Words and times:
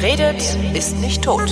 Wer 0.00 0.12
redet, 0.12 0.56
ist 0.72 0.96
nicht 0.96 1.22
tot. 1.22 1.50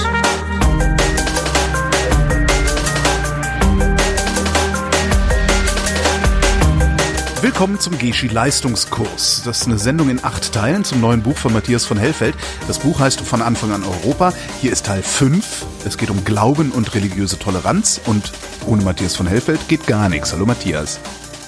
Willkommen 7.43 7.79
zum 7.79 7.99
Geschi 7.99 8.29
Leistungskurs. 8.29 9.43
Das 9.45 9.61
ist 9.61 9.67
eine 9.67 9.77
Sendung 9.77 10.09
in 10.09 10.25
acht 10.25 10.51
Teilen 10.55 10.85
zum 10.85 11.03
neuen 11.03 11.23
Buch 11.23 11.37
von 11.37 11.53
Matthias 11.53 11.85
von 11.85 11.99
Hellfeld. 11.99 12.37
Das 12.67 12.79
Buch 12.79 13.01
heißt 13.01 13.21
Von 13.21 13.43
Anfang 13.43 13.71
an 13.73 13.83
Europa. 13.85 14.33
Hier 14.63 14.73
ist 14.73 14.87
Teil 14.87 15.03
5. 15.03 15.67
Es 15.85 15.99
geht 15.99 16.09
um 16.09 16.25
Glauben 16.25 16.71
und 16.71 16.95
religiöse 16.95 17.39
Toleranz. 17.39 18.01
Und 18.07 18.33
ohne 18.67 18.83
Matthias 18.83 19.15
von 19.15 19.27
Hellfeld 19.27 19.69
geht 19.69 19.87
gar 19.87 20.09
nichts. 20.09 20.33
Hallo 20.33 20.47
Matthias. 20.47 21.01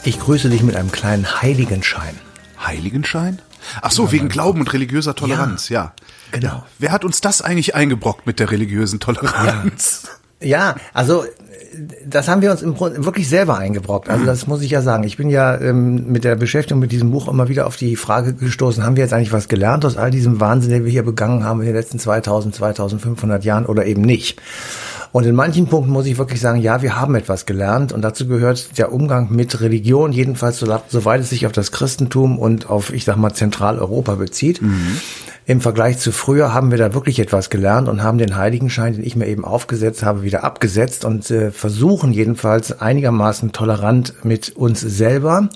Ich 0.05 0.21
grüße 0.21 0.51
dich 0.51 0.63
mit 0.63 0.77
einem 0.77 0.93
kleinen 0.93 1.41
Heiligenschein. 1.41 2.19
Heiligenschein? 2.63 3.41
Ach 3.83 3.91
so, 3.91 4.13
wegen 4.13 4.29
Glauben 4.29 4.61
und 4.61 4.73
religiöser 4.73 5.15
Toleranz, 5.15 5.69
ja. 5.69 5.81
ja. 5.83 5.93
Genau. 6.33 6.65
Wer 6.79 6.93
hat 6.93 7.05
uns 7.05 7.21
das 7.21 7.43
eigentlich 7.43 7.75
eingebrockt 7.75 8.27
mit 8.27 8.41
der 8.41 8.51
religiösen 8.51 9.01
Toleranz? 9.01 10.09
Ja, 10.41 10.49
ja 10.49 10.77
also 10.93 11.25
das 12.05 12.29
haben 12.29 12.43
wir 12.43 12.51
uns 12.51 12.63
im 12.63 12.75
Grunde 12.75 13.05
wirklich 13.05 13.29
selber 13.29 13.59
eingebrockt. 13.59 14.09
Also 14.09 14.25
das 14.25 14.47
muss 14.47 14.63
ich 14.63 14.71
ja 14.71 14.83
sagen. 14.83 15.05
Ich 15.05 15.17
bin 15.17 15.31
ja 15.31 15.57
ähm, 15.61 16.11
mit 16.11 16.25
der 16.25 16.35
Beschäftigung 16.37 16.81
mit 16.81 16.93
diesem 16.93 17.11
Buch 17.11 17.29
immer 17.29 17.49
wieder 17.49 17.67
auf 17.67 17.77
die 17.77 17.97
Frage 17.97 18.35
gestoßen, 18.35 18.85
haben 18.85 18.97
wir 18.97 19.05
jetzt 19.05 19.13
eigentlich 19.13 19.33
was 19.33 19.49
gelernt 19.49 19.85
aus 19.85 19.97
all 19.97 20.11
diesem 20.11 20.41
Wahnsinn, 20.41 20.71
den 20.71 20.85
wir 20.85 20.91
hier 20.91 21.05
begangen 21.05 21.45
haben 21.45 21.61
in 21.61 21.67
den 21.67 21.75
letzten 21.75 21.99
2000, 21.99 22.55
2500 22.55 23.45
Jahren 23.45 23.67
oder 23.67 23.87
eben 23.87 24.03
nicht? 24.03 24.41
Und 25.13 25.27
in 25.27 25.35
manchen 25.35 25.67
Punkten 25.67 25.91
muss 25.91 26.07
ich 26.07 26.19
wirklich 26.19 26.41
sagen, 26.41 26.61
ja, 26.61 26.83
wir 26.83 27.01
haben 27.01 27.15
etwas 27.17 27.47
gelernt 27.47 27.93
und 27.93 28.03
dazu 28.03 28.27
gehört 28.27 28.79
der 28.79 28.93
Umgang 28.93 29.29
mit 29.31 29.61
Religion, 29.61 30.13
jedenfalls 30.13 30.59
soweit 30.61 31.21
es 31.21 31.31
sich 31.31 31.47
auf 31.47 31.53
das 31.53 31.73
Christentum 31.73 32.39
und 32.39 32.71
auf, 32.71 32.93
ich 32.93 33.05
sag 33.05 33.17
mal, 33.17 33.33
Zentraleuropa 33.33 34.15
bezieht. 34.15 34.63
Mhm. 34.63 35.01
Im 35.47 35.61
Vergleich 35.61 35.99
zu 35.99 36.13
früher 36.13 36.55
haben 36.55 36.71
wir 36.71 36.79
da 36.79 36.95
wirklich 36.95 37.19
etwas 37.19 37.51
gelernt 37.51 37.89
und 37.89 38.05
haben 38.05 38.19
den 38.19 38.37
Heiligenschein, 38.37 38.93
den 38.93 39.05
ich 39.05 39.17
mir 39.17 39.27
eben 39.27 39.45
aufgesetzt 39.45 40.05
habe, 40.05 40.23
wieder 40.23 40.45
abgesetzt 40.45 41.05
und 41.05 41.29
äh, 41.33 41.51
versuchen 41.51 42.13
jedenfalls 42.13 42.81
einigermaßen 42.81 43.51
tolerant 43.51 44.15
mit 44.23 44.51
uns 44.51 44.81
selber, 44.81 45.49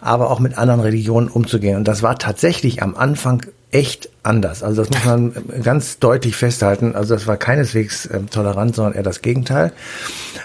aber 0.00 0.30
auch 0.30 0.40
mit 0.40 0.56
anderen 0.56 0.80
Religionen 0.80 1.28
umzugehen. 1.28 1.76
Und 1.76 1.88
das 1.88 2.02
war 2.02 2.18
tatsächlich 2.18 2.82
am 2.82 2.94
Anfang 2.96 3.42
echt 3.74 4.08
anders. 4.22 4.62
Also 4.62 4.84
das 4.84 4.90
muss 4.90 5.04
man 5.04 5.32
ganz 5.62 5.98
deutlich 5.98 6.36
festhalten. 6.36 6.94
Also 6.94 7.14
das 7.14 7.26
war 7.26 7.36
keineswegs 7.36 8.06
äh, 8.06 8.20
tolerant, 8.30 8.76
sondern 8.76 8.94
eher 8.94 9.02
das 9.02 9.20
Gegenteil. 9.20 9.72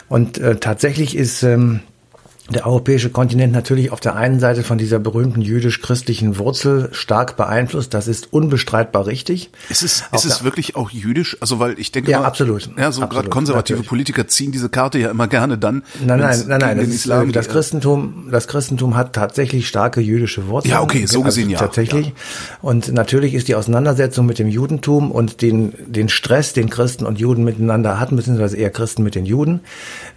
Und 0.08 0.40
äh, 0.40 0.56
tatsächlich 0.56 1.16
ist 1.16 1.44
ähm, 1.44 1.82
der 2.54 2.66
europäische 2.66 3.10
Kontinent 3.10 3.54
natürlich 3.54 3.92
auf 3.92 4.00
der 4.00 4.16
einen 4.16 4.40
Seite 4.40 4.64
von 4.64 4.78
dieser 4.78 5.00
berühmten 5.00 5.42
jüdisch-christlichen 5.42 6.38
Wurzel 6.38 6.90
stark 6.92 7.38
beeinflusst. 7.38 7.94
Das 7.94 8.08
ist 8.08 8.34
unbestreitbar 8.34 9.06
richtig. 9.06 9.52
Ist 9.70 9.84
es, 9.84 10.04
ist 10.12 10.26
es 10.26 10.44
wirklich 10.44 10.76
auch 10.76 10.90
jüdisch? 10.90 11.38
Also 11.40 11.60
weil 11.60 11.80
ich 11.80 11.92
denke 11.92 12.12
ja, 12.12 12.20
mal, 12.20 12.26
absolut. 12.26 12.70
Ja, 12.78 12.92
so 12.92 13.08
gerade 13.08 13.30
konservative 13.30 13.78
natürlich. 13.78 13.90
Politiker 13.90 14.28
ziehen 14.28 14.52
diese 14.52 14.70
Karte 14.70 15.00
ja 15.00 15.12
immer 15.12 15.28
gerne 15.28 15.58
dann. 15.58 15.84
Nein, 16.06 16.20
nein, 16.20 16.44
nein, 16.48 16.60
nein. 16.60 16.78
Das, 16.78 16.88
Islam, 16.88 17.32
das 17.32 17.50
Christentum, 17.50 18.30
das 18.32 18.48
Christentum 18.48 18.96
hat 18.96 19.14
tatsächlich 19.14 19.68
starke 19.68 20.02
jüdische 20.02 20.48
Wurzeln. 20.48 20.72
Ja, 20.72 20.82
okay, 20.82 21.06
so 21.06 21.22
gesehen 21.22 21.44
also, 21.44 21.54
ja. 21.54 21.60
Tatsächlich. 21.60 22.08
Ja. 22.08 22.14
Und 22.62 22.92
natürlich 22.94 23.34
ist 23.34 23.48
die 23.48 23.56
Auseinandersetzung 23.56 24.26
mit 24.26 24.40
dem 24.40 24.48
Judentum 24.48 25.12
und 25.12 25.42
den, 25.42 25.74
den 25.88 26.10
Stress, 26.10 26.54
den 26.54 26.70
Christen 26.70 27.06
und 27.06 27.20
Juden 27.20 27.44
miteinander 27.44 28.00
hatten, 28.00 28.16
beziehungsweise 28.16 28.58
eher 28.58 28.70
Christen 28.70 29.04
mit 29.04 29.16
den 29.16 29.26
Juden, 29.26 29.62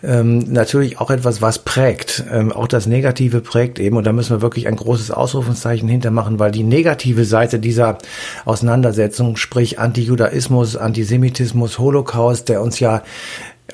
ähm, 0.03 0.53
natürlich 0.53 1.01
auch 1.01 1.11
etwas, 1.11 1.43
was 1.43 1.59
prägt 1.59 2.22
ähm, 2.31 2.53
auch 2.53 2.67
das 2.67 2.87
Negative 2.87 3.41
prägt 3.41 3.79
eben. 3.79 3.97
Und 3.97 4.05
da 4.05 4.13
müssen 4.13 4.37
wir 4.37 4.43
wirklich 4.43 4.69
ein 4.69 4.77
großes 4.77 5.11
Ausrufungszeichen 5.11 5.89
hintermachen, 5.89 6.39
weil 6.39 6.51
die 6.51 6.63
negative 6.63 7.25
Seite 7.25 7.59
dieser 7.59 7.99
Auseinandersetzung, 8.45 9.37
sprich 9.37 9.79
Antijudaismus, 9.79 10.77
Antisemitismus, 10.77 11.79
Holocaust, 11.79 12.49
der 12.49 12.63
uns 12.63 12.81
ja 12.81 13.03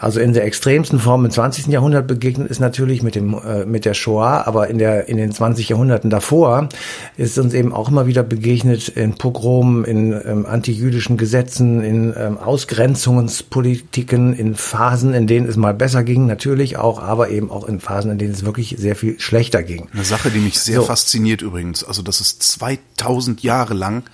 also 0.01 0.21
in 0.21 0.33
der 0.33 0.45
extremsten 0.45 1.01
Form 1.01 1.25
im 1.25 1.31
20. 1.31 1.67
Jahrhundert 1.67 2.07
begegnet 2.07 2.49
ist 2.49 2.61
natürlich 2.61 3.03
mit 3.03 3.15
dem 3.15 3.35
äh, 3.35 3.65
mit 3.65 3.85
der 3.85 3.95
Shoah, 3.95 4.47
aber 4.47 4.69
in 4.69 4.79
der 4.79 5.09
in 5.09 5.17
den 5.17 5.33
20 5.33 5.71
Jahrhunderten 5.71 6.09
davor 6.09 6.69
ist 7.17 7.39
uns 7.39 7.53
eben 7.55 7.73
auch 7.73 7.89
immer 7.89 8.07
wieder 8.07 8.23
begegnet 8.23 8.89
in 8.89 9.15
Pogromen, 9.15 9.85
in 9.85 10.13
ähm, 10.13 10.47
antijüdischen 10.47 11.17
Gesetzen, 11.17 11.83
in 11.83 12.15
ähm, 12.17 12.39
Ausgrenzungspolitiken, 12.39 14.35
in 14.35 14.55
Phasen, 14.55 15.15
in 15.15 15.27
denen 15.27 15.49
es 15.49 15.57
mal 15.57 15.75
besser 15.75 16.05
ging, 16.05 16.27
natürlich 16.27 16.77
auch, 16.77 17.01
aber 17.03 17.31
eben 17.31 17.51
auch 17.51 17.67
in 17.67 17.81
Phasen, 17.81 18.13
in 18.13 18.19
denen 18.19 18.35
es 18.35 18.45
wirklich 18.45 18.77
sehr 18.79 18.95
viel 18.95 19.19
schlechter 19.19 19.63
ging. 19.63 19.89
Eine 19.93 20.05
Sache, 20.05 20.31
die 20.31 20.39
mich 20.39 20.61
sehr 20.61 20.81
so. 20.81 20.87
fasziniert 20.87 21.43
übrigens, 21.43 21.83
also 21.83 22.03
das 22.03 22.21
ist 22.21 22.43
2000 22.43 23.43
Jahre 23.43 23.75
lang 23.75 24.05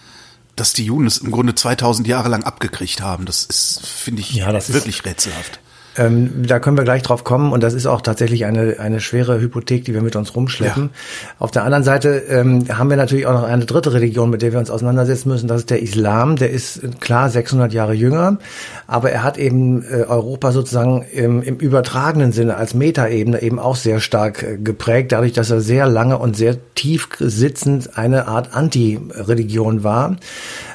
dass 0.57 0.73
die 0.73 0.85
Juden 0.85 1.09
es 1.09 1.19
im 1.19 1.33
Grunde 1.33 1.57
2000 1.57 2.07
Jahre 2.07 2.29
lang 2.29 2.45
abgekriegt 2.45 3.01
haben. 3.01 3.25
Das 3.25 3.43
ist, 3.43 3.85
finde 3.85 4.23
ich, 4.23 4.35
ja, 4.35 4.53
das 4.53 4.73
wirklich 4.73 4.99
ist, 4.99 5.05
rätselhaft. 5.05 5.59
Ähm, 5.97 6.45
da 6.47 6.59
können 6.59 6.77
wir 6.77 6.85
gleich 6.85 7.03
drauf 7.03 7.25
kommen 7.25 7.53
und 7.53 7.63
das 7.63 7.75
ist 7.75 7.87
auch 7.87 8.01
tatsächlich 8.01 8.45
eine, 8.45 8.77
eine 8.81 9.01
schwere 9.01 9.41
Hypothek, 9.41 9.85
die 9.85 9.95
wir 9.95 10.03
mit 10.03 10.17
uns 10.17 10.35
rumschleppen. 10.35 10.85
Ja. 10.85 11.31
Auf 11.39 11.51
der 11.51 11.65
anderen 11.65 11.85
Seite 11.85 12.23
ähm, 12.29 12.67
haben 12.69 12.91
wir 12.91 12.97
natürlich 12.97 13.27
auch 13.27 13.33
noch 13.33 13.45
eine 13.45 13.65
dritte 13.65 13.93
Religion, 13.93 14.31
mit 14.31 14.43
der 14.43 14.53
wir 14.53 14.59
uns 14.59 14.71
auseinandersetzen 14.71 15.29
müssen. 15.29 15.47
Das 15.47 15.61
ist 15.61 15.71
der 15.71 15.83
Islam. 15.83 16.37
Der 16.37 16.51
ist 16.51 17.01
klar 17.01 17.31
600 17.31 17.73
Jahre 17.73 17.95
jünger, 17.95 18.39
aber 18.87 19.11
er 19.11 19.23
hat 19.23 19.39
eben 19.39 19.83
äh, 19.83 20.05
Europa 20.05 20.53
sozusagen 20.53 21.05
im, 21.13 21.43
im 21.43 21.57
übertragenen 21.57 22.33
Sinne 22.33 22.57
als 22.57 22.75
Metaebene 22.75 23.41
eben 23.43 23.59
auch 23.59 23.77
sehr 23.77 24.01
stark 24.01 24.43
äh, 24.43 24.57
geprägt, 24.57 25.13
dadurch, 25.13 25.33
dass 25.33 25.51
er 25.51 25.61
sehr 25.61 25.87
lange 25.87 26.19
und 26.19 26.37
sehr 26.37 26.57
tief 26.75 27.09
sitzend 27.19 27.97
eine 27.97 28.27
Art 28.27 28.55
Anti-Religion 28.55 29.85
war 29.85 30.17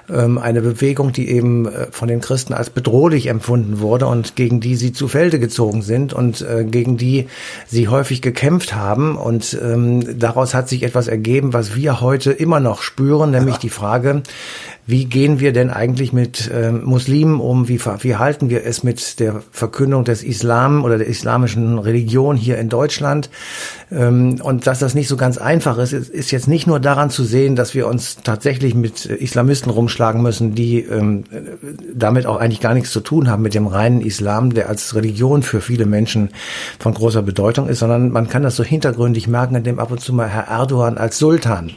eine 0.10 0.62
Bewegung, 0.62 1.12
die 1.12 1.30
eben 1.30 1.66
äh, 1.68 1.88
von 1.92 2.08
den 2.08 2.22
Christen 2.22 2.54
als 2.54 2.70
bedrohlich 2.70 3.28
empfunden 3.28 3.80
wurde 3.80 4.08
und 4.08 4.36
gegen 4.36 4.60
die 4.60 4.76
sie 4.76 4.92
zu 4.92 5.08
Felde 5.08 5.40
gezogen 5.40 5.82
sind 5.82 6.14
und 6.14 6.42
äh, 6.42 6.66
gegen 6.66 6.98
die 6.98 7.28
sie 7.68 7.88
häufig 7.88 8.22
gekämpft 8.22 8.76
haben. 8.76 9.16
Und 9.16 9.58
ähm, 9.62 10.20
daraus 10.20 10.54
hat 10.54 10.70
sich 10.70 10.84
etwas 10.84 11.08
ergeben, 11.08 11.54
was 11.54 11.76
wir 11.76 12.02
heute 12.02 12.32
immer 12.32 12.60
noch 12.60 12.82
spüren, 12.82 13.32
nämlich 13.32 13.58
die 13.58 13.70
Frage, 13.70 14.24
wie 14.90 15.06
gehen 15.06 15.40
wir 15.40 15.54
denn 15.54 15.70
eigentlich 15.70 16.14
mit 16.14 16.50
äh, 16.52 16.72
Muslimen 16.72 17.40
um? 17.40 17.68
Wie, 17.68 17.80
wie 17.80 18.16
halten 18.16 18.50
wir 18.50 18.66
es 18.66 18.82
mit 18.82 19.20
der 19.20 19.44
Verkündung 19.52 20.04
des 20.04 20.24
Islam 20.24 20.84
oder 20.84 20.98
der 20.98 21.06
islamischen 21.06 21.78
Religion 21.78 22.36
hier 22.36 22.58
in 22.58 22.70
Deutschland? 22.70 23.30
Ähm, 23.92 24.42
und 24.42 24.66
dass 24.66 24.80
das 24.80 24.96
nicht 24.96 25.08
so 25.08 25.16
ganz 25.16 25.38
einfach 25.38 25.78
ist, 25.78 25.94
ist 25.94 26.32
jetzt 26.32 26.48
nicht 26.48 26.66
nur 26.66 26.80
daran 26.80 27.12
zu 27.12 27.24
sehen, 27.24 27.56
dass 27.56 27.76
wir 27.76 27.86
uns 27.88 28.18
tatsächlich 28.24 28.74
mit 28.74 29.06
Islamisten 29.06 29.72
rumschlagen 29.72 30.24
müssen, 30.24 30.56
die 30.56 30.80
ähm, 30.80 31.24
damit 31.94 32.26
auch 32.26 32.38
eigentlich 32.38 32.60
gar 32.60 32.74
nichts 32.74 32.90
zu 32.90 33.02
tun 33.02 33.30
haben 33.30 33.44
mit 33.44 33.54
dem 33.54 33.68
reinen 33.68 34.02
Islam, 34.02 34.56
der 34.56 34.70
als 34.70 34.96
Religion 34.96 35.44
für 35.44 35.62
viele 35.62 35.86
Menschen 35.86 36.32
von 36.80 36.96
großer 36.96 37.22
Bedeutung 37.22 37.70
ist, 37.70 37.78
sondern 37.78 38.10
man 38.10 38.28
kann 38.28 38.42
das 38.42 38.56
so 38.56 38.64
hintergründig 38.64 39.28
merken, 39.28 39.54
indem 39.54 39.78
ab 39.78 39.92
und 39.92 40.02
zu 40.02 40.14
mal 40.14 40.30
Herr 40.30 40.48
Erdogan 40.48 40.98
als 40.98 41.20
Sultan 41.20 41.70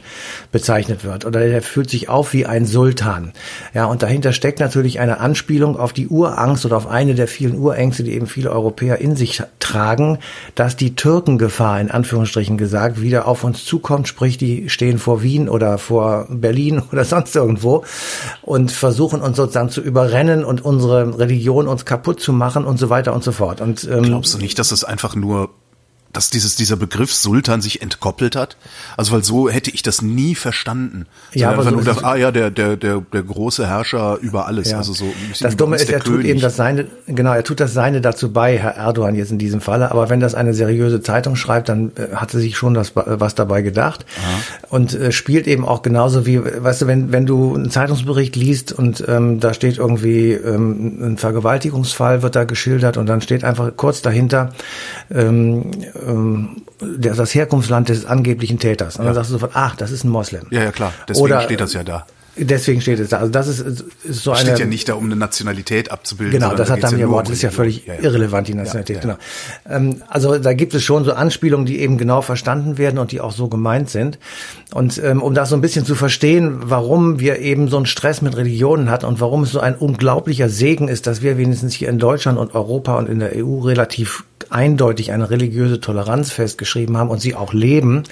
bezeichnet 0.51 1.03
wird 1.03 1.25
oder 1.25 1.41
er 1.41 1.61
fühlt 1.61 1.91
sich 1.91 2.09
auf 2.09 2.33
wie 2.33 2.47
ein 2.47 2.65
Sultan 2.65 3.02
getan. 3.03 3.33
Ja, 3.73 3.85
und 3.85 4.03
dahinter 4.03 4.33
steckt 4.33 4.59
natürlich 4.59 4.99
eine 4.99 5.19
Anspielung 5.19 5.77
auf 5.77 5.93
die 5.93 6.07
Urangst 6.07 6.65
oder 6.65 6.77
auf 6.77 6.87
eine 6.87 7.15
der 7.15 7.27
vielen 7.27 7.57
Urängste, 7.57 8.03
die 8.03 8.13
eben 8.13 8.27
viele 8.27 8.51
Europäer 8.51 8.99
in 8.99 9.15
sich 9.15 9.43
tragen, 9.59 10.19
dass 10.55 10.75
die 10.75 10.95
Türkengefahr, 10.95 11.79
in 11.79 11.91
Anführungsstrichen 11.91 12.57
gesagt, 12.57 13.01
wieder 13.01 13.27
auf 13.27 13.43
uns 13.43 13.65
zukommt, 13.65 14.07
sprich, 14.07 14.37
die 14.37 14.69
stehen 14.69 14.99
vor 14.99 15.21
Wien 15.21 15.49
oder 15.49 15.77
vor 15.77 16.27
Berlin 16.29 16.81
oder 16.91 17.05
sonst 17.05 17.35
irgendwo 17.35 17.83
und 18.41 18.71
versuchen 18.71 19.21
uns 19.21 19.37
sozusagen 19.37 19.69
zu 19.69 19.81
überrennen 19.81 20.43
und 20.45 20.63
unsere 20.63 21.19
Religion 21.19 21.67
uns 21.67 21.85
kaputt 21.85 22.19
zu 22.19 22.33
machen 22.33 22.65
und 22.65 22.77
so 22.77 22.89
weiter 22.89 23.13
und 23.13 23.23
so 23.23 23.31
fort. 23.31 23.61
Und 23.61 23.83
ähm, 23.85 24.03
glaubst 24.03 24.33
du 24.33 24.37
nicht, 24.37 24.57
dass 24.59 24.71
es 24.71 24.83
einfach 24.83 25.15
nur 25.15 25.49
dass 26.13 26.29
dieses, 26.29 26.55
dieser 26.55 26.75
Begriff 26.75 27.13
Sultan 27.13 27.61
sich 27.61 27.81
entkoppelt 27.81 28.35
hat. 28.35 28.55
Also 28.95 29.11
weil 29.11 29.23
so 29.23 29.49
hätte 29.49 29.71
ich 29.71 29.81
das 29.81 30.01
nie 30.03 30.35
verstanden. 30.35 31.07
Ja, 31.33 31.51
aber 31.51 31.63
so 31.63 31.71
nur 31.71 31.83
der, 31.83 32.05
ah 32.05 32.15
ja, 32.15 32.31
der, 32.31 32.51
der, 32.51 32.77
der, 32.77 33.01
der 33.01 33.23
große 33.23 33.67
Herrscher 33.67 34.19
über 34.21 34.47
alles. 34.47 34.71
Ja. 34.71 34.77
Also 34.77 34.93
so 34.93 35.11
das 35.41 35.57
Dumme 35.57 35.75
ist, 35.75 35.89
er 35.89 35.99
König. 35.99 36.21
tut 36.21 36.25
eben 36.25 36.39
das 36.39 36.55
Seine, 36.55 36.85
genau, 37.07 37.33
er 37.33 37.43
tut 37.43 37.59
das 37.59 37.73
Seine 37.73 37.99
dazu 37.99 38.31
bei, 38.31 38.57
Herr 38.59 38.75
Erdogan 38.75 39.15
jetzt 39.15 39.31
in 39.31 39.39
diesem 39.39 39.59
Falle. 39.59 39.89
Aber 39.89 40.09
wenn 40.09 40.19
das 40.19 40.35
eine 40.35 40.53
seriöse 40.53 41.01
Zeitung 41.01 41.35
schreibt, 41.35 41.69
dann 41.69 41.91
äh, 41.95 42.15
hat 42.15 42.33
er 42.33 42.39
sich 42.39 42.57
schon 42.57 42.75
das, 42.75 42.91
was 42.95 43.33
dabei 43.33 43.63
gedacht. 43.63 44.05
Aha. 44.19 44.67
Und 44.69 44.93
äh, 44.93 45.11
spielt 45.11 45.47
eben 45.47 45.65
auch 45.65 45.81
genauso 45.81 46.27
wie, 46.27 46.39
weißt 46.43 46.83
du, 46.83 46.87
wenn, 46.87 47.11
wenn 47.11 47.25
du 47.25 47.55
einen 47.55 47.71
Zeitungsbericht 47.71 48.35
liest 48.35 48.71
und 48.71 49.03
ähm, 49.07 49.39
da 49.39 49.55
steht 49.55 49.79
irgendwie 49.79 50.33
ähm, 50.33 50.99
ein 51.01 51.17
Vergewaltigungsfall, 51.17 52.21
wird 52.21 52.35
da 52.35 52.43
geschildert 52.43 52.97
und 52.97 53.07
dann 53.07 53.21
steht 53.21 53.43
einfach 53.43 53.71
kurz 53.75 54.03
dahinter, 54.03 54.51
ähm, 55.11 55.71
ähm, 56.07 56.63
das 56.79 57.33
Herkunftsland 57.33 57.89
des 57.89 58.05
angeblichen 58.05 58.59
Täters. 58.59 58.97
Und 58.97 59.05
dann 59.05 59.13
sagst 59.13 59.29
du 59.29 59.33
sofort, 59.33 59.51
ach, 59.55 59.75
das 59.75 59.91
ist 59.91 60.03
ein 60.03 60.09
Moslem. 60.09 60.47
Ja, 60.51 60.63
ja, 60.63 60.71
klar. 60.71 60.93
Deswegen 61.07 61.25
Oder, 61.25 61.41
steht 61.41 61.61
das 61.61 61.73
ja 61.73 61.83
da. 61.83 62.05
Deswegen 62.35 62.81
steht 62.81 62.99
es 62.99 63.09
da. 63.09 63.19
Also 63.19 63.31
das 63.31 63.47
ist, 63.47 63.59
ist 63.59 64.23
so 64.23 64.31
eine. 64.31 64.41
Steht 64.41 64.59
ja 64.59 64.65
nicht 64.65 64.89
da, 64.89 64.95
um 64.95 65.05
eine 65.05 65.15
Nationalität 65.15 65.91
abzubilden. 65.91 66.39
Genau, 66.39 66.55
das 66.55 66.71
hat 66.71 66.81
dann 66.81 66.97
ja 66.97 67.07
Wort, 67.07 67.27
das 67.27 67.35
ist 67.35 67.41
ja 67.43 67.51
völlig 67.51 67.85
ja, 67.85 67.93
ja. 67.93 68.01
irrelevant, 68.01 68.47
die 68.47 68.55
Nationalität, 68.55 68.97
ja, 68.97 69.01
genau. 69.01 69.15
Ähm, 69.69 70.01
also 70.07 70.39
da 70.39 70.53
gibt 70.53 70.73
es 70.73 70.83
schon 70.83 71.05
so 71.05 71.13
Anspielungen, 71.13 71.67
die 71.67 71.79
eben 71.79 71.99
genau 71.99 72.23
verstanden 72.23 72.79
werden 72.79 72.97
und 72.97 73.11
die 73.11 73.21
auch 73.21 73.33
so 73.33 73.49
gemeint 73.49 73.91
sind. 73.91 74.17
Und 74.73 74.97
ähm, 75.03 75.21
um 75.21 75.35
das 75.35 75.49
so 75.49 75.55
ein 75.55 75.61
bisschen 75.61 75.85
zu 75.85 75.93
verstehen, 75.93 76.57
warum 76.63 77.19
wir 77.19 77.37
eben 77.37 77.67
so 77.67 77.77
einen 77.77 77.85
Stress 77.85 78.23
mit 78.23 78.35
Religionen 78.35 78.89
hatten 78.89 79.05
und 79.05 79.21
warum 79.21 79.43
es 79.43 79.51
so 79.51 79.59
ein 79.59 79.75
unglaublicher 79.75 80.49
Segen 80.49 80.87
ist, 80.87 81.05
dass 81.05 81.21
wir 81.21 81.37
wenigstens 81.37 81.75
hier 81.75 81.89
in 81.89 81.99
Deutschland 81.99 82.39
und 82.39 82.55
Europa 82.55 82.97
und 82.97 83.09
in 83.09 83.19
der 83.19 83.33
EU 83.35 83.59
relativ 83.59 84.23
eindeutig 84.53 85.11
eine 85.11 85.29
religiöse 85.29 85.79
Toleranz 85.79 86.31
festgeschrieben 86.31 86.97
haben 86.97 87.09
und 87.09 87.19
sie 87.19 87.35
auch 87.35 87.53
leben. 87.53 87.95
Mhm. 87.95 88.03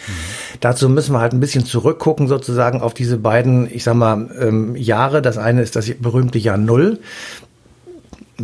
Dazu 0.59 0.89
müssen 0.89 1.13
wir 1.13 1.19
halt 1.19 1.33
ein 1.33 1.39
bisschen 1.39 1.65
zurückgucken 1.65 2.27
sozusagen 2.27 2.81
auf 2.81 2.93
diese 2.93 3.17
beiden, 3.17 3.69
ich 3.71 3.83
sag 3.83 3.95
mal, 3.95 4.29
ähm, 4.39 4.75
Jahre. 4.75 5.21
Das 5.21 5.37
eine 5.37 5.61
ist 5.61 5.75
das 5.75 5.89
berühmte 5.99 6.39
Jahr 6.39 6.57
Null 6.57 6.99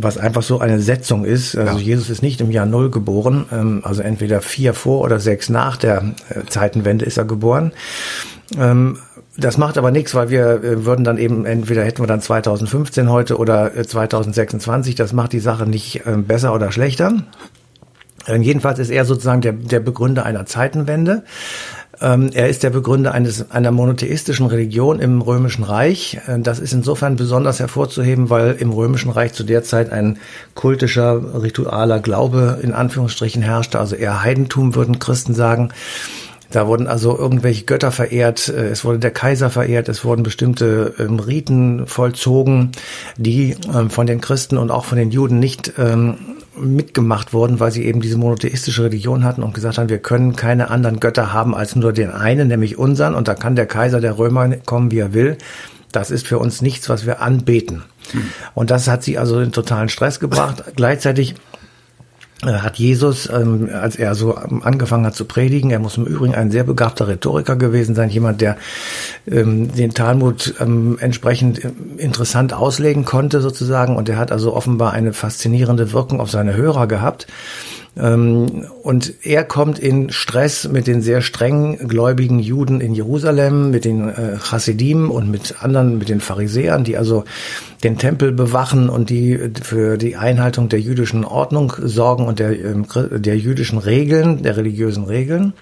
was 0.00 0.16
einfach 0.16 0.42
so 0.42 0.60
eine 0.60 0.80
Setzung 0.80 1.24
ist. 1.24 1.56
Also 1.56 1.78
ja. 1.78 1.84
Jesus 1.84 2.08
ist 2.08 2.22
nicht 2.22 2.40
im 2.40 2.52
Jahr 2.52 2.66
Null 2.66 2.90
geboren, 2.90 3.46
ähm, 3.52 3.80
also 3.82 4.02
entweder 4.02 4.40
vier 4.40 4.74
vor 4.74 5.00
oder 5.00 5.18
sechs 5.18 5.48
nach 5.48 5.76
der 5.76 6.14
äh, 6.28 6.44
Zeitenwende 6.48 7.04
ist 7.04 7.16
er 7.16 7.24
geboren. 7.24 7.72
Ähm, 8.56 8.98
das 9.36 9.56
macht 9.56 9.78
aber 9.78 9.92
nichts, 9.92 10.14
weil 10.14 10.30
wir 10.30 10.62
äh, 10.64 10.84
würden 10.84 11.04
dann 11.04 11.18
eben, 11.18 11.44
entweder 11.44 11.84
hätten 11.84 12.02
wir 12.02 12.06
dann 12.06 12.20
2015 12.20 13.08
heute 13.08 13.38
oder 13.38 13.72
2026, 13.72 14.94
äh, 14.94 14.96
das 14.96 15.12
macht 15.12 15.32
die 15.32 15.40
Sache 15.40 15.66
nicht 15.66 16.06
äh, 16.06 16.16
besser 16.16 16.54
oder 16.54 16.72
schlechter. 16.72 17.12
Ähm, 18.28 18.42
jedenfalls 18.42 18.78
ist 18.78 18.90
er 18.90 19.04
sozusagen 19.04 19.40
der, 19.40 19.52
der 19.52 19.80
Begründer 19.80 20.24
einer 20.24 20.46
Zeitenwende. 20.46 21.24
Ähm, 22.00 22.30
er 22.32 22.48
ist 22.48 22.62
der 22.62 22.70
Begründer 22.70 23.12
eines, 23.12 23.50
einer 23.50 23.72
monotheistischen 23.72 24.46
Religion 24.46 25.00
im 25.00 25.20
Römischen 25.20 25.64
Reich. 25.64 26.20
Äh, 26.28 26.38
das 26.40 26.60
ist 26.60 26.72
insofern 26.72 27.16
besonders 27.16 27.58
hervorzuheben, 27.58 28.30
weil 28.30 28.56
im 28.58 28.70
Römischen 28.70 29.10
Reich 29.10 29.32
zu 29.32 29.42
der 29.42 29.64
Zeit 29.64 29.90
ein 29.90 30.18
kultischer, 30.54 31.42
ritualer 31.42 31.98
Glaube 32.00 32.58
in 32.62 32.72
Anführungsstrichen 32.72 33.42
herrschte, 33.42 33.80
also 33.80 33.96
eher 33.96 34.22
Heidentum 34.22 34.74
würden 34.74 34.98
Christen 34.98 35.34
sagen. 35.34 35.72
Da 36.50 36.66
wurden 36.66 36.86
also 36.86 37.16
irgendwelche 37.18 37.64
Götter 37.64 37.92
verehrt, 37.92 38.48
äh, 38.48 38.68
es 38.68 38.84
wurde 38.84 38.98
der 38.98 39.10
Kaiser 39.10 39.50
verehrt, 39.50 39.88
es 39.88 40.04
wurden 40.04 40.22
bestimmte 40.22 40.94
ähm, 40.98 41.18
Riten 41.18 41.86
vollzogen, 41.86 42.72
die 43.16 43.56
ähm, 43.74 43.90
von 43.90 44.06
den 44.06 44.20
Christen 44.20 44.56
und 44.56 44.70
auch 44.70 44.84
von 44.84 44.98
den 44.98 45.10
Juden 45.10 45.38
nicht 45.38 45.74
ähm, 45.78 46.16
mitgemacht 46.56 47.32
wurden, 47.32 47.60
weil 47.60 47.70
sie 47.70 47.84
eben 47.84 48.00
diese 48.00 48.16
monotheistische 48.16 48.84
Religion 48.84 49.24
hatten 49.24 49.42
und 49.42 49.54
gesagt 49.54 49.78
haben, 49.78 49.88
wir 49.88 49.98
können 49.98 50.36
keine 50.36 50.70
anderen 50.70 51.00
Götter 51.00 51.32
haben 51.32 51.54
als 51.54 51.76
nur 51.76 51.92
den 51.92 52.10
einen, 52.10 52.48
nämlich 52.48 52.78
unseren, 52.78 53.14
und 53.14 53.28
da 53.28 53.34
kann 53.34 53.54
der 53.54 53.66
Kaiser 53.66 54.00
der 54.00 54.18
Römer 54.18 54.48
kommen, 54.56 54.90
wie 54.90 54.98
er 54.98 55.14
will. 55.14 55.38
Das 55.92 56.10
ist 56.10 56.26
für 56.26 56.38
uns 56.38 56.60
nichts, 56.60 56.88
was 56.88 57.06
wir 57.06 57.22
anbeten. 57.22 57.82
Hm. 58.10 58.22
Und 58.54 58.70
das 58.70 58.88
hat 58.88 59.02
sie 59.02 59.18
also 59.18 59.40
in 59.40 59.52
totalen 59.52 59.88
Stress 59.88 60.20
gebracht. 60.20 60.64
Gleichzeitig 60.76 61.34
hat 62.46 62.76
Jesus, 62.76 63.28
ähm, 63.28 63.68
als 63.72 63.96
er 63.96 64.14
so 64.14 64.34
angefangen 64.34 65.04
hat 65.04 65.16
zu 65.16 65.24
predigen, 65.24 65.70
er 65.70 65.80
muss 65.80 65.96
im 65.96 66.06
Übrigen 66.06 66.34
ein 66.34 66.52
sehr 66.52 66.62
begabter 66.62 67.08
Rhetoriker 67.08 67.56
gewesen 67.56 67.96
sein, 67.96 68.10
jemand, 68.10 68.40
der 68.40 68.56
ähm, 69.26 69.74
den 69.74 69.92
Talmud 69.92 70.54
ähm, 70.60 70.98
entsprechend 71.00 71.64
äh, 71.64 71.70
interessant 71.96 72.52
auslegen 72.52 73.04
konnte 73.04 73.40
sozusagen 73.40 73.96
und 73.96 74.08
er 74.08 74.18
hat 74.18 74.30
also 74.30 74.54
offenbar 74.54 74.92
eine 74.92 75.12
faszinierende 75.12 75.92
Wirkung 75.92 76.20
auf 76.20 76.30
seine 76.30 76.54
Hörer 76.54 76.86
gehabt. 76.86 77.26
Ähm, 77.96 78.66
und 78.82 79.14
er 79.22 79.44
kommt 79.44 79.78
in 79.78 80.10
Stress 80.10 80.68
mit 80.68 80.86
den 80.86 81.02
sehr 81.02 81.20
streng 81.20 81.88
gläubigen 81.88 82.38
Juden 82.38 82.80
in 82.80 82.94
Jerusalem, 82.94 83.70
mit 83.70 83.84
den 83.84 84.08
äh, 84.08 84.38
Chassidim 84.38 85.10
und 85.10 85.30
mit 85.30 85.62
anderen, 85.62 85.98
mit 85.98 86.08
den 86.08 86.20
Pharisäern, 86.20 86.84
die 86.84 86.96
also 86.96 87.24
den 87.82 87.98
Tempel 87.98 88.32
bewachen 88.32 88.88
und 88.88 89.10
die 89.10 89.38
für 89.62 89.96
die 89.96 90.16
Einhaltung 90.16 90.68
der 90.68 90.80
jüdischen 90.80 91.24
Ordnung 91.24 91.72
sorgen 91.78 92.26
und 92.26 92.38
der, 92.38 92.58
ähm, 92.58 92.86
der 93.10 93.38
jüdischen 93.38 93.78
Regeln, 93.78 94.42
der 94.42 94.56
religiösen 94.56 95.04
Regeln. 95.04 95.52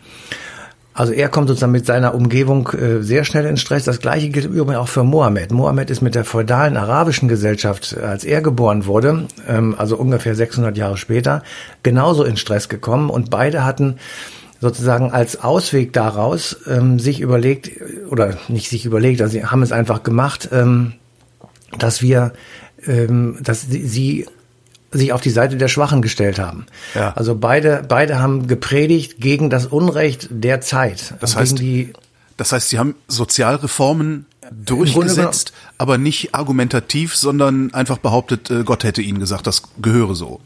Also 0.96 1.12
er 1.12 1.28
kommt 1.28 1.48
sozusagen 1.48 1.72
mit 1.72 1.84
seiner 1.84 2.14
Umgebung 2.14 2.70
äh, 2.70 3.02
sehr 3.02 3.24
schnell 3.24 3.44
in 3.44 3.58
Stress. 3.58 3.84
Das 3.84 4.00
gleiche 4.00 4.30
gilt 4.30 4.46
übrigens 4.46 4.76
auch 4.76 4.88
für 4.88 5.04
Mohammed. 5.04 5.52
Mohammed 5.52 5.90
ist 5.90 6.00
mit 6.00 6.14
der 6.14 6.24
feudalen 6.24 6.78
arabischen 6.78 7.28
Gesellschaft, 7.28 7.94
äh, 8.00 8.02
als 8.02 8.24
er 8.24 8.40
geboren 8.40 8.86
wurde, 8.86 9.28
ähm, 9.46 9.74
also 9.76 9.98
ungefähr 9.98 10.34
600 10.34 10.74
Jahre 10.74 10.96
später, 10.96 11.42
genauso 11.82 12.24
in 12.24 12.38
Stress 12.38 12.70
gekommen 12.70 13.10
und 13.10 13.28
beide 13.28 13.62
hatten 13.62 13.98
sozusagen 14.58 15.12
als 15.12 15.44
Ausweg 15.44 15.92
daraus 15.92 16.56
ähm, 16.66 16.98
sich 16.98 17.20
überlegt, 17.20 17.70
oder 18.08 18.38
nicht 18.48 18.70
sich 18.70 18.86
überlegt, 18.86 19.20
also 19.20 19.32
sie 19.32 19.44
haben 19.44 19.62
es 19.62 19.72
einfach 19.72 20.02
gemacht, 20.02 20.48
ähm, 20.50 20.94
dass 21.78 22.00
wir, 22.00 22.32
ähm, 22.86 23.36
dass 23.42 23.66
sie 23.68 24.24
sich 24.90 25.12
auf 25.12 25.20
die 25.20 25.30
Seite 25.30 25.56
der 25.56 25.68
Schwachen 25.68 26.02
gestellt 26.02 26.38
haben. 26.38 26.66
Ja. 26.94 27.12
Also 27.14 27.34
beide, 27.34 27.84
beide 27.88 28.18
haben 28.18 28.46
gepredigt 28.46 29.20
gegen 29.20 29.50
das 29.50 29.66
Unrecht 29.66 30.28
der 30.30 30.60
Zeit. 30.60 31.14
Das 31.20 31.36
heißt, 31.36 31.58
die, 31.58 31.92
das 32.36 32.52
heißt, 32.52 32.68
sie 32.68 32.78
haben 32.78 32.94
Sozialreformen 33.08 34.26
durchgesetzt, 34.52 35.52
aber 35.78 35.98
nicht 35.98 36.34
argumentativ, 36.34 37.16
sondern 37.16 37.74
einfach 37.74 37.98
behauptet, 37.98 38.50
äh, 38.50 38.62
Gott 38.64 38.84
hätte 38.84 39.02
ihnen 39.02 39.18
gesagt, 39.18 39.46
das 39.46 39.62
gehöre 39.80 40.14
so. 40.14 40.40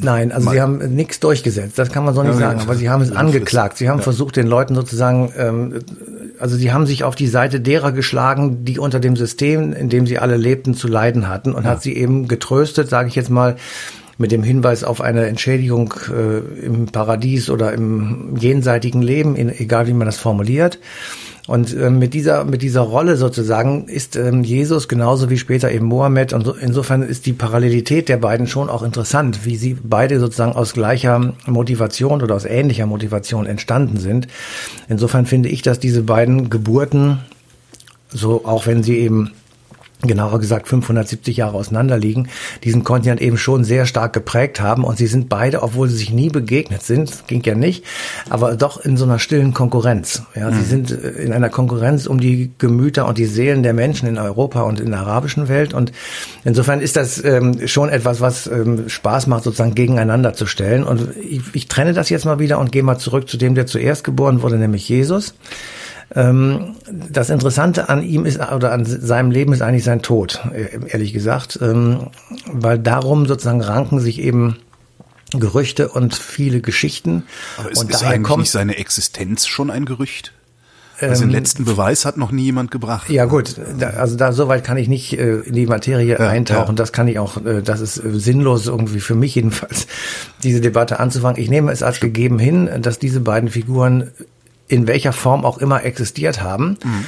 Nein, 0.00 0.30
also 0.30 0.50
sie 0.50 0.60
haben 0.60 0.78
nichts 0.94 1.18
durchgesetzt, 1.18 1.78
das 1.78 1.90
kann 1.90 2.04
man 2.04 2.14
so 2.14 2.22
nicht 2.22 2.34
ja, 2.34 2.38
sagen, 2.38 2.60
aber 2.60 2.76
sie 2.76 2.88
haben 2.88 3.02
es 3.02 3.10
angeklagt. 3.16 3.78
Sie 3.78 3.88
haben 3.88 3.98
ja. 3.98 4.04
versucht, 4.04 4.36
den 4.36 4.46
Leuten 4.46 4.74
sozusagen, 4.74 5.32
ähm, 5.36 5.80
also 6.38 6.56
sie 6.56 6.72
haben 6.72 6.86
sich 6.86 7.02
auf 7.02 7.16
die 7.16 7.26
Seite 7.26 7.60
derer 7.60 7.92
geschlagen, 7.92 8.64
die 8.64 8.78
unter 8.78 9.00
dem 9.00 9.16
System, 9.16 9.72
in 9.72 9.88
dem 9.88 10.06
sie 10.06 10.18
alle 10.18 10.36
lebten, 10.36 10.74
zu 10.74 10.86
leiden 10.86 11.28
hatten 11.28 11.52
und 11.52 11.64
ja. 11.64 11.70
hat 11.70 11.82
sie 11.82 11.96
eben 11.96 12.28
getröstet, 12.28 12.88
sage 12.88 13.08
ich 13.08 13.16
jetzt 13.16 13.30
mal, 13.30 13.56
mit 14.18 14.32
dem 14.32 14.42
Hinweis 14.42 14.84
auf 14.84 15.00
eine 15.00 15.26
Entschädigung 15.26 15.92
äh, 16.10 16.38
im 16.64 16.86
Paradies 16.86 17.50
oder 17.50 17.72
im 17.72 18.36
jenseitigen 18.38 19.02
Leben, 19.02 19.36
in, 19.36 19.48
egal 19.48 19.86
wie 19.88 19.92
man 19.92 20.06
das 20.06 20.16
formuliert. 20.16 20.78
Und 21.46 21.74
äh, 21.76 21.90
mit 21.90 22.12
dieser 22.12 22.44
mit 22.44 22.62
dieser 22.62 22.80
Rolle 22.80 23.16
sozusagen 23.16 23.86
ist 23.86 24.16
ähm, 24.16 24.42
Jesus 24.42 24.88
genauso 24.88 25.30
wie 25.30 25.38
später 25.38 25.70
eben 25.70 25.86
Mohammed 25.86 26.32
und 26.32 26.44
so, 26.44 26.54
insofern 26.54 27.02
ist 27.02 27.26
die 27.26 27.32
Parallelität 27.32 28.08
der 28.08 28.16
beiden 28.16 28.48
schon 28.48 28.68
auch 28.68 28.82
interessant, 28.82 29.44
wie 29.44 29.56
sie 29.56 29.76
beide 29.80 30.18
sozusagen 30.18 30.52
aus 30.52 30.72
gleicher 30.72 31.34
Motivation 31.46 32.22
oder 32.22 32.34
aus 32.34 32.44
ähnlicher 32.44 32.86
Motivation 32.86 33.46
entstanden 33.46 33.98
sind. 33.98 34.26
Insofern 34.88 35.26
finde 35.26 35.48
ich, 35.48 35.62
dass 35.62 35.78
diese 35.78 36.02
beiden 36.02 36.50
Geburten 36.50 37.20
so 38.08 38.44
auch 38.44 38.66
wenn 38.66 38.82
sie 38.82 38.98
eben 38.98 39.32
genauer 40.02 40.40
gesagt 40.40 40.68
570 40.68 41.38
Jahre 41.38 41.56
auseinander 41.56 41.98
liegen, 41.98 42.28
diesen 42.64 42.84
Kontinent 42.84 43.20
eben 43.20 43.38
schon 43.38 43.64
sehr 43.64 43.86
stark 43.86 44.12
geprägt 44.12 44.60
haben 44.60 44.84
und 44.84 44.98
sie 44.98 45.06
sind 45.06 45.28
beide, 45.28 45.62
obwohl 45.62 45.88
sie 45.88 45.96
sich 45.96 46.12
nie 46.12 46.28
begegnet 46.28 46.82
sind, 46.82 47.26
ging 47.26 47.42
ja 47.44 47.54
nicht, 47.54 47.84
aber 48.28 48.56
doch 48.56 48.78
in 48.78 48.96
so 48.96 49.04
einer 49.04 49.18
stillen 49.18 49.54
Konkurrenz. 49.54 50.22
Ja, 50.34 50.50
mhm. 50.50 50.54
sie 50.56 50.64
sind 50.64 50.90
in 50.90 51.32
einer 51.32 51.48
Konkurrenz 51.48 52.06
um 52.06 52.20
die 52.20 52.50
Gemüter 52.58 53.06
und 53.06 53.16
die 53.16 53.24
Seelen 53.24 53.62
der 53.62 53.72
Menschen 53.72 54.08
in 54.08 54.18
Europa 54.18 54.62
und 54.62 54.80
in 54.80 54.90
der 54.90 55.00
arabischen 55.00 55.48
Welt 55.48 55.72
und 55.72 55.92
insofern 56.44 56.80
ist 56.80 56.96
das 56.96 57.22
ähm, 57.24 57.66
schon 57.66 57.88
etwas, 57.88 58.20
was 58.20 58.46
ähm, 58.46 58.88
Spaß 58.88 59.26
macht, 59.28 59.44
sozusagen 59.44 59.74
gegeneinander 59.74 60.34
zu 60.34 60.46
stellen 60.46 60.84
und 60.84 61.08
ich, 61.16 61.40
ich 61.54 61.68
trenne 61.68 61.94
das 61.94 62.10
jetzt 62.10 62.26
mal 62.26 62.38
wieder 62.38 62.58
und 62.58 62.70
gehe 62.70 62.82
mal 62.82 62.98
zurück 62.98 63.28
zu 63.28 63.38
dem, 63.38 63.54
der 63.54 63.66
zuerst 63.66 64.04
geboren 64.04 64.42
wurde, 64.42 64.58
nämlich 64.58 64.88
Jesus. 64.88 65.34
Ähm, 66.14 66.76
das 67.10 67.30
Interessante 67.30 67.88
an 67.88 68.02
ihm 68.02 68.26
ist, 68.26 68.40
oder 68.40 68.72
an 68.72 68.84
seinem 68.84 69.30
Leben 69.30 69.52
ist 69.52 69.62
eigentlich 69.62 69.84
sein 69.84 70.02
Tod, 70.02 70.40
äh, 70.52 70.78
ehrlich 70.88 71.12
gesagt, 71.12 71.58
ähm, 71.60 72.08
weil 72.46 72.78
darum 72.78 73.26
sozusagen 73.26 73.60
ranken 73.60 73.98
sich 73.98 74.20
eben 74.20 74.56
Gerüchte 75.32 75.88
und 75.88 76.14
viele 76.14 76.60
Geschichten. 76.60 77.24
Aber 77.56 77.70
ist, 77.70 77.82
und 77.82 77.90
ist 77.90 78.04
eigentlich 78.04 78.22
kommt, 78.22 78.42
nicht 78.42 78.52
seine 78.52 78.76
Existenz 78.76 79.46
schon 79.46 79.70
ein 79.70 79.84
Gerücht? 79.84 80.32
Also 81.00 81.24
den 81.24 81.30
ähm, 81.30 81.34
letzten 81.34 81.64
Beweis 81.64 82.06
hat 82.06 82.16
noch 82.16 82.30
nie 82.30 82.44
jemand 82.44 82.70
gebracht. 82.70 83.10
Ja 83.10 83.26
gut, 83.26 83.56
da, 83.78 83.90
also 83.90 84.16
da 84.16 84.32
soweit 84.32 84.64
kann 84.64 84.78
ich 84.78 84.88
nicht 84.88 85.12
äh, 85.18 85.40
in 85.40 85.52
die 85.52 85.66
Materie 85.66 86.18
ja, 86.18 86.28
eintauchen. 86.28 86.70
Ja. 86.70 86.74
Das 86.74 86.92
kann 86.92 87.06
ich 87.08 87.18
auch, 87.18 87.44
äh, 87.44 87.60
das 87.62 87.80
ist 87.80 87.98
äh, 87.98 88.18
sinnlos 88.18 88.66
irgendwie 88.66 89.00
für 89.00 89.14
mich 89.14 89.34
jedenfalls, 89.34 89.88
diese 90.42 90.60
Debatte 90.60 90.98
anzufangen. 90.98 91.42
Ich 91.42 91.50
nehme 91.50 91.70
es 91.70 91.82
als 91.82 92.00
gegeben 92.00 92.38
hin, 92.38 92.70
dass 92.80 92.98
diese 92.98 93.20
beiden 93.20 93.50
Figuren 93.50 94.10
in 94.68 94.86
welcher 94.86 95.12
Form 95.12 95.44
auch 95.44 95.58
immer 95.58 95.84
existiert 95.84 96.42
haben. 96.42 96.78
Mhm 96.82 97.04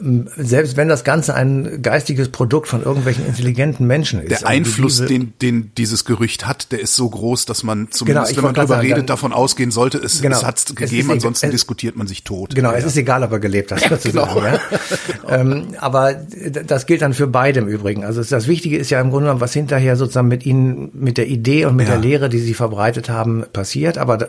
selbst 0.00 0.76
wenn 0.76 0.88
das 0.88 1.02
Ganze 1.02 1.34
ein 1.34 1.82
geistiges 1.82 2.28
Produkt 2.28 2.68
von 2.68 2.82
irgendwelchen 2.82 3.26
intelligenten 3.26 3.86
Menschen 3.86 4.20
ist. 4.22 4.30
Der 4.30 4.48
Einfluss, 4.48 5.04
den, 5.04 5.32
den 5.42 5.72
dieses 5.76 6.04
Gerücht 6.04 6.46
hat, 6.46 6.70
der 6.70 6.80
ist 6.80 6.94
so 6.94 7.08
groß, 7.08 7.46
dass 7.46 7.64
man 7.64 7.88
zumindest, 7.90 8.28
genau, 8.28 8.36
wenn 8.36 8.44
man 8.44 8.54
darüber 8.54 8.74
sagen, 8.76 8.88
redet, 8.88 9.10
davon 9.10 9.32
ausgehen 9.32 9.72
sollte, 9.72 9.98
es, 9.98 10.22
genau, 10.22 10.36
es 10.36 10.44
hat 10.44 10.58
es 10.58 10.74
gegeben, 10.74 11.10
ansonsten 11.10 11.46
es, 11.46 11.52
diskutiert 11.52 11.96
man 11.96 12.06
sich 12.06 12.22
tot. 12.22 12.54
Genau, 12.54 12.70
ja. 12.70 12.76
es 12.76 12.84
ist 12.84 12.96
egal, 12.96 13.24
ob 13.24 13.32
er 13.32 13.40
gelebt 13.40 13.72
hat, 13.72 13.80
sozusagen. 13.88 14.34
genau. 14.34 14.46
ja. 14.46 14.60
ähm, 15.28 15.68
aber 15.78 16.14
das 16.14 16.86
gilt 16.86 17.02
dann 17.02 17.12
für 17.12 17.26
beide 17.26 17.58
im 17.60 17.66
Übrigen. 17.66 18.04
Also 18.04 18.22
das 18.22 18.46
Wichtige 18.46 18.76
ist 18.76 18.90
ja 18.90 19.00
im 19.00 19.10
Grunde 19.10 19.26
genommen, 19.26 19.40
was 19.40 19.52
hinterher 19.52 19.96
sozusagen 19.96 20.28
mit 20.28 20.46
ihnen, 20.46 20.90
mit 20.92 21.18
der 21.18 21.26
Idee 21.26 21.64
und 21.64 21.74
mit 21.74 21.88
ja. 21.88 21.94
der 21.94 22.02
Lehre, 22.02 22.28
die 22.28 22.38
sie 22.38 22.54
verbreitet 22.54 23.08
haben, 23.08 23.44
passiert. 23.52 23.98
Aber 23.98 24.28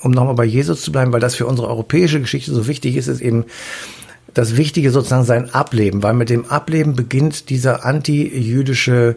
um 0.00 0.12
nochmal 0.12 0.34
bei 0.34 0.44
Jesus 0.44 0.80
zu 0.80 0.92
bleiben, 0.92 1.12
weil 1.12 1.20
das 1.20 1.34
für 1.34 1.46
unsere 1.46 1.68
europäische 1.68 2.20
Geschichte 2.20 2.54
so 2.54 2.66
wichtig 2.66 2.96
ist, 2.96 3.08
ist 3.08 3.20
eben 3.20 3.44
das 4.34 4.56
Wichtige 4.56 4.90
sozusagen 4.90 5.24
sein 5.24 5.54
Ableben, 5.54 6.02
weil 6.02 6.14
mit 6.14 6.28
dem 6.28 6.44
Ableben 6.46 6.94
beginnt 6.94 7.50
dieser 7.50 7.84
anti-jüdische 7.84 9.16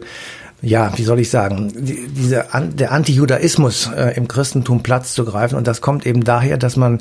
ja, 0.60 0.92
wie 0.96 1.04
soll 1.04 1.20
ich 1.20 1.30
sagen, 1.30 1.72
die, 1.76 2.08
diese, 2.08 2.44
der 2.72 2.90
Antijudaismus 2.90 3.90
äh, 3.94 4.16
im 4.16 4.26
Christentum 4.26 4.82
Platz 4.82 5.14
zu 5.14 5.24
greifen. 5.24 5.56
Und 5.56 5.68
das 5.68 5.80
kommt 5.80 6.04
eben 6.04 6.24
daher, 6.24 6.58
dass 6.58 6.76
man 6.76 6.98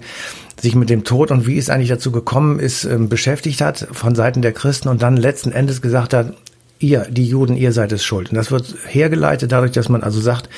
sich 0.59 0.75
mit 0.75 0.89
dem 0.89 1.03
Tod 1.03 1.31
und 1.31 1.47
wie 1.47 1.57
es 1.57 1.69
eigentlich 1.69 1.89
dazu 1.89 2.11
gekommen 2.11 2.59
ist, 2.59 2.83
ähm, 2.83 3.09
beschäftigt 3.09 3.61
hat 3.61 3.87
von 3.91 4.13
Seiten 4.13 4.41
der 4.41 4.53
Christen 4.53 4.89
und 4.89 5.01
dann 5.01 5.17
letzten 5.17 5.51
Endes 5.51 5.81
gesagt 5.81 6.13
hat, 6.13 6.33
ihr, 6.79 7.07
die 7.09 7.27
Juden, 7.27 7.57
ihr 7.57 7.71
seid 7.71 7.91
es 7.91 8.05
schuld. 8.05 8.29
Und 8.29 8.35
das 8.35 8.51
wird 8.51 8.75
hergeleitet 8.85 9.51
dadurch, 9.51 9.71
dass 9.71 9.89
man 9.89 10.03
also 10.03 10.21
sagt, 10.21 10.49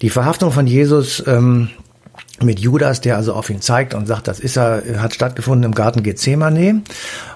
die 0.00 0.10
Verhaftung 0.10 0.52
von 0.52 0.66
Jesus 0.66 1.22
ähm, 1.26 1.68
mit 2.42 2.60
Judas, 2.60 3.00
der 3.00 3.16
also 3.16 3.32
auf 3.32 3.48
ihn 3.48 3.60
zeigt 3.60 3.94
und 3.94 4.06
sagt, 4.06 4.28
das 4.28 4.40
ist 4.40 4.56
er, 4.56 4.82
hat 5.00 5.14
stattgefunden 5.14 5.64
im 5.64 5.74
Garten 5.74 6.02
Gethsemane. 6.02 6.82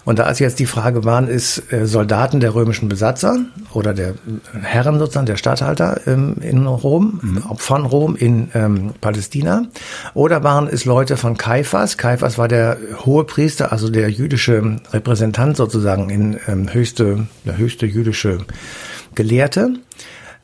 Und 0.04 0.18
da 0.18 0.28
ist 0.28 0.40
jetzt 0.40 0.58
die 0.58 0.66
Frage, 0.66 1.04
waren 1.04 1.28
es 1.28 1.62
äh, 1.72 1.86
Soldaten 1.86 2.40
der 2.40 2.54
römischen 2.54 2.88
Besatzer 2.88 3.38
oder 3.72 3.94
der 3.94 4.14
Herren 4.60 4.98
sozusagen, 4.98 5.26
der 5.26 5.36
Statthalter 5.36 6.00
ähm, 6.06 6.36
in 6.40 6.66
Rom, 6.66 7.20
mhm. 7.22 7.56
von 7.56 7.86
Rom 7.86 8.16
in 8.16 8.50
ähm, 8.54 8.92
Palästina, 9.00 9.66
oder 10.14 10.42
waren 10.42 10.68
es 10.68 10.84
Leute 10.84 11.16
von 11.16 11.36
Kaiphas? 11.36 11.96
Kaiphas 11.96 12.36
war 12.36 12.48
der 12.48 12.76
hohe 13.04 13.24
Priester, 13.24 13.72
also 13.72 13.88
der 13.88 14.10
jüdische 14.10 14.76
Repräsentant 14.92 15.56
sozusagen 15.56 16.10
in 16.10 16.38
ähm, 16.46 16.72
höchste, 16.72 17.26
der 17.46 17.56
höchste 17.56 17.86
jüdische 17.86 18.38
Gelehrte. 19.14 19.74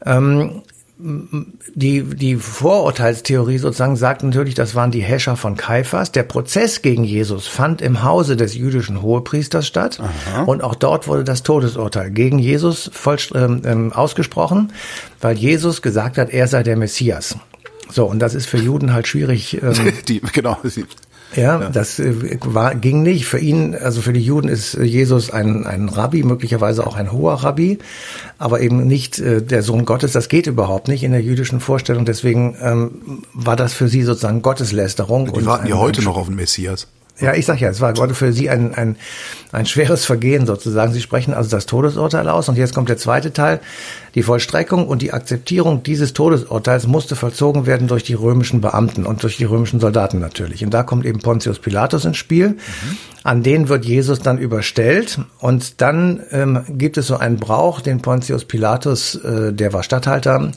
Ähm, 0.04 0.62
die, 0.98 2.02
die 2.04 2.36
Vorurteilstheorie 2.36 3.58
sozusagen 3.58 3.96
sagt 3.96 4.22
natürlich, 4.22 4.54
das 4.54 4.74
waren 4.74 4.90
die 4.90 5.02
Häscher 5.02 5.36
von 5.36 5.56
Kaiphas. 5.56 6.10
Der 6.10 6.22
Prozess 6.22 6.80
gegen 6.80 7.04
Jesus 7.04 7.46
fand 7.46 7.82
im 7.82 8.02
Hause 8.02 8.36
des 8.36 8.54
jüdischen 8.54 9.02
Hohepriesters 9.02 9.66
statt 9.66 10.00
Aha. 10.00 10.44
und 10.44 10.62
auch 10.62 10.74
dort 10.74 11.06
wurde 11.06 11.24
das 11.24 11.42
Todesurteil 11.42 12.10
gegen 12.10 12.38
Jesus 12.38 12.90
voll, 12.94 13.18
ähm, 13.34 13.62
ähm, 13.66 13.92
ausgesprochen, 13.92 14.72
weil 15.20 15.36
Jesus 15.36 15.82
gesagt 15.82 16.16
hat, 16.16 16.30
er 16.30 16.48
sei 16.48 16.62
der 16.62 16.76
Messias. 16.76 17.36
So, 17.90 18.06
und 18.06 18.18
das 18.18 18.34
ist 18.34 18.46
für 18.46 18.58
Juden 18.58 18.94
halt 18.94 19.06
schwierig. 19.06 19.62
Ähm, 19.62 19.92
die, 20.08 20.20
genau, 20.20 20.56
ja, 21.34 21.60
ja, 21.60 21.70
das 21.70 21.98
äh, 21.98 22.38
war, 22.44 22.74
ging 22.74 23.02
nicht. 23.02 23.26
Für 23.26 23.38
ihn, 23.38 23.74
also 23.74 24.00
für 24.00 24.12
die 24.12 24.20
Juden 24.20 24.48
ist 24.48 24.74
Jesus 24.74 25.30
ein, 25.30 25.66
ein 25.66 25.88
Rabbi, 25.88 26.22
möglicherweise 26.22 26.86
auch 26.86 26.96
ein 26.96 27.12
hoher 27.12 27.34
Rabbi, 27.34 27.78
aber 28.38 28.60
eben 28.60 28.86
nicht 28.86 29.18
äh, 29.18 29.42
der 29.42 29.62
Sohn 29.62 29.84
Gottes. 29.84 30.12
Das 30.12 30.28
geht 30.28 30.46
überhaupt 30.46 30.88
nicht 30.88 31.02
in 31.02 31.12
der 31.12 31.22
jüdischen 31.22 31.60
Vorstellung. 31.60 32.04
Deswegen 32.04 32.56
ähm, 32.62 33.22
war 33.34 33.56
das 33.56 33.72
für 33.72 33.88
sie 33.88 34.02
sozusagen 34.02 34.42
Gotteslästerung. 34.42 35.32
Die 35.32 35.46
warten 35.46 35.66
ja 35.66 35.76
heute 35.76 36.02
noch 36.02 36.16
auf 36.16 36.26
den 36.26 36.36
Messias. 36.36 36.86
Ja, 37.18 37.32
ich 37.34 37.46
sag 37.46 37.60
ja, 37.60 37.70
es 37.70 37.80
war 37.80 37.94
gerade 37.94 38.14
für 38.14 38.32
Sie 38.32 38.50
ein, 38.50 38.74
ein, 38.74 38.96
ein 39.50 39.64
schweres 39.64 40.04
Vergehen 40.04 40.46
sozusagen. 40.46 40.92
Sie 40.92 41.00
sprechen 41.00 41.32
also 41.32 41.48
das 41.48 41.64
Todesurteil 41.64 42.28
aus 42.28 42.50
und 42.50 42.58
jetzt 42.58 42.74
kommt 42.74 42.90
der 42.90 42.98
zweite 42.98 43.32
Teil. 43.32 43.60
Die 44.14 44.22
Vollstreckung 44.22 44.86
und 44.86 45.00
die 45.00 45.12
Akzeptierung 45.12 45.82
dieses 45.82 46.12
Todesurteils 46.12 46.86
musste 46.86 47.16
vollzogen 47.16 47.64
werden 47.64 47.88
durch 47.88 48.02
die 48.02 48.14
römischen 48.14 48.60
Beamten 48.60 49.06
und 49.06 49.22
durch 49.22 49.38
die 49.38 49.44
römischen 49.44 49.80
Soldaten 49.80 50.18
natürlich. 50.18 50.62
Und 50.62 50.74
da 50.74 50.82
kommt 50.82 51.06
eben 51.06 51.20
Pontius 51.20 51.58
Pilatus 51.58 52.04
ins 52.04 52.18
Spiel. 52.18 52.50
Mhm. 52.50 52.58
An 53.24 53.42
den 53.42 53.68
wird 53.68 53.84
Jesus 53.84 54.20
dann 54.20 54.38
überstellt 54.38 55.18
und 55.40 55.80
dann 55.80 56.20
ähm, 56.30 56.64
gibt 56.68 56.96
es 56.98 57.06
so 57.06 57.16
einen 57.16 57.38
Brauch, 57.38 57.80
den 57.80 58.00
Pontius 58.00 58.44
Pilatus, 58.44 59.16
äh, 59.16 59.52
der 59.52 59.72
war 59.72 59.82
Statthalter, 59.82 60.52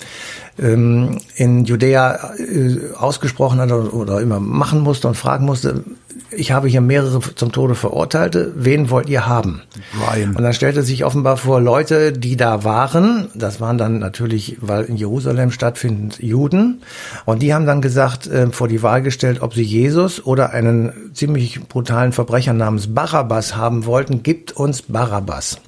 ähm, 0.59 1.17
in 1.35 1.65
Judäa 1.65 2.35
äh, 2.37 2.93
ausgesprochen 2.97 3.59
hat 3.59 3.71
oder 3.71 4.21
immer 4.21 4.39
machen 4.39 4.81
musste 4.81 5.07
und 5.07 5.15
fragen 5.15 5.45
musste, 5.45 5.83
ich 6.31 6.51
habe 6.51 6.67
hier 6.67 6.81
mehrere 6.81 7.19
zum 7.35 7.51
Tode 7.51 7.75
Verurteilte, 7.75 8.53
wen 8.55 8.89
wollt 8.89 9.09
ihr 9.09 9.27
haben? 9.27 9.61
Ryan. 9.99 10.35
Und 10.35 10.43
dann 10.43 10.53
stellte 10.53 10.83
sich 10.83 11.05
offenbar 11.05 11.37
vor 11.37 11.61
Leute, 11.61 12.11
die 12.13 12.37
da 12.37 12.63
waren, 12.63 13.29
das 13.33 13.59
waren 13.61 13.77
dann 13.77 13.99
natürlich, 13.99 14.57
weil 14.61 14.85
in 14.85 14.95
Jerusalem 14.95 15.51
stattfinden 15.51 16.11
Juden, 16.19 16.81
und 17.25 17.41
die 17.41 17.53
haben 17.53 17.65
dann 17.65 17.81
gesagt, 17.81 18.27
äh, 18.27 18.47
vor 18.51 18.67
die 18.67 18.83
Wahl 18.83 19.01
gestellt, 19.01 19.41
ob 19.41 19.53
sie 19.53 19.63
Jesus 19.63 20.25
oder 20.25 20.51
einen 20.51 21.11
ziemlich 21.13 21.67
brutalen 21.67 22.11
Verbrecher 22.11 22.53
namens 22.53 22.93
Barabbas 22.93 23.55
haben 23.55 23.85
wollten, 23.85 24.23
gibt 24.23 24.51
uns 24.51 24.83
Barabbas. 24.83 25.59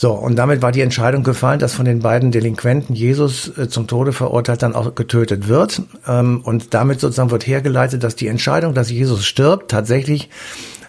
So, 0.00 0.12
und 0.12 0.36
damit 0.36 0.62
war 0.62 0.72
die 0.72 0.80
Entscheidung 0.80 1.24
gefallen, 1.24 1.58
dass 1.58 1.74
von 1.74 1.84
den 1.84 1.98
beiden 1.98 2.30
Delinquenten 2.30 2.94
Jesus 2.94 3.52
äh, 3.58 3.68
zum 3.68 3.86
Tode 3.86 4.14
verurteilt 4.14 4.62
dann 4.62 4.74
auch 4.74 4.94
getötet 4.94 5.46
wird. 5.46 5.82
Ähm, 6.08 6.40
und 6.42 6.72
damit 6.72 7.00
sozusagen 7.00 7.30
wird 7.30 7.46
hergeleitet, 7.46 8.02
dass 8.02 8.16
die 8.16 8.28
Entscheidung, 8.28 8.72
dass 8.72 8.90
Jesus 8.90 9.26
stirbt, 9.26 9.70
tatsächlich 9.70 10.30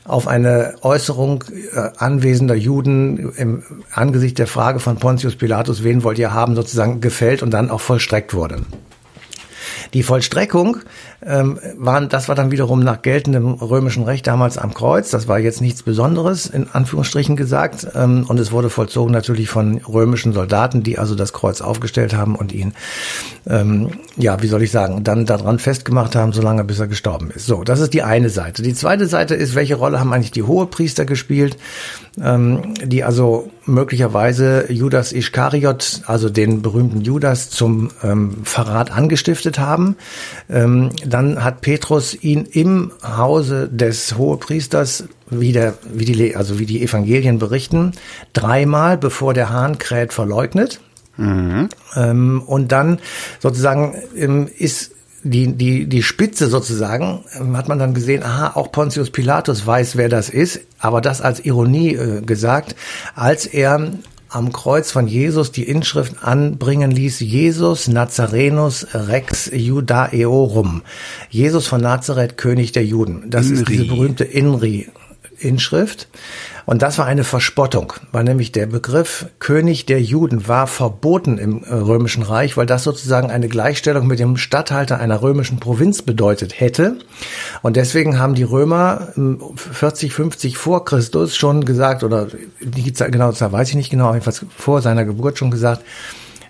auf 0.05 0.29
eine 0.29 0.75
Äußerung 0.81 1.43
äh, 1.73 1.89
anwesender 1.97 2.55
Juden 2.55 3.33
im 3.33 3.63
Angesicht 3.91 4.39
der 4.39 4.47
Frage 4.47 4.79
von 4.79 4.95
Pontius 4.95 5.35
Pilatus, 5.35 5.83
wen 5.83 6.05
wollt 6.05 6.17
ihr 6.17 6.33
haben, 6.33 6.55
sozusagen 6.55 7.01
gefällt 7.01 7.43
und 7.43 7.51
dann 7.51 7.69
auch 7.69 7.81
vollstreckt 7.81 8.33
wurde. 8.33 8.61
Die 9.93 10.03
Vollstreckung 10.03 10.77
ähm, 11.25 11.59
waren, 11.77 12.09
das 12.09 12.27
war 12.27 12.35
dann 12.35 12.51
wiederum 12.51 12.79
nach 12.79 13.01
geltendem 13.01 13.53
römischen 13.53 14.03
Recht 14.03 14.25
damals 14.25 14.57
am 14.57 14.73
Kreuz. 14.73 15.09
Das 15.09 15.27
war 15.27 15.39
jetzt 15.39 15.61
nichts 15.61 15.83
Besonderes, 15.83 16.45
in 16.45 16.67
Anführungsstrichen 16.71 17.35
gesagt. 17.35 17.87
Ähm, 17.93 18.25
und 18.27 18.39
es 18.39 18.51
wurde 18.51 18.69
vollzogen 18.69 19.11
natürlich 19.11 19.49
von 19.49 19.77
römischen 19.79 20.33
Soldaten, 20.33 20.83
die 20.83 20.97
also 20.97 21.15
das 21.15 21.33
Kreuz 21.33 21.61
aufgestellt 21.61 22.15
haben 22.15 22.35
und 22.35 22.53
ihn, 22.53 22.73
ähm, 23.47 23.91
ja, 24.15 24.41
wie 24.41 24.47
soll 24.47 24.63
ich 24.63 24.71
sagen, 24.71 25.03
dann 25.03 25.25
daran 25.25 25.59
festgemacht 25.59 26.15
haben, 26.15 26.31
solange 26.31 26.63
bis 26.63 26.79
er 26.79 26.87
gestorben 26.87 27.31
ist. 27.31 27.45
So, 27.45 27.63
das 27.63 27.79
ist 27.79 27.93
die 27.93 28.03
eine 28.03 28.29
Seite. 28.29 28.61
Die 28.61 28.73
zweite 28.73 29.07
Seite 29.07 29.35
ist, 29.35 29.55
welche 29.55 29.75
Rolle 29.75 29.99
haben 29.99 30.13
eigentlich 30.13 30.31
die 30.31 30.43
Hohepriester 30.43 31.05
gespielt, 31.05 31.57
ähm, 32.19 32.73
die 32.83 33.03
also 33.03 33.49
möglicherweise 33.65 34.71
Judas 34.71 35.13
Iskariot, 35.13 36.01
also 36.05 36.29
den 36.29 36.61
berühmten 36.61 37.01
Judas, 37.01 37.49
zum 37.49 37.89
ähm, 38.03 38.43
Verrat 38.43 38.91
angestiftet 38.91 39.59
haben. 39.59 39.95
Ähm, 40.49 40.89
dann 41.05 41.43
hat 41.43 41.61
Petrus 41.61 42.13
ihn 42.13 42.45
im 42.51 42.91
Hause 43.03 43.69
des 43.69 44.17
Hohepriesters, 44.17 45.05
wie, 45.29 45.53
der, 45.53 45.75
wie, 45.93 46.05
die, 46.05 46.35
also 46.35 46.59
wie 46.59 46.65
die 46.65 46.83
Evangelien 46.83 47.39
berichten, 47.39 47.93
dreimal, 48.33 48.97
bevor 48.97 49.33
der 49.33 49.49
Hahn 49.49 49.77
kräht, 49.77 50.11
verleugnet. 50.11 50.81
Mhm. 51.17 51.69
Ähm, 51.95 52.41
und 52.45 52.71
dann 52.71 52.99
sozusagen 53.39 53.95
ähm, 54.15 54.49
ist 54.57 54.91
die, 55.23 55.53
die, 55.53 55.87
die 55.87 56.03
Spitze 56.03 56.47
sozusagen, 56.47 57.23
ähm, 57.39 57.57
hat 57.57 57.67
man 57.67 57.79
dann 57.79 57.93
gesehen, 57.93 58.23
aha, 58.23 58.51
auch 58.55 58.71
Pontius 58.71 59.09
Pilatus 59.09 59.65
weiß, 59.65 59.95
wer 59.95 60.09
das 60.09 60.29
ist, 60.29 60.61
aber 60.79 61.01
das 61.01 61.21
als 61.21 61.39
Ironie 61.45 61.95
äh, 61.95 62.21
gesagt, 62.21 62.75
als 63.15 63.45
er 63.45 63.91
am 64.29 64.53
Kreuz 64.53 64.91
von 64.91 65.07
Jesus 65.07 65.51
die 65.51 65.67
Inschrift 65.67 66.23
anbringen 66.23 66.89
ließ, 66.89 67.19
Jesus 67.19 67.89
Nazarenus 67.89 68.87
Rex 68.93 69.51
Judaeorum. 69.53 70.83
Jesus 71.29 71.67
von 71.67 71.81
Nazareth, 71.81 72.37
König 72.37 72.71
der 72.71 72.85
Juden. 72.85 73.29
Das 73.29 73.47
Inri. 73.47 73.59
ist 73.59 73.69
diese 73.69 73.85
berühmte 73.85 74.23
Inri-Inschrift. 75.41 76.07
Und 76.65 76.81
das 76.81 76.97
war 76.97 77.05
eine 77.05 77.23
Verspottung, 77.23 77.93
weil 78.11 78.23
nämlich 78.23 78.51
der 78.51 78.67
Begriff 78.67 79.25
König 79.39 79.85
der 79.87 80.01
Juden 80.01 80.47
war 80.47 80.67
verboten 80.67 81.37
im 81.37 81.63
äh, 81.63 81.73
Römischen 81.73 82.23
Reich, 82.23 82.55
weil 82.55 82.65
das 82.65 82.83
sozusagen 82.83 83.31
eine 83.31 83.47
Gleichstellung 83.47 84.07
mit 84.07 84.19
dem 84.19 84.37
Statthalter 84.37 84.99
einer 84.99 85.21
römischen 85.21 85.59
Provinz 85.59 86.01
bedeutet 86.01 86.59
hätte. 86.59 86.97
Und 87.61 87.75
deswegen 87.75 88.19
haben 88.19 88.35
die 88.35 88.43
Römer 88.43 89.09
40, 89.55 90.09
ähm, 90.09 90.15
50 90.15 90.57
vor 90.57 90.85
Christus 90.85 91.35
schon 91.35 91.65
gesagt, 91.65 92.03
oder 92.03 92.27
die 92.61 92.93
genau, 92.93 93.31
das 93.31 93.41
weiß 93.41 93.69
ich 93.69 93.75
nicht 93.75 93.89
genau, 93.89 94.13
jedenfalls 94.13 94.45
vor 94.55 94.81
seiner 94.81 95.03
Geburt 95.03 95.39
schon 95.39 95.51
gesagt, 95.51 95.83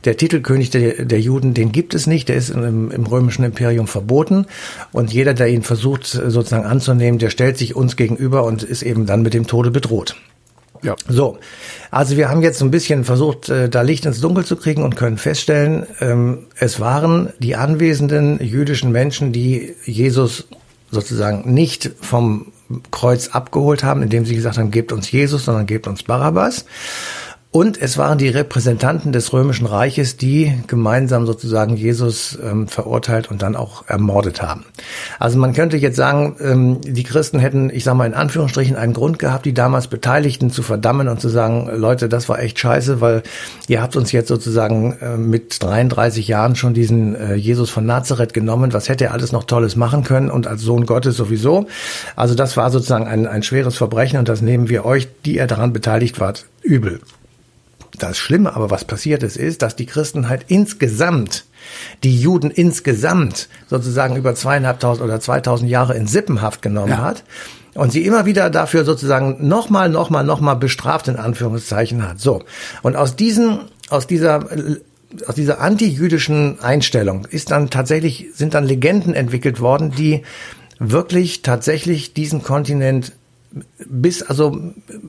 der 0.06 0.18
Titel 0.18 0.42
König 0.42 0.70
der, 0.70 1.06
der 1.06 1.20
Juden, 1.20 1.54
den 1.54 1.72
gibt 1.72 1.94
es 1.94 2.08
nicht, 2.08 2.30
der 2.30 2.36
ist 2.36 2.50
im, 2.50 2.92
im 2.92 3.06
römischen 3.06 3.44
Imperium 3.44 3.88
verboten 3.88 4.46
und 4.92 5.14
jeder, 5.14 5.34
der 5.34 5.48
ihn 5.48 5.64
versucht 5.64 6.06
sozusagen 6.06 6.66
anzunehmen, 6.66 7.20
der 7.20 7.30
stellt 7.30 7.58
sich 7.58 7.76
uns 7.76 7.96
gegenüber 7.96 8.44
und 8.44 8.64
ist 8.64 8.84
eben 8.84 9.06
dann 9.06 9.22
mit 9.22 9.34
dem 9.34 9.48
Tode 9.48 9.72
bedroht. 9.72 10.16
Ja. 10.84 10.96
So, 11.08 11.38
also 11.92 12.18
wir 12.18 12.30
haben 12.30 12.42
jetzt 12.42 12.58
so 12.58 12.66
ein 12.66 12.72
bisschen 12.72 13.04
versucht, 13.04 13.50
äh, 13.50 13.70
da 13.70 13.82
Licht 13.82 14.06
ins 14.06 14.20
Dunkel 14.20 14.46
zu 14.46 14.56
kriegen 14.56 14.84
und 14.84 14.96
können 14.96 15.20
feststellen, 15.20 15.86
ähm, 16.00 16.48
es 16.58 16.80
waren 16.80 17.32
die 17.38 17.56
anwesenden 17.56 18.44
jüdischen 18.44 18.92
Menschen, 18.92 19.32
die 19.32 19.76
Jesus 19.84 20.48
sozusagen 20.90 21.54
nicht 21.54 21.92
vom 22.02 22.48
Kreuz 22.90 23.30
abgeholt 23.30 23.84
haben, 23.84 24.02
indem 24.02 24.26
sie 24.26 24.36
gesagt 24.36 24.58
haben, 24.58 24.72
gebt 24.72 24.92
uns 24.92 25.12
Jesus, 25.12 25.46
sondern 25.46 25.66
gebt 25.66 25.88
uns 25.88 26.04
Barabbas. 26.04 26.66
Und 27.54 27.82
es 27.82 27.98
waren 27.98 28.18
die 28.18 28.30
Repräsentanten 28.30 29.12
des 29.12 29.34
Römischen 29.34 29.66
Reiches, 29.66 30.16
die 30.16 30.58
gemeinsam 30.68 31.26
sozusagen 31.26 31.76
Jesus 31.76 32.40
ähm, 32.42 32.70
verurteilt 32.70 33.30
und 33.30 33.42
dann 33.42 33.58
auch 33.58 33.86
ermordet 33.90 34.42
haben. 34.42 34.64
Also 35.20 35.38
man 35.38 35.52
könnte 35.52 35.76
jetzt 35.76 35.98
sagen, 35.98 36.38
ähm, 36.40 36.80
die 36.82 37.04
Christen 37.04 37.40
hätten, 37.40 37.70
ich 37.70 37.84
sage 37.84 37.98
mal 37.98 38.06
in 38.06 38.14
Anführungsstrichen, 38.14 38.78
einen 38.78 38.94
Grund 38.94 39.20
gehabt, 39.20 39.46
die 39.46 39.54
damals 39.54 39.88
Beteiligten 39.88 40.50
zu 40.50 40.64
verdammen 40.64 41.10
und 41.10 41.20
zu 41.20 41.28
sagen, 41.28 41.70
Leute, 41.76 42.08
das 42.08 42.30
war 42.30 42.40
echt 42.40 42.58
scheiße, 42.58 43.02
weil 43.02 43.22
ihr 43.68 43.82
habt 43.82 43.98
uns 43.98 44.14
jetzt 44.14 44.30
sozusagen 44.30 44.94
äh, 45.02 45.18
mit 45.18 45.62
33 45.62 46.30
Jahren 46.30 46.56
schon 46.56 46.74
diesen 46.74 47.16
äh, 47.16 47.36
Jesus 47.36 47.70
von 47.70 47.86
Nazareth 47.86 48.34
genommen. 48.34 48.72
Was 48.72 48.88
hätte 48.88 49.04
er 49.04 49.12
alles 49.12 49.34
noch 49.34 49.44
Tolles 49.44 49.76
machen 49.76 50.06
können 50.06 50.32
und 50.32 50.48
als 50.48 50.62
Sohn 50.62 50.86
Gottes 50.86 51.18
sowieso? 51.18 51.68
Also 52.16 52.34
das 52.34 52.56
war 52.56 52.72
sozusagen 52.72 53.08
ein, 53.08 53.28
ein 53.28 53.44
schweres 53.44 53.76
Verbrechen 53.76 54.20
und 54.20 54.30
das 54.30 54.42
nehmen 54.42 54.70
wir 54.70 54.86
euch, 54.86 55.10
die 55.26 55.36
ihr 55.36 55.48
daran 55.48 55.74
beteiligt 55.74 56.22
wart, 56.22 56.46
übel. 56.62 57.02
Das 57.98 58.18
Schlimme 58.18 58.56
aber, 58.56 58.70
was 58.70 58.86
passiert 58.86 59.24
ist, 59.24 59.38
ist, 59.38 59.62
dass 59.62 59.76
die 59.76 59.86
Christenheit 59.86 60.42
halt 60.42 60.46
insgesamt, 60.48 61.46
die 62.04 62.20
Juden 62.20 62.52
insgesamt 62.52 63.50
sozusagen 63.68 64.16
über 64.16 64.34
zweieinhalbtausend 64.36 65.04
oder 65.04 65.20
zweitausend 65.20 65.70
Jahre 65.70 65.96
in 65.96 66.08
Sippenhaft 66.08 66.62
genommen 66.62 66.92
ja. 66.92 66.98
hat 67.02 67.24
und 67.74 67.92
sie 67.92 68.06
immer 68.06 68.26
wieder 68.26 68.50
dafür 68.50 68.86
sozusagen 68.86 69.48
nochmal, 69.48 69.90
nochmal, 69.90 70.24
nochmal 70.24 70.56
bestraft 70.56 71.08
in 71.08 71.16
Anführungszeichen 71.16 72.08
hat. 72.08 72.20
So. 72.20 72.44
Und 72.82 72.96
aus 72.96 73.16
diesen, 73.16 73.60
aus 73.90 74.08
dieser 74.08 74.48
aus 75.28 75.36
dieser 75.36 75.60
antijüdischen 75.60 76.62
Einstellung 76.62 77.28
ist 77.30 77.52
dann 77.52 77.70
tatsächlich, 77.70 78.28
sind 78.34 78.54
dann 78.54 78.64
Legenden 78.64 79.14
entwickelt 79.14 79.60
worden, 79.60 79.92
die 79.92 80.22
wirklich 80.80 81.42
tatsächlich 81.42 82.14
diesen 82.14 82.44
Kontinent 82.44 83.12
bis 83.86 84.24
also 84.24 84.58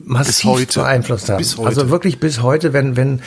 massiv 0.04 0.50
heute. 0.50 0.80
beeinflusst 0.80 1.28
haben. 1.28 1.38
Bis. 1.38 1.58
Also 1.58 1.90
wirklich 1.90 2.18
bis 2.18 2.42
heute, 2.42 2.72
wenn 2.72 2.96
wenn 2.96 3.20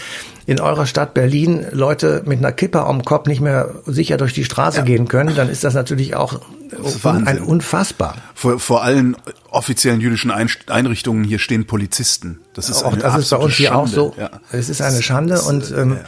in 0.45 0.59
eurer 0.59 0.85
Stadt 0.85 1.13
Berlin 1.13 1.65
Leute 1.71 2.23
mit 2.25 2.39
einer 2.39 2.51
Kippe 2.51 2.85
am 2.85 3.03
Kopf 3.03 3.27
nicht 3.27 3.41
mehr 3.41 3.75
sicher 3.85 4.17
durch 4.17 4.33
die 4.33 4.43
Straße 4.43 4.79
ja. 4.79 4.83
gehen 4.83 5.07
können, 5.07 5.35
dann 5.35 5.49
ist 5.49 5.63
das 5.63 5.73
natürlich 5.73 6.15
auch 6.15 6.39
das 6.69 7.05
ein 7.05 7.41
unfassbar. 7.41 8.15
Vor, 8.35 8.59
vor 8.59 8.83
allen 8.83 9.15
offiziellen 9.49 10.01
jüdischen 10.01 10.31
Einrichtungen 10.31 11.23
hier 11.23 11.39
stehen 11.39 11.65
Polizisten. 11.65 12.39
Das 12.53 12.69
ist 12.69 12.83
auch 12.83 12.95
das 12.95 13.17
ist 13.17 13.29
bei 13.29 13.37
uns 13.37 13.55
hier 13.55 13.69
Schande. 13.69 13.81
auch 13.81 13.87
so. 13.87 14.13
Ja. 14.17 14.29
Es 14.51 14.69
ist 14.69 14.81
eine 14.81 15.01
Schande 15.01 15.41
und 15.41 15.71
ähm, 15.71 15.93
ja. 15.93 15.99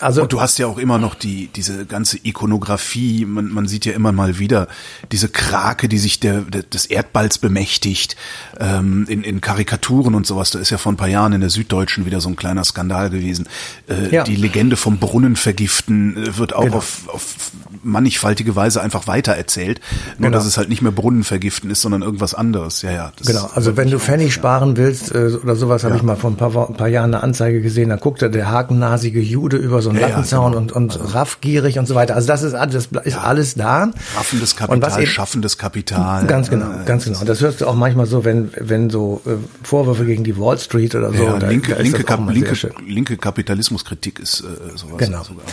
Also 0.00 0.22
und 0.22 0.32
du 0.32 0.40
hast 0.40 0.58
ja 0.58 0.66
auch 0.66 0.78
immer 0.78 0.98
noch 0.98 1.14
die 1.14 1.48
diese 1.54 1.86
ganze 1.86 2.18
Ikonografie. 2.22 3.24
Man, 3.24 3.48
man 3.48 3.66
sieht 3.66 3.84
ja 3.84 3.92
immer 3.92 4.12
mal 4.12 4.38
wieder 4.38 4.68
diese 5.12 5.28
Krake, 5.28 5.88
die 5.88 5.98
sich 5.98 6.20
der, 6.20 6.42
der 6.42 6.62
des 6.62 6.86
Erdballs 6.86 7.38
bemächtigt 7.38 8.16
ähm, 8.60 9.06
in, 9.08 9.22
in 9.22 9.40
Karikaturen 9.40 10.14
und 10.14 10.26
sowas. 10.26 10.50
Da 10.50 10.58
ist 10.58 10.70
ja 10.70 10.78
vor 10.78 10.92
ein 10.92 10.96
paar 10.96 11.08
Jahren 11.08 11.32
in 11.32 11.40
der 11.40 11.50
Süddeutschen 11.50 12.06
wieder 12.06 12.20
so 12.20 12.28
ein 12.28 12.36
kleiner 12.36 12.64
Skandal 12.64 13.10
gewesen. 13.10 13.48
Äh, 13.88 14.14
ja. 14.14 14.24
Die 14.24 14.36
Legende 14.36 14.76
vom 14.76 14.98
Brunnen 14.98 15.36
vergiften 15.36 16.16
äh, 16.16 16.38
wird 16.38 16.54
auch 16.54 16.64
genau. 16.64 16.76
auf, 16.76 17.08
auf 17.08 17.52
mannigfaltige 17.82 18.56
Weise 18.56 18.82
einfach 18.82 19.06
weitererzählt. 19.06 19.80
Nur 20.18 20.28
genau. 20.28 20.38
dass 20.38 20.46
es 20.46 20.56
halt 20.56 20.68
nicht 20.68 20.82
mehr 20.82 20.92
Brunnen 20.92 21.24
vergiften 21.24 21.70
ist, 21.70 21.82
sondern 21.82 22.02
irgendwas 22.02 22.34
anderes. 22.34 22.82
Ja, 22.82 22.92
ja. 22.92 23.12
genau. 23.24 23.50
Also 23.54 23.76
wenn 23.76 23.90
du 23.90 23.98
Pfennig 23.98 24.32
sparen 24.32 24.76
willst 24.76 25.14
äh, 25.14 25.38
oder 25.42 25.56
sowas, 25.56 25.84
habe 25.84 25.94
ja. 25.94 25.96
ich 25.98 26.02
mal 26.02 26.16
vor 26.16 26.30
ein 26.30 26.36
paar, 26.36 26.68
ein 26.68 26.76
paar 26.76 26.88
Jahren 26.88 27.14
eine 27.14 27.22
Anzeige 27.22 27.60
gesehen. 27.60 27.88
Da 27.88 27.96
guckte 27.96 28.30
der 28.30 28.50
hakennasige 28.50 29.20
Jude 29.20 29.56
über 29.56 29.82
so 29.82 29.87
einen 29.90 30.00
ja, 30.00 30.08
Lattenzaun 30.08 30.52
ja, 30.52 30.58
genau. 30.60 30.74
und, 30.74 30.92
und 30.92 31.00
also. 31.00 31.14
raffgierig 31.14 31.78
und 31.78 31.86
so 31.86 31.94
weiter. 31.94 32.14
Also 32.14 32.28
das 32.28 32.42
ist, 32.42 32.52
das 32.52 32.88
ist 33.04 33.16
alles 33.16 33.54
da. 33.54 33.90
Raffendes 34.16 34.56
Kapital, 34.56 35.02
eben, 35.02 35.06
schaffendes 35.10 35.58
Kapital. 35.58 36.26
Ganz 36.26 36.50
genau, 36.50 36.66
ganz 36.84 37.04
genau. 37.04 37.20
Und 37.20 37.28
das 37.28 37.40
hörst 37.40 37.60
du 37.60 37.66
auch 37.66 37.74
manchmal 37.74 38.06
so, 38.06 38.24
wenn 38.24 38.50
wenn 38.58 38.90
so 38.90 39.20
äh, 39.26 39.30
Vorwürfe 39.62 40.04
gegen 40.04 40.24
die 40.24 40.38
Wall 40.38 40.58
Street 40.58 40.94
oder 40.94 41.12
so. 41.12 41.22
Ja, 41.22 41.38
da, 41.38 41.48
linke, 41.48 41.74
da 41.74 41.82
linke, 41.82 42.04
Kap 42.04 42.20
linke, 42.30 42.70
linke 42.86 43.16
Kapitalismuskritik 43.16 44.18
ist 44.18 44.40
äh, 44.40 44.76
sowas. 44.76 44.98
Genau. 44.98 45.22
Sogar. 45.22 45.44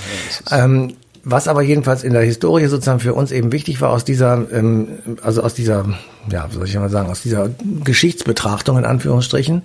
Ja, 0.49 0.65
ähm, 0.65 0.95
was 1.25 1.47
aber 1.47 1.63
jedenfalls 1.63 2.03
in 2.03 2.13
der 2.13 2.21
Historie 2.21 2.67
sozusagen 2.67 2.99
für 2.99 3.15
uns 3.15 3.31
eben 3.31 3.51
wichtig 3.51 3.81
war, 3.81 3.89
aus 3.89 4.05
dieser, 4.05 4.45
ähm, 4.53 4.99
also 5.23 5.41
aus 5.41 5.55
dieser, 5.55 5.85
ja, 6.31 6.47
soll 6.51 6.65
ich 6.65 6.75
mal 6.75 6.89
sagen, 6.89 7.09
aus 7.09 7.23
dieser 7.23 7.49
Geschichtsbetrachtung 7.83 8.77
in 8.77 8.85
Anführungsstrichen, 8.85 9.63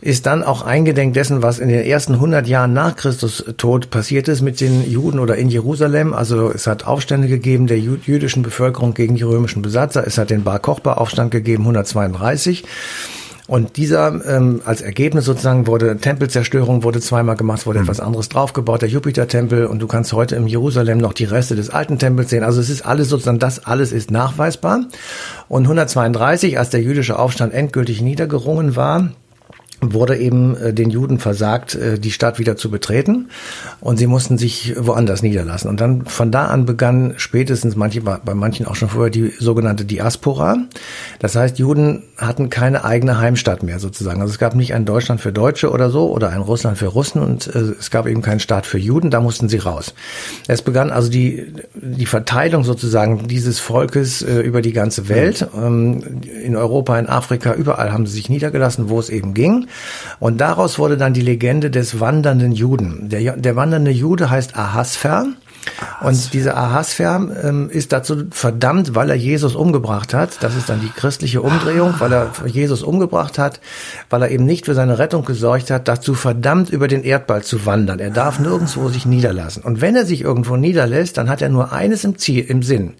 ist 0.00 0.26
dann 0.26 0.44
auch 0.44 0.62
eingedenk 0.62 1.14
dessen, 1.14 1.42
was 1.42 1.58
in 1.58 1.68
den 1.68 1.84
ersten 1.84 2.14
100 2.14 2.46
Jahren 2.46 2.72
nach 2.72 2.94
Christus 2.94 3.44
Tod 3.56 3.90
passiert 3.90 4.28
ist 4.28 4.42
mit 4.42 4.60
den 4.60 4.88
Juden 4.88 5.18
oder 5.18 5.36
in 5.36 5.48
Jerusalem. 5.48 6.14
Also 6.14 6.52
es 6.52 6.68
hat 6.68 6.86
Aufstände 6.86 7.26
gegeben 7.26 7.66
der 7.66 7.80
jüdischen 7.80 8.44
Bevölkerung 8.44 8.94
gegen 8.94 9.16
die 9.16 9.24
römischen 9.24 9.60
Besatzer. 9.60 10.06
Es 10.06 10.18
hat 10.18 10.30
den 10.30 10.44
Bar 10.44 10.60
Kochba 10.60 10.94
Aufstand 10.94 11.32
gegeben, 11.32 11.64
132. 11.64 12.62
Und 13.52 13.76
dieser 13.76 14.24
ähm, 14.24 14.62
als 14.64 14.80
Ergebnis 14.80 15.26
sozusagen 15.26 15.66
wurde 15.66 15.98
Tempelzerstörung 15.98 16.84
wurde 16.84 17.02
zweimal 17.02 17.36
gemacht, 17.36 17.66
wurde 17.66 17.80
mhm. 17.80 17.84
etwas 17.84 18.00
anderes 18.00 18.30
draufgebaut, 18.30 18.80
der 18.80 18.88
Jupitertempel 18.88 19.66
und 19.66 19.78
du 19.78 19.86
kannst 19.86 20.14
heute 20.14 20.36
im 20.36 20.46
Jerusalem 20.46 20.96
noch 20.96 21.12
die 21.12 21.24
Reste 21.24 21.54
des 21.54 21.68
alten 21.68 21.98
Tempels 21.98 22.30
sehen. 22.30 22.44
Also 22.44 22.62
es 22.62 22.70
ist 22.70 22.86
alles 22.86 23.10
sozusagen, 23.10 23.38
das 23.38 23.66
alles 23.66 23.92
ist 23.92 24.10
nachweisbar. 24.10 24.86
Und 25.48 25.64
132, 25.64 26.58
als 26.58 26.70
der 26.70 26.80
jüdische 26.80 27.18
Aufstand 27.18 27.52
endgültig 27.52 28.00
niedergerungen 28.00 28.74
war, 28.74 29.10
wurde 29.82 30.16
eben 30.16 30.56
äh, 30.56 30.72
den 30.72 30.90
Juden 30.90 31.18
versagt, 31.18 31.74
äh, 31.74 31.98
die 31.98 32.12
Stadt 32.12 32.38
wieder 32.38 32.56
zu 32.56 32.70
betreten 32.70 33.28
und 33.80 33.96
sie 33.96 34.06
mussten 34.06 34.38
sich 34.38 34.74
woanders 34.78 35.22
niederlassen. 35.22 35.68
Und 35.68 35.80
dann 35.80 36.06
von 36.06 36.30
da 36.30 36.46
an 36.46 36.64
begann 36.64 37.14
spätestens 37.16 37.74
manche, 37.74 38.00
bei 38.00 38.34
manchen 38.34 38.66
auch 38.66 38.76
schon 38.76 38.88
vorher 38.88 39.10
die 39.10 39.32
sogenannte 39.38 39.84
Diaspora. 39.84 40.56
Das 41.18 41.34
heißt, 41.34 41.58
Juden 41.58 42.04
hatten 42.16 42.48
keine 42.48 42.84
eigene 42.84 43.18
Heimstatt 43.18 43.62
mehr 43.62 43.80
sozusagen. 43.80 44.20
Also 44.20 44.32
es 44.32 44.38
gab 44.38 44.54
nicht 44.54 44.72
ein 44.72 44.84
Deutschland 44.84 45.20
für 45.20 45.32
Deutsche 45.32 45.70
oder 45.70 45.90
so 45.90 46.10
oder 46.10 46.30
ein 46.30 46.40
Russland 46.40 46.78
für 46.78 46.86
Russen 46.86 47.20
und 47.20 47.48
äh, 47.48 47.58
es 47.78 47.90
gab 47.90 48.06
eben 48.06 48.22
keinen 48.22 48.40
Staat 48.40 48.66
für 48.66 48.78
Juden, 48.78 49.10
da 49.10 49.20
mussten 49.20 49.48
sie 49.48 49.58
raus. 49.58 49.94
Es 50.46 50.62
begann 50.62 50.90
also 50.90 51.10
die, 51.10 51.52
die 51.74 52.06
Verteilung 52.06 52.62
sozusagen 52.62 53.26
dieses 53.26 53.58
Volkes 53.58 54.22
über 54.22 54.62
die 54.62 54.72
ganze 54.72 55.08
Welt. 55.08 55.48
Ähm, 55.56 56.22
in 56.42 56.56
Europa, 56.56 56.98
in 56.98 57.08
Afrika, 57.08 57.54
überall 57.54 57.92
haben 57.92 58.06
sie 58.06 58.14
sich 58.14 58.28
niedergelassen, 58.30 58.88
wo 58.88 59.00
es 59.00 59.10
eben 59.10 59.34
ging. 59.34 59.66
Und 60.20 60.40
daraus 60.40 60.78
wurde 60.78 60.96
dann 60.96 61.14
die 61.14 61.20
Legende 61.20 61.70
des 61.70 62.00
wandernden 62.00 62.52
Juden. 62.52 63.08
Der, 63.08 63.36
der 63.36 63.56
wandernde 63.56 63.90
Jude 63.90 64.30
heißt 64.30 64.56
Ahasver. 64.56 65.26
Und 66.00 66.34
dieser 66.34 66.56
Ahasver 66.56 67.28
ähm, 67.44 67.70
ist 67.70 67.92
dazu 67.92 68.24
verdammt, 68.30 68.94
weil 68.94 69.10
er 69.10 69.16
Jesus 69.16 69.54
umgebracht 69.54 70.12
hat. 70.12 70.42
Das 70.42 70.56
ist 70.56 70.68
dann 70.68 70.80
die 70.80 70.88
christliche 70.88 71.40
Umdrehung, 71.40 71.94
weil 71.98 72.12
er 72.12 72.32
Jesus 72.46 72.82
umgebracht 72.82 73.38
hat, 73.38 73.60
weil 74.10 74.22
er 74.22 74.30
eben 74.30 74.44
nicht 74.44 74.66
für 74.66 74.74
seine 74.74 74.98
Rettung 74.98 75.24
gesorgt 75.24 75.70
hat, 75.70 75.86
dazu 75.86 76.14
verdammt, 76.14 76.70
über 76.70 76.88
den 76.88 77.04
Erdball 77.04 77.42
zu 77.42 77.64
wandern. 77.64 78.00
Er 78.00 78.10
darf 78.10 78.40
nirgendwo 78.40 78.88
sich 78.88 79.06
niederlassen. 79.06 79.62
Und 79.62 79.80
wenn 79.80 79.94
er 79.94 80.04
sich 80.04 80.22
irgendwo 80.22 80.56
niederlässt, 80.56 81.16
dann 81.16 81.28
hat 81.28 81.42
er 81.42 81.48
nur 81.48 81.72
eines 81.72 82.02
im 82.02 82.18
Ziel, 82.18 82.44
im 82.44 82.62
Sinn. 82.62 82.94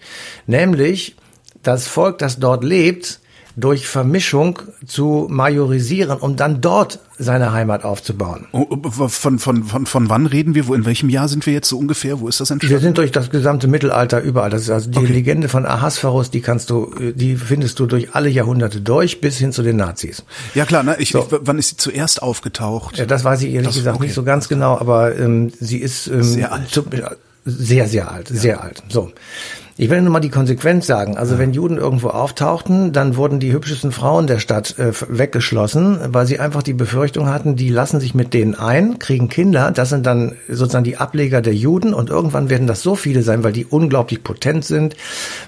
Nämlich, 0.46 1.16
das 1.62 1.88
Volk, 1.88 2.18
das 2.18 2.38
dort 2.38 2.62
lebt, 2.62 3.20
durch 3.56 3.86
Vermischung 3.86 4.58
zu 4.86 5.26
majorisieren, 5.30 6.18
um 6.18 6.36
dann 6.36 6.60
dort 6.60 7.00
seine 7.18 7.52
Heimat 7.52 7.84
aufzubauen. 7.84 8.46
Oh, 8.52 8.66
oh, 8.68 9.08
von, 9.08 9.38
von, 9.38 9.64
von, 9.64 9.86
von 9.86 10.08
wann 10.08 10.26
reden 10.26 10.54
wir? 10.54 10.66
Wo, 10.66 10.74
in 10.74 10.84
welchem 10.84 11.08
Jahr 11.08 11.28
sind 11.28 11.46
wir 11.46 11.52
jetzt 11.52 11.68
so 11.68 11.78
ungefähr? 11.78 12.20
Wo 12.20 12.28
ist 12.28 12.40
das 12.40 12.50
entstanden? 12.50 12.74
Wir 12.74 12.80
sind 12.80 12.98
durch 12.98 13.12
das 13.12 13.30
gesamte 13.30 13.68
Mittelalter 13.68 14.20
überall. 14.20 14.50
Das 14.50 14.62
ist 14.62 14.70
also 14.70 14.90
die 14.90 14.98
okay. 14.98 15.12
Legende 15.12 15.48
von 15.48 15.66
Ahasverus, 15.66 16.30
die 16.30 16.40
kannst 16.40 16.70
du, 16.70 16.92
die 17.14 17.36
findest 17.36 17.78
du 17.78 17.86
durch 17.86 18.14
alle 18.14 18.28
Jahrhunderte 18.28 18.80
durch, 18.80 19.20
bis 19.20 19.38
hin 19.38 19.52
zu 19.52 19.62
den 19.62 19.76
Nazis. 19.76 20.24
Ja 20.54 20.64
klar, 20.64 20.82
ne? 20.82 20.96
ich, 20.98 21.10
so. 21.10 21.20
ich, 21.20 21.38
wann 21.42 21.58
ist 21.58 21.68
sie 21.70 21.76
zuerst 21.76 22.22
aufgetaucht? 22.22 22.98
Ja, 22.98 23.06
das 23.06 23.24
weiß 23.24 23.42
ich 23.42 23.52
ehrlich 23.52 23.68
das, 23.68 23.76
gesagt 23.76 23.96
okay. 23.96 24.06
nicht 24.06 24.14
so 24.14 24.24
ganz 24.24 24.48
genau, 24.48 24.78
aber 24.78 25.16
ähm, 25.16 25.52
sie 25.60 25.78
ist 25.78 26.08
ähm, 26.08 26.22
sehr 26.22 26.52
alt. 26.52 26.70
Zu, 26.70 26.84
sehr, 27.44 27.88
sehr 27.88 28.10
alt, 28.10 28.30
ja. 28.30 28.36
sehr 28.36 28.62
alt. 28.62 28.82
So. 28.88 29.10
Ich 29.82 29.90
will 29.90 30.00
nur 30.00 30.12
mal 30.12 30.20
die 30.20 30.30
Konsequenz 30.30 30.86
sagen. 30.86 31.16
Also 31.16 31.38
wenn 31.38 31.52
Juden 31.52 31.76
irgendwo 31.76 32.10
auftauchten, 32.10 32.92
dann 32.92 33.16
wurden 33.16 33.40
die 33.40 33.52
hübschesten 33.52 33.90
Frauen 33.90 34.28
der 34.28 34.38
Stadt 34.38 34.78
äh, 34.78 34.92
weggeschlossen, 35.08 35.98
weil 36.06 36.24
sie 36.24 36.38
einfach 36.38 36.62
die 36.62 36.72
Befürchtung 36.72 37.28
hatten, 37.28 37.56
die 37.56 37.68
lassen 37.68 37.98
sich 37.98 38.14
mit 38.14 38.32
denen 38.32 38.54
ein, 38.54 39.00
kriegen 39.00 39.28
Kinder. 39.28 39.72
Das 39.72 39.88
sind 39.88 40.06
dann 40.06 40.36
sozusagen 40.48 40.84
die 40.84 40.98
Ableger 40.98 41.42
der 41.42 41.56
Juden 41.56 41.94
und 41.94 42.10
irgendwann 42.10 42.48
werden 42.48 42.68
das 42.68 42.80
so 42.80 42.94
viele 42.94 43.24
sein, 43.24 43.42
weil 43.42 43.52
die 43.52 43.64
unglaublich 43.64 44.22
potent 44.22 44.64
sind, 44.64 44.94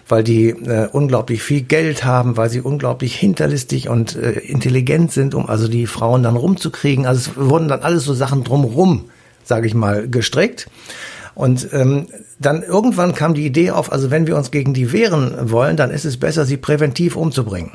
weil 0.08 0.24
die 0.24 0.48
äh, 0.48 0.88
unglaublich 0.90 1.40
viel 1.40 1.60
Geld 1.60 2.04
haben, 2.04 2.36
weil 2.36 2.50
sie 2.50 2.60
unglaublich 2.60 3.14
hinterlistig 3.14 3.88
und 3.88 4.16
äh, 4.16 4.32
intelligent 4.32 5.12
sind, 5.12 5.36
um 5.36 5.48
also 5.48 5.68
die 5.68 5.86
Frauen 5.86 6.24
dann 6.24 6.34
rumzukriegen. 6.34 7.06
Also 7.06 7.30
es 7.30 7.36
wurden 7.36 7.68
dann 7.68 7.82
alles 7.82 8.02
so 8.02 8.14
Sachen 8.14 8.42
drumrum, 8.42 9.04
sage 9.44 9.68
ich 9.68 9.74
mal, 9.74 10.08
gestrickt. 10.08 10.66
Und 11.36 11.68
ähm, 11.72 12.06
dann 12.38 12.62
irgendwann 12.62 13.14
kam 13.14 13.34
die 13.34 13.46
Idee 13.46 13.70
auf, 13.70 13.92
also 13.92 14.10
wenn 14.10 14.26
wir 14.26 14.36
uns 14.36 14.50
gegen 14.50 14.74
die 14.74 14.92
wehren 14.92 15.50
wollen, 15.50 15.76
dann 15.76 15.90
ist 15.90 16.04
es 16.04 16.18
besser, 16.18 16.44
sie 16.44 16.56
präventiv 16.56 17.16
umzubringen. 17.16 17.72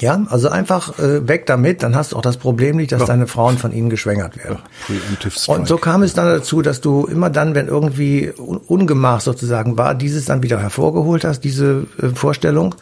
Ja, 0.00 0.24
also 0.30 0.48
einfach 0.48 0.98
äh, 0.98 1.26
weg 1.26 1.46
damit, 1.46 1.82
dann 1.82 1.96
hast 1.96 2.12
du 2.12 2.16
auch 2.16 2.22
das 2.22 2.36
Problem 2.36 2.76
nicht, 2.76 2.92
dass 2.92 3.00
ja. 3.00 3.06
deine 3.06 3.26
Frauen 3.26 3.58
von 3.58 3.72
ihnen 3.72 3.90
geschwängert 3.90 4.36
werden. 4.36 4.58
Ja, 4.88 5.54
und 5.54 5.66
so 5.66 5.76
kam 5.76 6.02
es 6.02 6.14
dann 6.14 6.26
dazu, 6.26 6.62
dass 6.62 6.80
du 6.80 7.06
immer 7.06 7.30
dann, 7.30 7.54
wenn 7.54 7.66
irgendwie 7.66 8.30
Ungemach 8.36 9.20
sozusagen 9.20 9.76
war, 9.76 9.94
dieses 9.94 10.26
dann 10.26 10.42
wieder 10.42 10.60
hervorgeholt 10.60 11.24
hast, 11.24 11.40
diese 11.40 11.86
äh, 12.00 12.08
Vorstellung 12.14 12.74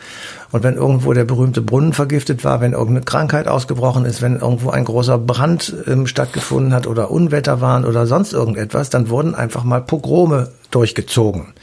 Und 0.53 0.63
wenn 0.63 0.75
irgendwo 0.75 1.13
der 1.13 1.25
berühmte 1.25 1.63
Brunnen 1.63 1.93
vergiftet 1.93 2.45
war, 2.45 2.61
wenn 2.61 2.73
irgendeine 2.73 3.05
Krankheit 3.05 3.49
ausgebrochen 3.49 4.05
ist, 4.05 4.23
wenn 4.23 4.37
irgendwo 4.37 4.71
ein 4.71 4.85
großer 4.85 5.19
Brand 5.19 5.75
ähm, 5.87 6.07
stattgefunden 6.07 6.73
hat 6.73 6.87
oder 6.87 7.11
Unwetter 7.11 7.61
waren 7.61 7.85
oder 7.85 8.07
sonst 8.07 8.33
irgendetwas, 8.33 8.91
dann 8.91 9.09
wurden 9.09 9.35
einfach 9.35 9.65
mal 9.65 9.83
Pogrome 9.83 10.49
durchgezogen. 10.71 11.55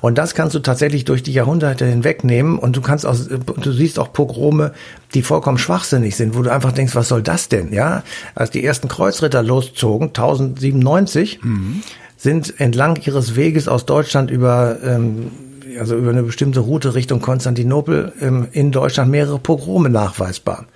Und 0.00 0.18
das 0.18 0.34
kannst 0.34 0.54
du 0.54 0.60
tatsächlich 0.60 1.04
durch 1.04 1.22
die 1.22 1.32
Jahrhunderte 1.32 1.86
hinwegnehmen 1.86 2.58
und 2.58 2.76
du 2.76 2.80
kannst 2.80 3.06
auch, 3.06 3.16
du 3.16 3.72
siehst 3.72 3.98
auch 3.98 4.12
Pogrome, 4.12 4.72
die 5.14 5.22
vollkommen 5.22 5.58
schwachsinnig 5.58 6.16
sind, 6.16 6.36
wo 6.36 6.42
du 6.42 6.52
einfach 6.52 6.72
denkst, 6.72 6.94
was 6.94 7.08
soll 7.08 7.22
das 7.22 7.48
denn, 7.48 7.72
ja? 7.72 8.02
Als 8.34 8.50
die 8.50 8.64
ersten 8.64 8.88
Kreuzritter 8.88 9.42
loszogen, 9.42 10.08
1097, 10.08 11.42
mhm. 11.42 11.82
sind 12.16 12.60
entlang 12.60 12.96
ihres 12.96 13.34
Weges 13.34 13.66
aus 13.66 13.86
Deutschland 13.86 14.30
über, 14.30 14.76
ähm, 14.84 15.30
also 15.78 15.96
über 15.96 16.10
eine 16.10 16.22
bestimmte 16.22 16.60
Route 16.60 16.94
Richtung 16.94 17.20
Konstantinopel 17.20 18.12
ähm, 18.20 18.48
in 18.52 18.72
Deutschland 18.72 19.10
mehrere 19.10 19.38
Pogrome 19.38 19.90
nachweisbar. 19.90 20.66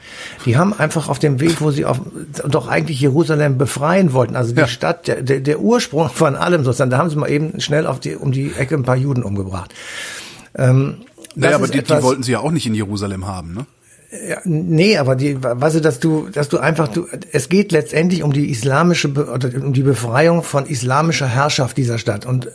Die 0.45 0.57
haben 0.57 0.73
einfach 0.73 1.09
auf 1.09 1.19
dem 1.19 1.41
Weg, 1.41 1.61
wo 1.61 1.71
sie 1.71 1.85
auf, 1.85 2.01
doch 2.47 2.69
eigentlich 2.69 3.01
Jerusalem 3.01 3.59
befreien 3.59 4.13
wollten, 4.13 4.37
also 4.37 4.53
die 4.53 4.61
ja. 4.61 4.67
Stadt, 4.67 5.09
der, 5.09 5.23
der, 5.23 5.41
der 5.41 5.61
Ursprung 5.61 6.09
von 6.11 6.37
allem 6.37 6.65
sozusagen, 6.65 6.91
da 6.91 6.99
haben 6.99 7.11
sie 7.11 7.17
mal 7.17 7.31
eben 7.31 7.61
schnell 7.61 7.87
auf 7.87 8.01
die, 8.01 8.17
um 8.17 8.33
die 8.33 8.53
Ecke 8.53 8.75
ein 8.75 8.85
paar 8.85 8.97
Juden 8.97 9.23
umgebracht. 9.23 9.75
Ähm, 10.57 10.99
naja, 11.35 11.57
aber 11.57 11.69
die, 11.69 11.83
die 11.83 12.03
wollten 12.03 12.23
sie 12.23 12.33
ja 12.33 12.41
auch 12.41 12.53
nicht 12.53 12.67
in 12.67 12.75
Jerusalem 12.75 13.27
haben, 13.27 13.55
ne? 13.55 13.67
Ja, 14.29 14.39
nee, 14.45 14.97
aber 14.97 15.17
die, 15.17 15.43
weißt 15.43 15.77
du, 15.77 15.81
dass 15.81 15.99
du, 15.99 16.29
dass 16.33 16.49
du 16.49 16.59
einfach, 16.59 16.87
du, 16.87 17.07
es 17.33 17.49
geht 17.49 17.73
letztendlich 17.73 18.23
um 18.23 18.33
die 18.33 18.49
islamische, 18.49 19.09
oder 19.09 19.51
um 19.61 19.73
die 19.73 19.83
Befreiung 19.83 20.45
von 20.45 20.67
islamischer 20.67 21.27
Herrschaft 21.27 21.77
dieser 21.77 21.99
Stadt. 21.99 22.25
Und 22.25 22.49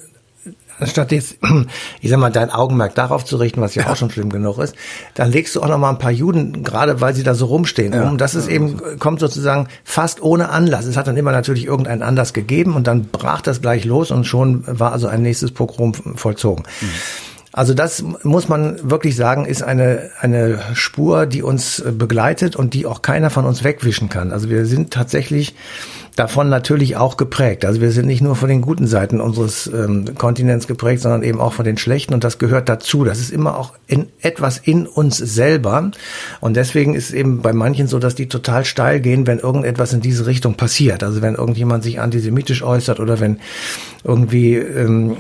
anstatt 0.79 1.11
jetzt, 1.11 1.37
ich 2.01 2.09
sag 2.09 2.19
mal, 2.19 2.31
dein 2.31 2.49
Augenmerk 2.49 2.95
darauf 2.95 3.25
zu 3.25 3.37
richten, 3.37 3.61
was 3.61 3.75
ja, 3.75 3.83
ja. 3.83 3.89
auch 3.89 3.95
schon 3.95 4.11
schlimm 4.11 4.29
genug 4.29 4.57
ist, 4.59 4.75
dann 5.13 5.31
legst 5.31 5.55
du 5.55 5.61
auch 5.61 5.67
noch 5.67 5.77
mal 5.77 5.89
ein 5.89 5.99
paar 5.99 6.11
Juden, 6.11 6.63
gerade 6.63 7.01
weil 7.01 7.13
sie 7.15 7.23
da 7.23 7.35
so 7.35 7.45
rumstehen, 7.45 7.93
ja. 7.93 8.09
um. 8.09 8.17
Das 8.17 8.35
ist 8.35 8.47
eben, 8.47 8.99
kommt 8.99 9.19
sozusagen 9.19 9.67
fast 9.83 10.21
ohne 10.21 10.49
Anlass. 10.49 10.85
Es 10.85 10.97
hat 10.97 11.07
dann 11.07 11.17
immer 11.17 11.31
natürlich 11.31 11.65
irgendeinen 11.65 12.01
Anlass 12.01 12.33
gegeben 12.33 12.75
und 12.75 12.87
dann 12.87 13.05
brach 13.05 13.41
das 13.41 13.61
gleich 13.61 13.85
los 13.85 14.11
und 14.11 14.25
schon 14.25 14.63
war 14.67 14.91
also 14.91 15.07
ein 15.07 15.21
nächstes 15.21 15.51
Pogrom 15.51 15.93
vollzogen. 15.93 16.63
Mhm. 16.81 16.87
Also 17.51 17.73
das 17.73 18.03
muss 18.23 18.47
man 18.47 18.89
wirklich 18.89 19.15
sagen, 19.15 19.45
ist 19.45 19.63
eine, 19.63 20.11
eine 20.19 20.59
Spur, 20.73 21.25
die 21.25 21.41
uns 21.41 21.83
begleitet 21.85 22.55
und 22.55 22.73
die 22.75 22.85
auch 22.85 23.01
keiner 23.01 23.31
von 23.31 23.45
uns 23.45 23.63
wegwischen 23.63 24.07
kann. 24.07 24.31
Also 24.31 24.49
wir 24.49 24.65
sind 24.65 24.93
tatsächlich 24.93 25.55
davon 26.15 26.49
natürlich 26.49 26.97
auch 26.97 27.17
geprägt. 27.17 27.65
Also 27.65 27.81
wir 27.81 27.91
sind 27.91 28.07
nicht 28.07 28.21
nur 28.21 28.35
von 28.35 28.49
den 28.49 28.61
guten 28.61 28.87
Seiten 28.87 29.21
unseres 29.21 29.67
ähm, 29.67 30.15
Kontinents 30.17 30.67
geprägt, 30.67 31.01
sondern 31.01 31.23
eben 31.23 31.39
auch 31.39 31.53
von 31.53 31.65
den 31.65 31.77
schlechten 31.77 32.13
und 32.13 32.23
das 32.23 32.37
gehört 32.37 32.69
dazu. 32.69 33.03
Das 33.03 33.19
ist 33.19 33.31
immer 33.31 33.57
auch 33.57 33.73
in 33.87 34.07
etwas 34.21 34.57
in 34.57 34.87
uns 34.87 35.17
selber 35.17 35.91
und 36.41 36.55
deswegen 36.55 36.95
ist 36.95 37.11
eben 37.11 37.41
bei 37.41 37.53
manchen 37.53 37.87
so, 37.87 37.99
dass 37.99 38.15
die 38.15 38.27
total 38.27 38.65
steil 38.65 38.99
gehen, 38.99 39.27
wenn 39.27 39.39
irgendetwas 39.39 39.93
in 39.93 40.01
diese 40.01 40.25
Richtung 40.25 40.55
passiert. 40.55 41.03
Also 41.03 41.21
wenn 41.21 41.35
irgendjemand 41.35 41.83
sich 41.83 41.99
antisemitisch 41.99 42.63
äußert 42.63 42.99
oder 42.99 43.19
wenn 43.19 43.39
irgendwie, 44.03 44.55
ähm, 44.55 45.17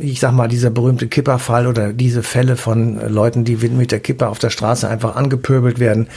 ich 0.00 0.20
sag 0.20 0.32
mal, 0.32 0.48
dieser 0.48 0.70
berühmte 0.70 1.08
Kipperfall 1.08 1.66
oder 1.66 1.92
diese 1.92 2.22
Fälle 2.22 2.56
von 2.56 3.00
Leuten, 3.08 3.44
die 3.44 3.56
mit 3.56 3.92
der 3.92 4.00
Kipper 4.00 4.28
auf 4.28 4.38
der 4.38 4.50
Straße 4.50 4.88
einfach 4.88 5.16
angepöbelt 5.16 5.78
werden. 5.78 6.08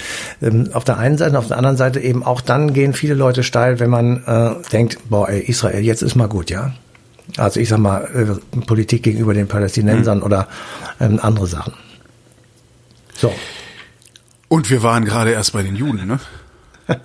Ähm, 0.41 0.69
auf 0.73 0.83
der 0.83 0.97
einen 0.97 1.17
Seite, 1.17 1.37
auf 1.37 1.47
der 1.47 1.57
anderen 1.57 1.77
Seite 1.77 1.99
eben 1.99 2.23
auch 2.23 2.41
dann 2.41 2.73
gehen 2.73 2.93
viele 2.93 3.13
Leute 3.13 3.43
steil, 3.43 3.78
wenn 3.79 3.89
man 3.89 4.23
äh, 4.25 4.69
denkt, 4.71 4.97
boah, 5.09 5.29
ey, 5.29 5.41
Israel, 5.41 5.83
jetzt 5.83 6.01
ist 6.01 6.15
mal 6.15 6.27
gut, 6.27 6.49
ja. 6.49 6.73
Also 7.37 7.59
ich 7.59 7.69
sag 7.69 7.79
mal, 7.79 8.39
äh, 8.53 8.59
Politik 8.61 9.03
gegenüber 9.03 9.33
den 9.33 9.47
Palästinensern 9.47 10.19
mhm. 10.19 10.23
oder 10.23 10.47
ähm, 10.99 11.19
andere 11.21 11.47
Sachen. 11.47 11.73
So. 13.15 13.33
Und 14.47 14.69
wir 14.69 14.81
waren 14.83 15.05
gerade 15.05 15.31
erst 15.31 15.53
bei 15.53 15.61
den 15.61 15.75
Juden, 15.75 16.07
ne? 16.07 16.19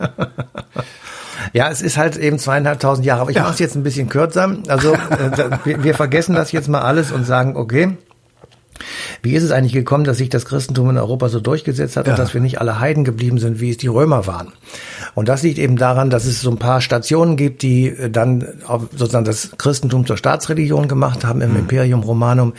Ja, 1.52 1.70
es 1.70 1.82
ist 1.82 1.96
halt 1.96 2.16
eben 2.16 2.38
zweieinhalbtausend 2.38 3.06
Jahre. 3.06 3.22
Aber 3.22 3.30
ich 3.30 3.37
ja. 3.37 3.42
mache 3.42 3.52
es 3.52 3.58
jetzt 3.60 3.76
ein 3.76 3.82
bisschen 3.82 4.08
kürzer. 4.08 4.56
Also 4.66 4.94
äh, 4.94 5.58
wir, 5.64 5.84
wir 5.84 5.94
vergessen 5.94 6.34
das 6.34 6.50
jetzt 6.52 6.68
mal 6.68 6.80
alles 6.80 7.12
und 7.12 7.24
sagen, 7.24 7.56
okay, 7.56 7.96
wie 9.22 9.34
ist 9.34 9.42
es 9.42 9.50
eigentlich 9.50 9.72
gekommen, 9.72 10.04
dass 10.04 10.18
sich 10.18 10.28
das 10.28 10.44
Christentum 10.44 10.90
in 10.90 10.98
Europa 10.98 11.28
so 11.28 11.40
durchgesetzt 11.40 11.96
hat 11.96 12.06
ja. 12.06 12.12
und 12.12 12.18
dass 12.18 12.34
wir 12.34 12.40
nicht 12.40 12.60
alle 12.60 12.80
Heiden 12.80 13.04
geblieben 13.04 13.38
sind, 13.38 13.60
wie 13.60 13.70
es 13.70 13.76
die 13.76 13.87
Römer 13.87 14.26
waren? 14.26 14.52
Und 15.14 15.28
das 15.28 15.42
liegt 15.42 15.58
eben 15.58 15.76
daran, 15.76 16.10
dass 16.10 16.24
es 16.24 16.40
so 16.40 16.50
ein 16.50 16.58
paar 16.58 16.80
Stationen 16.80 17.37
gibt, 17.37 17.62
die 17.62 17.88
äh, 17.88 18.10
dann 18.10 18.46
sozusagen 18.90 19.24
das 19.24 19.50
Christentum 19.58 20.06
zur 20.06 20.16
Staatsreligion 20.16 20.88
gemacht 20.88 21.24
haben 21.24 21.40
im 21.40 21.52
mhm. 21.52 21.58
Imperium 21.60 22.00
Romanum. 22.00 22.54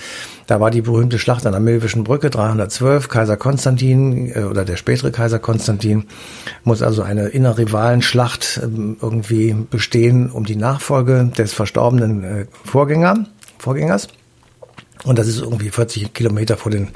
Da 0.48 0.60
war 0.60 0.70
die 0.70 0.82
berühmte 0.82 1.18
Schlacht 1.18 1.46
an 1.46 1.54
der 1.54 1.62
Milvischen 1.62 2.04
Brücke 2.04 2.30
312. 2.30 3.10
Kaiser 3.10 3.38
Konstantin 3.38 4.32
äh, 4.34 4.44
oder 4.44 4.64
der 4.66 4.78
spätere 4.78 5.12
Kaiser 5.12 5.40
Konstantin 5.40 6.06
muss 6.64 6.82
also 6.82 7.02
eine 7.02 7.28
innerrivalenschlacht 7.28 8.62
ähm, 8.64 8.98
irgendwie 9.02 9.56
bestehen 9.70 10.30
um 10.30 10.46
die 10.46 10.56
Nachfolge 10.56 11.32
des 11.38 11.54
verstorbenen 11.54 12.24
äh, 12.24 12.46
Vorgänger, 12.64 13.26
Vorgängers. 13.58 14.08
Und 15.06 15.20
das 15.20 15.28
ist 15.28 15.40
irgendwie 15.40 15.70
40 15.70 16.14
Kilometer 16.14 16.58
vor 16.58 16.72
den 16.72 16.90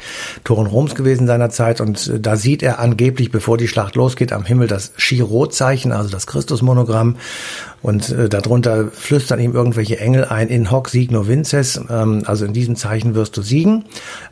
Toren 0.44 0.68
Roms 0.68 0.96
gewesen 0.96 1.28
seinerzeit. 1.28 1.80
Und 1.82 2.08
äh, 2.08 2.20
da 2.20 2.36
sieht 2.36 2.64
er 2.64 2.80
angeblich, 2.80 3.32
bevor 3.32 3.58
die 3.58 3.68
Schlacht 3.68 3.96
losgeht, 3.96 4.34
am 4.34 4.46
Himmel 4.46 4.68
das 4.68 4.92
Chirot-Zeichen, 4.98 5.92
also 5.92 6.10
das 6.10 6.28
Christusmonogramm. 6.28 7.18
Und 7.82 8.10
äh, 8.10 8.30
darunter 8.30 8.88
flüstern 8.92 9.40
ihm 9.40 9.54
irgendwelche 9.54 10.00
Engel 10.00 10.26
ein, 10.26 10.50
in 10.50 10.72
hoc 10.72 10.90
signo 10.90 11.28
vinces, 11.28 11.80
ähm, 11.90 12.24
also 12.26 12.46
in 12.46 12.54
diesem 12.54 12.76
Zeichen 12.76 13.16
wirst 13.16 13.38
du 13.38 13.42
siegen. 13.42 13.86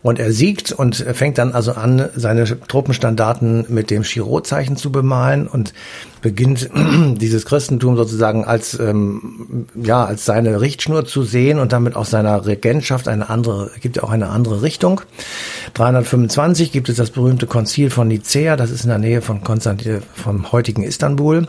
Und 0.03 0.19
er 0.19 0.31
siegt 0.31 0.71
und 0.71 0.95
fängt 0.95 1.37
dann 1.37 1.53
also 1.53 1.73
an, 1.73 2.09
seine 2.15 2.45
Truppenstandarten 2.67 3.65
mit 3.69 3.89
dem 3.89 4.03
Chirot-Zeichen 4.03 4.75
zu 4.75 4.91
bemalen 4.91 5.47
und 5.47 5.73
beginnt 6.21 6.69
dieses 7.21 7.45
Christentum 7.45 7.95
sozusagen 7.95 8.43
als 8.43 8.77
ähm, 8.79 9.67
ja 9.75 10.05
als 10.05 10.25
seine 10.25 10.61
Richtschnur 10.61 11.05
zu 11.05 11.23
sehen 11.23 11.59
und 11.59 11.71
damit 11.71 11.95
auch 11.95 12.05
seiner 12.05 12.45
Regentschaft 12.45 13.07
eine 13.07 13.29
andere 13.29 13.71
gibt 13.81 14.01
auch 14.03 14.09
eine 14.09 14.29
andere 14.29 14.61
Richtung. 14.61 15.01
325 15.75 16.71
gibt 16.71 16.89
es 16.89 16.97
das 16.97 17.11
berühmte 17.11 17.47
Konzil 17.47 17.89
von 17.89 18.07
Nicea, 18.07 18.55
das 18.55 18.71
ist 18.71 18.83
in 18.83 18.89
der 18.89 18.97
Nähe 18.97 19.21
von 19.21 19.43
Konstantin 19.43 20.01
vom 20.15 20.51
heutigen 20.51 20.83
Istanbul. 20.83 21.47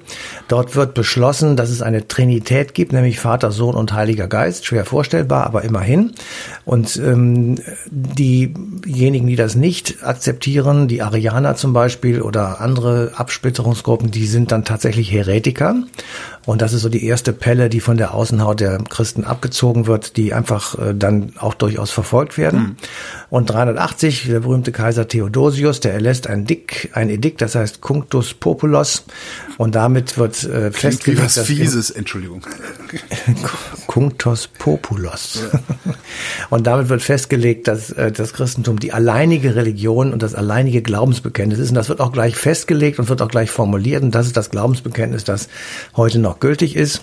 Dort 0.49 0.77
wird 0.77 0.95
beschlossen, 0.95 1.57
dass 1.57 1.71
es 1.71 1.83
eine 1.89 2.07
Trinität 2.07 2.75
gibt, 2.75 2.93
nämlich 2.93 3.19
Vater, 3.19 3.51
Sohn 3.51 3.75
und 3.75 3.93
Heiliger 3.93 4.29
Geist. 4.29 4.67
Schwer 4.67 4.85
vorstellbar, 4.85 5.47
aber 5.47 5.65
immerhin. 5.65 6.13
Und 6.65 6.97
ähm, 6.97 7.57
diejenigen, 7.91 9.27
die 9.27 9.37
das 9.37 9.57
nicht 9.57 10.05
akzeptieren, 10.05 10.87
die 10.87 11.03
Arianer 11.03 11.57
zum 11.57 11.73
Beispiel 11.73 12.23
oder 12.23 12.61
andere 12.61 13.13
Absplitterungsgruppen, 13.17 14.11
die 14.11 14.27
sind 14.27 14.53
dann 14.53 14.65
tatsächlich 14.65 15.11
Heretiker. 15.11 15.75
Und 16.47 16.63
das 16.63 16.73
ist 16.73 16.83
so 16.83 16.89
die 16.89 17.05
erste 17.05 17.33
Pelle, 17.33 17.69
die 17.69 17.81
von 17.81 17.97
der 17.97 18.15
Außenhaut 18.15 18.61
der 18.61 18.79
Christen 18.89 19.25
abgezogen 19.25 19.87
wird, 19.87 20.17
die 20.17 20.33
einfach 20.33 20.79
äh, 20.79 20.95
dann 20.95 21.33
auch 21.39 21.55
durchaus 21.55 21.91
verfolgt 21.91 22.39
werden. 22.39 22.61
Mhm. 22.61 22.77
Und 23.31 23.51
380, 23.51 24.27
der 24.29 24.41
berühmte 24.41 24.73
Kaiser 24.73 25.07
Theodosius, 25.07 25.81
der 25.81 25.93
erlässt 25.93 26.27
ein, 26.29 26.47
Dick, 26.47 26.91
ein 26.95 27.11
Edikt, 27.11 27.43
das 27.43 27.55
heißt 27.55 27.83
Cunctus 27.83 28.33
Populos. 28.33 29.05
Und 29.59 29.75
damit 29.75 30.17
wird 30.17 30.43
äh, 30.45 30.71
festgelegt, 30.71 31.21
wie 31.21 31.25
was 31.25 31.39
Fieses, 31.41 31.91
Entschuldigung. 31.91 32.43
Cunctus 33.87 34.47
Populos. 34.47 35.43
Ja. 35.53 35.95
Und 36.49 36.67
damit 36.67 36.89
wird 36.89 37.03
festgelegt, 37.03 37.69
dass 37.69 37.91
äh, 37.91 38.13
das 38.13 38.33
Christentum 38.33 38.79
die 38.79 38.95
alleinige 38.95 39.57
Religion 39.57 40.13
und 40.15 40.23
das 40.23 40.35
alleinige 40.35 40.81
Glaubensbekenntnis 40.81 41.59
ist. 41.59 41.69
Und 41.69 41.75
das 41.75 41.91
wird 41.91 42.01
auch 42.01 42.13
gleich 42.13 42.35
festgelegt 42.35 42.99
und 42.99 43.11
wird 43.11 43.21
auch 43.21 43.29
gleich 43.29 43.51
formuliert. 43.51 44.03
Und 44.03 44.15
das 44.15 44.27
ist 44.27 44.39
das 44.39 44.49
Glaubensbekenntnis, 44.49 45.25
das 45.25 45.49
heute 45.97 46.19
noch 46.19 46.41
gültig 46.41 46.77
ist. 46.77 47.03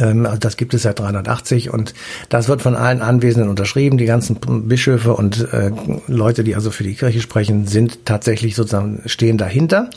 Ähm, 0.00 0.26
also 0.26 0.38
das 0.38 0.56
gibt 0.56 0.74
es 0.74 0.82
seit 0.82 0.98
380 0.98 1.72
und 1.72 1.94
das 2.28 2.48
wird 2.48 2.62
von 2.62 2.74
allen 2.74 3.02
Anwesenden 3.02 3.48
unterschrieben. 3.48 3.98
Die 3.98 4.06
ganzen 4.06 4.38
Bischöfe 4.68 5.14
und 5.14 5.52
äh, 5.52 5.70
Leute, 6.06 6.44
die 6.44 6.54
also 6.54 6.70
für 6.70 6.84
die 6.84 6.94
Kirche 6.94 7.20
sprechen, 7.20 7.66
sind 7.66 8.04
tatsächlich 8.04 8.56
sozusagen 8.56 9.02
stehen 9.06 9.38
dahinter. 9.38 9.90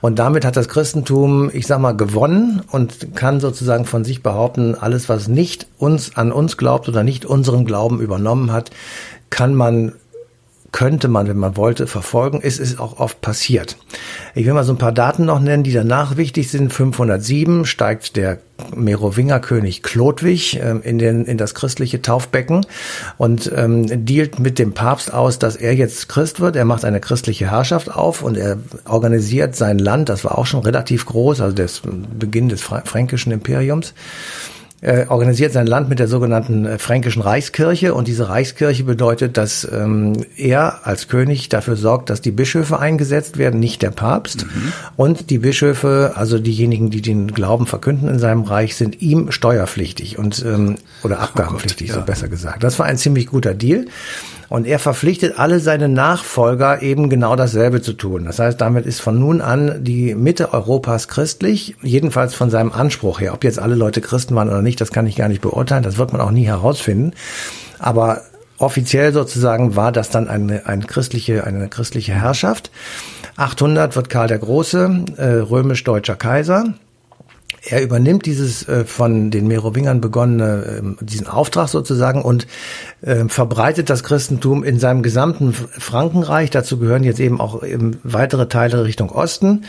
Und 0.00 0.18
damit 0.18 0.44
hat 0.44 0.56
das 0.56 0.68
Christentum, 0.68 1.50
ich 1.52 1.66
sag 1.66 1.80
mal, 1.80 1.92
gewonnen 1.92 2.62
und 2.70 3.14
kann 3.14 3.40
sozusagen 3.40 3.84
von 3.84 4.04
sich 4.04 4.22
behaupten, 4.22 4.74
alles, 4.74 5.08
was 5.08 5.28
nicht 5.28 5.66
uns 5.78 6.16
an 6.16 6.32
uns 6.32 6.56
glaubt 6.56 6.88
oder 6.88 7.04
nicht 7.04 7.24
unseren 7.24 7.64
Glauben 7.64 8.00
übernommen 8.00 8.52
hat, 8.52 8.70
kann 9.30 9.54
man 9.54 9.92
könnte 10.70 11.08
man, 11.08 11.28
wenn 11.28 11.38
man 11.38 11.56
wollte, 11.56 11.86
verfolgen. 11.86 12.40
Es 12.42 12.58
ist 12.58 12.78
auch 12.78 12.98
oft 12.98 13.20
passiert. 13.20 13.76
Ich 14.34 14.44
will 14.46 14.52
mal 14.52 14.64
so 14.64 14.72
ein 14.72 14.78
paar 14.78 14.92
Daten 14.92 15.24
noch 15.24 15.40
nennen, 15.40 15.62
die 15.62 15.72
danach 15.72 16.16
wichtig 16.16 16.50
sind. 16.50 16.72
507 16.72 17.64
steigt 17.64 18.16
der 18.16 18.38
Merowingerkönig 18.74 19.82
Chlodwig 19.82 20.60
ähm, 20.60 20.82
in, 20.82 20.98
den, 20.98 21.24
in 21.24 21.38
das 21.38 21.54
christliche 21.54 22.02
Taufbecken 22.02 22.66
und 23.16 23.50
ähm, 23.54 24.04
dealt 24.04 24.40
mit 24.40 24.58
dem 24.58 24.72
Papst 24.72 25.12
aus, 25.12 25.38
dass 25.38 25.56
er 25.56 25.74
jetzt 25.74 26.08
Christ 26.08 26.40
wird. 26.40 26.56
Er 26.56 26.64
macht 26.64 26.84
eine 26.84 27.00
christliche 27.00 27.50
Herrschaft 27.50 27.90
auf 27.90 28.22
und 28.22 28.36
er 28.36 28.58
organisiert 28.84 29.56
sein 29.56 29.78
Land. 29.78 30.08
Das 30.08 30.24
war 30.24 30.36
auch 30.36 30.46
schon 30.46 30.60
relativ 30.60 31.06
groß, 31.06 31.40
also 31.40 31.54
der 31.54 31.68
Beginn 32.18 32.48
des 32.48 32.62
fränkischen 32.62 33.32
Imperiums. 33.32 33.94
Äh, 34.80 35.06
organisiert 35.08 35.52
sein 35.52 35.66
Land 35.66 35.88
mit 35.88 35.98
der 35.98 36.06
sogenannten 36.06 36.64
äh, 36.64 36.78
Fränkischen 36.78 37.20
Reichskirche 37.20 37.94
und 37.94 38.06
diese 38.06 38.28
Reichskirche 38.28 38.84
bedeutet, 38.84 39.36
dass 39.36 39.66
ähm, 39.70 40.24
er 40.36 40.86
als 40.86 41.08
König 41.08 41.48
dafür 41.48 41.74
sorgt, 41.76 42.10
dass 42.10 42.20
die 42.20 42.30
Bischöfe 42.30 42.78
eingesetzt 42.78 43.38
werden, 43.38 43.58
nicht 43.58 43.82
der 43.82 43.90
Papst. 43.90 44.44
Mhm. 44.44 44.72
Und 44.96 45.30
die 45.30 45.38
Bischöfe, 45.38 46.12
also 46.14 46.38
diejenigen, 46.38 46.90
die 46.90 47.02
den 47.02 47.34
Glauben 47.34 47.66
verkünden 47.66 48.08
in 48.08 48.18
seinem 48.20 48.42
Reich, 48.42 48.76
sind 48.76 49.02
ihm 49.02 49.32
steuerpflichtig 49.32 50.18
und 50.18 50.44
ähm, 50.46 50.76
oder 51.02 51.20
abgabenpflichtig, 51.20 51.90
oh 51.90 51.94
Gott, 51.94 51.96
ja. 51.96 52.00
so 52.00 52.06
besser 52.06 52.28
gesagt. 52.28 52.62
Das 52.62 52.78
war 52.78 52.86
ein 52.86 52.98
ziemlich 52.98 53.26
guter 53.26 53.54
Deal. 53.54 53.86
Und 54.48 54.66
er 54.66 54.78
verpflichtet 54.78 55.38
alle 55.38 55.60
seine 55.60 55.88
Nachfolger 55.88 56.80
eben 56.80 57.10
genau 57.10 57.36
dasselbe 57.36 57.82
zu 57.82 57.92
tun. 57.92 58.24
Das 58.24 58.38
heißt, 58.38 58.60
damit 58.60 58.86
ist 58.86 59.00
von 59.00 59.18
nun 59.18 59.40
an 59.40 59.84
die 59.84 60.14
Mitte 60.14 60.54
Europas 60.54 61.08
christlich, 61.08 61.76
jedenfalls 61.82 62.34
von 62.34 62.48
seinem 62.48 62.72
Anspruch 62.72 63.20
her. 63.20 63.34
Ob 63.34 63.44
jetzt 63.44 63.58
alle 63.58 63.74
Leute 63.74 64.00
Christen 64.00 64.34
waren 64.34 64.48
oder 64.48 64.62
nicht, 64.62 64.80
das 64.80 64.90
kann 64.90 65.06
ich 65.06 65.16
gar 65.16 65.28
nicht 65.28 65.42
beurteilen, 65.42 65.82
das 65.82 65.98
wird 65.98 66.12
man 66.12 66.22
auch 66.22 66.30
nie 66.30 66.46
herausfinden. 66.46 67.12
Aber 67.78 68.22
offiziell 68.56 69.12
sozusagen 69.12 69.76
war 69.76 69.92
das 69.92 70.08
dann 70.08 70.28
eine, 70.28 70.66
eine 70.66 70.84
christliche, 70.84 71.44
eine 71.44 71.68
christliche 71.68 72.12
Herrschaft. 72.12 72.70
800 73.36 73.94
wird 73.96 74.08
Karl 74.08 74.28
der 74.28 74.38
Große, 74.38 75.04
äh, 75.16 75.26
römisch-deutscher 75.26 76.16
Kaiser. 76.16 76.74
Er 77.70 77.82
übernimmt 77.82 78.24
dieses 78.24 78.66
äh, 78.66 78.84
von 78.84 79.30
den 79.30 79.46
Merowingern 79.46 80.00
begonnene, 80.00 80.94
äh, 81.00 81.04
diesen 81.04 81.26
Auftrag 81.26 81.68
sozusagen 81.68 82.22
und 82.22 82.46
äh, 83.02 83.26
verbreitet 83.28 83.90
das 83.90 84.02
Christentum 84.02 84.64
in 84.64 84.78
seinem 84.78 85.02
gesamten 85.02 85.52
Frankenreich. 85.52 86.50
Dazu 86.50 86.78
gehören 86.78 87.04
jetzt 87.04 87.20
eben 87.20 87.40
auch 87.40 87.62
eben 87.62 87.98
weitere 88.04 88.48
Teile 88.48 88.84
Richtung 88.84 89.10
Osten. 89.10 89.64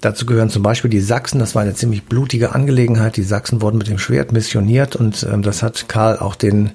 Dazu 0.00 0.26
gehören 0.26 0.48
zum 0.48 0.62
Beispiel 0.62 0.90
die 0.90 1.00
Sachsen. 1.00 1.40
Das 1.40 1.56
war 1.56 1.62
eine 1.62 1.74
ziemlich 1.74 2.04
blutige 2.04 2.54
Angelegenheit. 2.54 3.16
Die 3.16 3.24
Sachsen 3.24 3.60
wurden 3.60 3.78
mit 3.78 3.88
dem 3.88 3.98
Schwert 3.98 4.30
missioniert 4.32 4.94
und 4.94 5.26
ähm, 5.30 5.42
das 5.42 5.62
hat 5.62 5.88
Karl 5.88 6.18
auch 6.18 6.36
den 6.36 6.70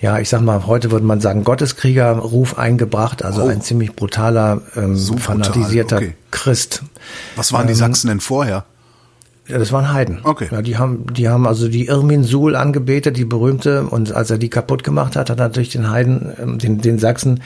ja, 0.00 0.20
ich 0.20 0.28
sag 0.28 0.42
mal, 0.42 0.64
heute 0.66 0.92
würde 0.92 1.04
man 1.04 1.20
sagen, 1.20 1.42
Gotteskriegerruf 1.42 2.56
eingebracht, 2.56 3.24
also 3.24 3.42
oh. 3.42 3.48
ein 3.48 3.62
ziemlich 3.62 3.96
brutaler, 3.96 4.62
ähm, 4.76 4.94
so 4.94 5.16
fanatisierter 5.16 5.96
okay. 5.96 6.14
Christ. 6.30 6.84
Was 7.34 7.52
waren 7.52 7.66
die 7.66 7.72
ähm, 7.72 7.78
Sachsen 7.80 8.06
denn 8.06 8.20
vorher? 8.20 8.64
Ja, 9.48 9.58
das 9.58 9.72
waren 9.72 9.92
Heiden. 9.92 10.20
Okay. 10.24 10.48
Ja, 10.50 10.62
die 10.62 10.76
haben, 10.76 11.06
die 11.12 11.28
haben 11.28 11.46
also 11.46 11.68
die 11.68 11.86
Irmin 11.86 12.22
Sul 12.24 12.54
angebetet, 12.54 13.16
die 13.16 13.24
berühmte, 13.24 13.84
und 13.84 14.12
als 14.12 14.30
er 14.30 14.38
die 14.38 14.50
kaputt 14.50 14.84
gemacht 14.84 15.16
hat, 15.16 15.30
hat 15.30 15.40
er 15.40 15.48
natürlich 15.48 15.70
den 15.70 15.90
Heiden, 15.90 16.32
ähm, 16.40 16.58
den, 16.58 16.80
den 16.80 16.98
Sachsen, 16.98 17.40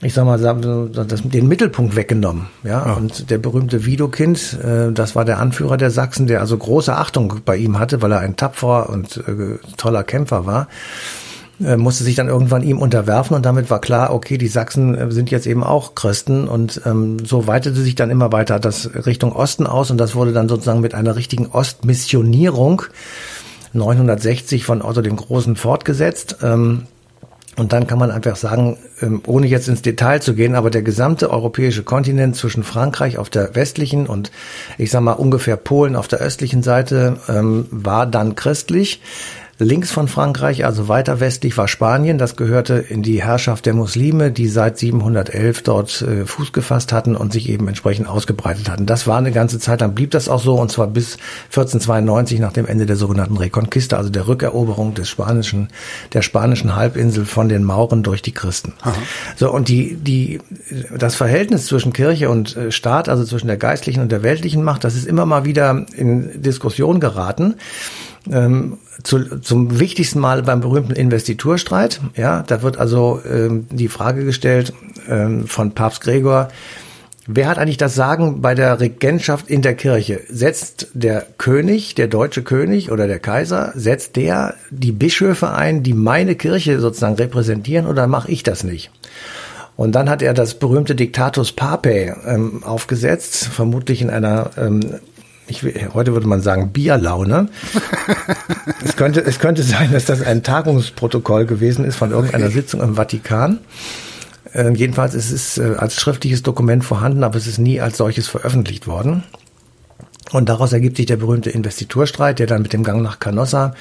ich 0.00 0.14
sag 0.14 0.24
mal, 0.24 0.38
das, 0.38 1.22
den 1.22 1.48
Mittelpunkt 1.48 1.94
weggenommen. 1.96 2.46
Ja, 2.64 2.94
oh. 2.94 2.98
und 2.98 3.30
der 3.30 3.38
berühmte 3.38 3.84
Widokind, 3.84 4.58
äh, 4.62 4.92
das 4.92 5.14
war 5.14 5.24
der 5.24 5.38
Anführer 5.38 5.76
der 5.76 5.90
Sachsen, 5.90 6.26
der 6.26 6.40
also 6.40 6.56
große 6.56 6.96
Achtung 6.96 7.40
bei 7.44 7.56
ihm 7.56 7.78
hatte, 7.78 8.02
weil 8.02 8.12
er 8.12 8.20
ein 8.20 8.36
tapferer 8.36 8.88
und 8.88 9.16
äh, 9.16 9.58
toller 9.76 10.04
Kämpfer 10.04 10.46
war. 10.46 10.68
Äh, 11.64 11.76
musste 11.76 12.04
sich 12.04 12.14
dann 12.14 12.28
irgendwann 12.28 12.62
ihm 12.62 12.78
unterwerfen 12.78 13.36
und 13.36 13.46
damit 13.46 13.70
war 13.70 13.80
klar, 13.80 14.12
okay, 14.12 14.38
die 14.38 14.48
Sachsen 14.48 14.94
äh, 14.94 15.10
sind 15.10 15.30
jetzt 15.30 15.46
eben 15.46 15.62
auch 15.62 15.94
Christen 15.94 16.48
und 16.48 16.80
ähm, 16.86 17.24
so 17.24 17.46
weitete 17.46 17.80
sich 17.80 17.94
dann 17.94 18.10
immer 18.10 18.32
weiter 18.32 18.58
das 18.58 18.90
Richtung 19.06 19.32
Osten 19.32 19.66
aus 19.66 19.90
und 19.90 19.98
das 19.98 20.14
wurde 20.14 20.32
dann 20.32 20.48
sozusagen 20.48 20.80
mit 20.80 20.94
einer 20.94 21.14
richtigen 21.14 21.46
Ostmissionierung 21.46 22.82
960 23.74 24.64
von 24.64 24.82
Otto 24.82 25.02
dem 25.02 25.16
Großen 25.16 25.56
fortgesetzt. 25.56 26.38
Ähm, 26.42 26.86
und 27.58 27.74
dann 27.74 27.86
kann 27.86 27.98
man 27.98 28.10
einfach 28.10 28.36
sagen, 28.36 28.78
ähm, 29.02 29.20
ohne 29.26 29.46
jetzt 29.46 29.68
ins 29.68 29.82
Detail 29.82 30.20
zu 30.20 30.34
gehen, 30.34 30.54
aber 30.54 30.70
der 30.70 30.80
gesamte 30.80 31.30
europäische 31.30 31.82
Kontinent 31.82 32.34
zwischen 32.34 32.62
Frankreich 32.62 33.18
auf 33.18 33.28
der 33.28 33.54
westlichen 33.54 34.06
und 34.06 34.32
ich 34.78 34.90
sag 34.90 35.02
mal 35.02 35.12
ungefähr 35.12 35.56
Polen 35.56 35.94
auf 35.94 36.08
der 36.08 36.20
östlichen 36.20 36.62
Seite 36.62 37.18
ähm, 37.28 37.66
war 37.70 38.06
dann 38.06 38.36
christlich. 38.36 39.02
Links 39.62 39.90
von 39.90 40.08
Frankreich, 40.08 40.64
also 40.64 40.88
weiter 40.88 41.20
westlich, 41.20 41.56
war 41.56 41.68
Spanien. 41.68 42.18
Das 42.18 42.36
gehörte 42.36 42.74
in 42.74 43.02
die 43.02 43.22
Herrschaft 43.22 43.66
der 43.66 43.74
Muslime, 43.74 44.30
die 44.30 44.48
seit 44.48 44.78
711 44.78 45.62
dort 45.62 46.02
äh, 46.02 46.26
Fuß 46.26 46.52
gefasst 46.52 46.92
hatten 46.92 47.16
und 47.16 47.32
sich 47.32 47.48
eben 47.48 47.68
entsprechend 47.68 48.08
ausgebreitet 48.08 48.68
hatten. 48.68 48.86
Das 48.86 49.06
war 49.06 49.18
eine 49.18 49.32
ganze 49.32 49.58
Zeit 49.58 49.80
lang, 49.80 49.94
blieb 49.94 50.10
das 50.10 50.28
auch 50.28 50.42
so, 50.42 50.54
und 50.54 50.70
zwar 50.70 50.86
bis 50.86 51.16
1492 51.46 52.40
nach 52.40 52.52
dem 52.52 52.66
Ende 52.66 52.86
der 52.86 52.96
sogenannten 52.96 53.36
Reconquista, 53.36 53.96
also 53.96 54.10
der 54.10 54.28
Rückeroberung 54.28 54.94
des 54.94 55.08
spanischen, 55.08 55.68
der 56.12 56.22
spanischen 56.22 56.74
Halbinsel 56.74 57.24
von 57.24 57.48
den 57.48 57.64
Mauren 57.64 58.02
durch 58.02 58.22
die 58.22 58.32
Christen. 58.32 58.74
Aha. 58.82 58.94
So, 59.36 59.52
und 59.52 59.68
die, 59.68 59.96
die, 59.96 60.40
das 60.96 61.14
Verhältnis 61.14 61.66
zwischen 61.66 61.92
Kirche 61.92 62.30
und 62.30 62.56
äh, 62.56 62.72
Staat, 62.72 63.08
also 63.08 63.24
zwischen 63.24 63.46
der 63.46 63.56
geistlichen 63.56 64.02
und 64.02 64.12
der 64.12 64.22
weltlichen 64.22 64.62
Macht, 64.62 64.84
das 64.84 64.94
ist 64.96 65.06
immer 65.06 65.26
mal 65.26 65.44
wieder 65.44 65.86
in 65.96 66.42
Diskussion 66.42 67.00
geraten 67.00 67.54
ähm, 68.30 68.78
zu, 69.02 69.40
zum 69.40 69.80
wichtigsten 69.80 70.20
Mal 70.20 70.42
beim 70.42 70.60
berühmten 70.60 70.92
Investiturstreit. 70.92 72.00
Ja, 72.16 72.42
da 72.42 72.62
wird 72.62 72.78
also 72.78 73.20
ähm, 73.28 73.66
die 73.70 73.88
Frage 73.88 74.24
gestellt 74.24 74.72
ähm, 75.08 75.46
von 75.46 75.72
Papst 75.72 76.02
Gregor, 76.02 76.48
Wer 77.26 77.46
hat 77.46 77.58
eigentlich 77.58 77.76
das 77.76 77.94
Sagen 77.94 78.40
bei 78.40 78.56
der 78.56 78.80
Regentschaft 78.80 79.48
in 79.48 79.62
der 79.62 79.74
Kirche? 79.74 80.22
Setzt 80.28 80.88
der 80.92 81.24
König, 81.38 81.94
der 81.94 82.08
deutsche 82.08 82.42
König 82.42 82.90
oder 82.90 83.06
der 83.06 83.20
Kaiser, 83.20 83.70
setzt 83.76 84.16
der 84.16 84.54
die 84.70 84.90
Bischöfe 84.90 85.52
ein, 85.52 85.84
die 85.84 85.94
meine 85.94 86.34
Kirche 86.34 86.80
sozusagen 86.80 87.14
repräsentieren 87.14 87.86
oder 87.86 88.08
mache 88.08 88.30
ich 88.30 88.42
das 88.42 88.64
nicht? 88.64 88.90
Und 89.76 89.94
dann 89.94 90.10
hat 90.10 90.20
er 90.20 90.34
das 90.34 90.54
berühmte 90.54 90.96
Diktatus 90.96 91.52
Papae 91.52 92.14
ähm, 92.26 92.64
aufgesetzt, 92.64 93.46
vermutlich 93.46 94.02
in 94.02 94.10
einer 94.10 94.50
ähm, 94.56 94.80
ich, 95.46 95.62
heute 95.94 96.12
würde 96.12 96.26
man 96.26 96.40
sagen 96.40 96.70
Bierlaune. 96.72 97.48
es, 98.84 98.96
könnte, 98.96 99.20
es 99.24 99.38
könnte 99.38 99.62
sein, 99.62 99.92
dass 99.92 100.04
das 100.04 100.22
ein 100.22 100.42
Tagungsprotokoll 100.42 101.46
gewesen 101.46 101.84
ist 101.84 101.96
von 101.96 102.10
irgendeiner 102.10 102.50
Sitzung 102.50 102.80
im 102.80 102.94
Vatikan. 102.94 103.58
Äh, 104.52 104.72
jedenfalls 104.74 105.14
ist 105.14 105.30
es 105.30 105.58
äh, 105.58 105.74
als 105.76 105.96
schriftliches 105.96 106.42
Dokument 106.42 106.84
vorhanden, 106.84 107.24
aber 107.24 107.36
es 107.36 107.46
ist 107.46 107.58
nie 107.58 107.80
als 107.80 107.96
solches 107.96 108.28
veröffentlicht 108.28 108.86
worden. 108.86 109.24
Und 110.30 110.48
daraus 110.48 110.72
ergibt 110.72 110.96
sich 110.96 111.06
der 111.06 111.16
berühmte 111.16 111.50
Investiturstreit, 111.50 112.38
der 112.38 112.46
dann 112.46 112.62
mit 112.62 112.72
dem 112.72 112.84
Gang 112.84 113.02
nach 113.02 113.18
Canossa 113.18 113.74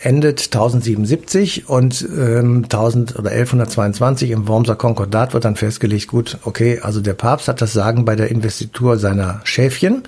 endet 0.00 0.40
1077 0.46 1.68
und 1.68 2.02
ähm, 2.02 2.64
1000 2.64 3.18
oder 3.18 3.30
1122 3.30 4.32
im 4.32 4.48
Wormser 4.48 4.74
Konkordat 4.74 5.32
wird 5.32 5.44
dann 5.44 5.54
festgelegt, 5.54 6.08
gut, 6.08 6.38
okay, 6.44 6.80
also 6.82 7.00
der 7.00 7.14
Papst 7.14 7.46
hat 7.46 7.62
das 7.62 7.72
Sagen 7.72 8.04
bei 8.04 8.16
der 8.16 8.30
Investitur 8.30 8.98
seiner 8.98 9.42
Schäfchen 9.44 10.02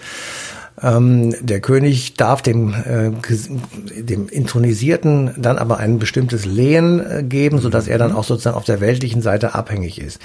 ähm, 0.83 1.35
der 1.41 1.61
König 1.61 2.15
darf 2.15 2.43
dem, 2.43 2.75
äh, 2.75 3.11
dem 4.03 4.29
Intronisierten 4.29 5.31
dann 5.37 5.57
aber 5.57 5.79
ein 5.79 6.01
bestimmtes 6.01 6.47
Lehen 6.47 7.01
äh, 7.01 7.23
geben, 7.23 7.61
so 7.61 7.69
dass 7.69 7.87
er 7.87 7.99
dann 7.99 8.13
auch 8.13 8.25
sozusagen 8.25 8.57
auf 8.57 8.65
der 8.65 8.81
weltlichen 8.81 9.23
Seite 9.23 9.55
abhängig 9.55 10.01
ist. 10.01 10.19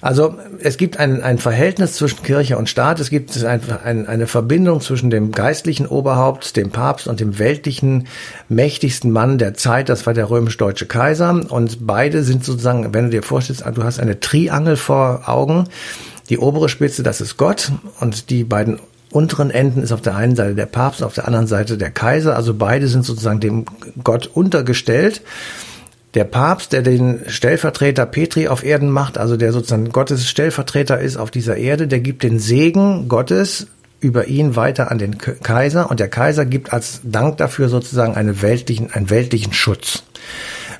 Also 0.00 0.34
es 0.58 0.76
gibt 0.78 0.98
ein, 0.98 1.22
ein 1.22 1.38
Verhältnis 1.38 1.94
zwischen 1.94 2.24
Kirche 2.24 2.58
und 2.58 2.68
Staat, 2.68 2.98
es 2.98 3.08
gibt 3.08 3.42
ein, 3.44 3.60
ein, 3.84 4.06
eine 4.06 4.26
Verbindung 4.26 4.80
zwischen 4.80 5.10
dem 5.10 5.30
geistlichen 5.30 5.86
Oberhaupt, 5.86 6.56
dem 6.56 6.70
Papst 6.70 7.06
und 7.06 7.20
dem 7.20 7.38
weltlichen 7.38 8.08
mächtigsten 8.48 9.12
Mann 9.12 9.38
der 9.38 9.54
Zeit, 9.54 9.88
das 9.88 10.06
war 10.06 10.12
der 10.12 10.28
römisch-deutsche 10.28 10.86
Kaiser. 10.86 11.46
Und 11.48 11.86
beide 11.86 12.24
sind 12.24 12.44
sozusagen, 12.44 12.92
wenn 12.92 13.04
du 13.04 13.10
dir 13.10 13.22
vorstellst, 13.22 13.64
du 13.74 13.84
hast 13.84 14.00
eine 14.00 14.18
Triangel 14.18 14.76
vor 14.76 15.28
Augen. 15.28 15.68
Die 16.30 16.38
obere 16.38 16.68
Spitze, 16.68 17.02
das 17.02 17.20
ist 17.20 17.36
Gott 17.36 17.70
und 18.00 18.30
die 18.30 18.44
beiden 18.44 18.80
unteren 19.14 19.50
Enden 19.50 19.82
ist 19.82 19.92
auf 19.92 20.00
der 20.00 20.16
einen 20.16 20.34
Seite 20.34 20.54
der 20.54 20.66
Papst, 20.66 21.02
auf 21.02 21.14
der 21.14 21.26
anderen 21.26 21.46
Seite 21.46 21.78
der 21.78 21.90
Kaiser. 21.90 22.36
Also 22.36 22.54
beide 22.54 22.88
sind 22.88 23.04
sozusagen 23.04 23.40
dem 23.40 23.64
Gott 24.02 24.26
untergestellt. 24.26 25.22
Der 26.14 26.24
Papst, 26.24 26.72
der 26.72 26.82
den 26.82 27.20
Stellvertreter 27.28 28.06
Petri 28.06 28.48
auf 28.48 28.64
Erden 28.64 28.90
macht, 28.90 29.18
also 29.18 29.36
der 29.36 29.52
sozusagen 29.52 29.90
Gottes 29.90 30.28
Stellvertreter 30.28 31.00
ist 31.00 31.16
auf 31.16 31.30
dieser 31.30 31.56
Erde, 31.56 31.86
der 31.86 32.00
gibt 32.00 32.22
den 32.22 32.38
Segen 32.38 33.08
Gottes 33.08 33.68
über 34.00 34.26
ihn 34.26 34.54
weiter 34.56 34.90
an 34.90 34.98
den 34.98 35.16
Kaiser 35.18 35.90
und 35.90 35.98
der 35.98 36.08
Kaiser 36.08 36.44
gibt 36.44 36.72
als 36.72 37.00
Dank 37.04 37.38
dafür 37.38 37.68
sozusagen 37.68 38.14
einen 38.14 38.42
weltlichen, 38.42 38.92
einen 38.92 39.10
weltlichen 39.10 39.52
Schutz 39.52 40.02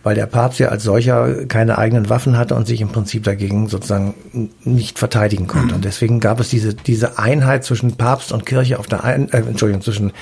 weil 0.04 0.14
der 0.14 0.26
Papst 0.26 0.60
ja 0.60 0.68
als 0.68 0.84
solcher 0.84 1.46
keine 1.46 1.78
eigenen 1.78 2.10
Waffen 2.10 2.36
hatte 2.36 2.54
und 2.54 2.66
sich 2.66 2.80
im 2.82 2.90
Prinzip 2.90 3.24
dagegen 3.24 3.68
sozusagen 3.68 4.14
nicht 4.62 4.98
verteidigen 4.98 5.46
konnte. 5.46 5.74
Und 5.74 5.84
deswegen 5.84 6.20
gab 6.20 6.38
es 6.40 6.50
diese, 6.50 6.74
diese 6.74 7.18
Einheit 7.18 7.64
zwischen 7.64 7.96
Papst 7.96 8.30
und 8.30 8.44
Kirche 8.44 8.78
auf 8.78 8.86
der 8.86 9.02
einen, 9.02 9.30
äh, 9.30 9.38
Entschuldigung, 9.38 9.82
zwischen 9.82 10.12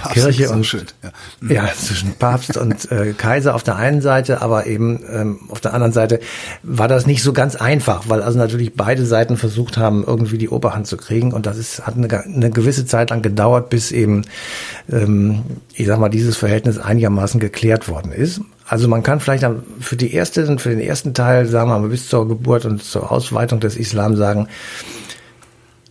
Papst 0.00 0.14
Kirche 0.14 0.50
und, 0.50 0.64
schön, 0.64 0.84
ja. 1.02 1.10
Mhm. 1.40 1.50
ja. 1.50 1.68
zwischen 1.76 2.14
Papst 2.14 2.56
und 2.56 2.90
äh, 2.92 3.12
Kaiser 3.12 3.56
auf 3.56 3.64
der 3.64 3.74
einen 3.74 4.00
Seite, 4.00 4.40
aber 4.40 4.66
eben 4.66 5.00
ähm, 5.12 5.40
auf 5.48 5.60
der 5.60 5.74
anderen 5.74 5.92
Seite 5.92 6.20
war 6.62 6.86
das 6.86 7.06
nicht 7.06 7.22
so 7.22 7.32
ganz 7.32 7.56
einfach, 7.56 8.04
weil 8.08 8.22
also 8.22 8.38
natürlich 8.38 8.74
beide 8.74 9.04
Seiten 9.04 9.36
versucht 9.36 9.76
haben, 9.76 10.04
irgendwie 10.06 10.38
die 10.38 10.48
Oberhand 10.48 10.86
zu 10.86 10.96
kriegen 10.96 11.32
und 11.32 11.46
das 11.46 11.58
ist, 11.58 11.84
hat 11.84 11.96
eine, 11.96 12.08
eine 12.24 12.50
gewisse 12.50 12.86
Zeit 12.86 13.10
lang 13.10 13.20
gedauert, 13.20 13.68
bis 13.68 13.90
eben, 13.90 14.22
ähm, 14.90 15.42
ich 15.74 15.88
sag 15.88 15.98
mal, 15.98 16.08
dieses 16.08 16.36
Verhältnis 16.36 16.78
einigermaßen 16.78 17.40
geklärt 17.40 17.88
worden 17.88 18.12
ist. 18.12 18.40
Also 18.66 18.88
man 18.88 19.02
kann 19.02 19.20
vielleicht 19.20 19.44
für 19.80 19.96
die 19.96 20.14
erste, 20.14 20.58
für 20.58 20.70
den 20.70 20.80
ersten 20.80 21.12
Teil, 21.12 21.46
sagen 21.46 21.70
wir 21.70 21.78
mal, 21.78 21.88
bis 21.88 22.08
zur 22.08 22.26
Geburt 22.26 22.64
und 22.64 22.82
zur 22.82 23.12
Ausweitung 23.12 23.60
des 23.60 23.76
Islam 23.76 24.16
sagen, 24.16 24.48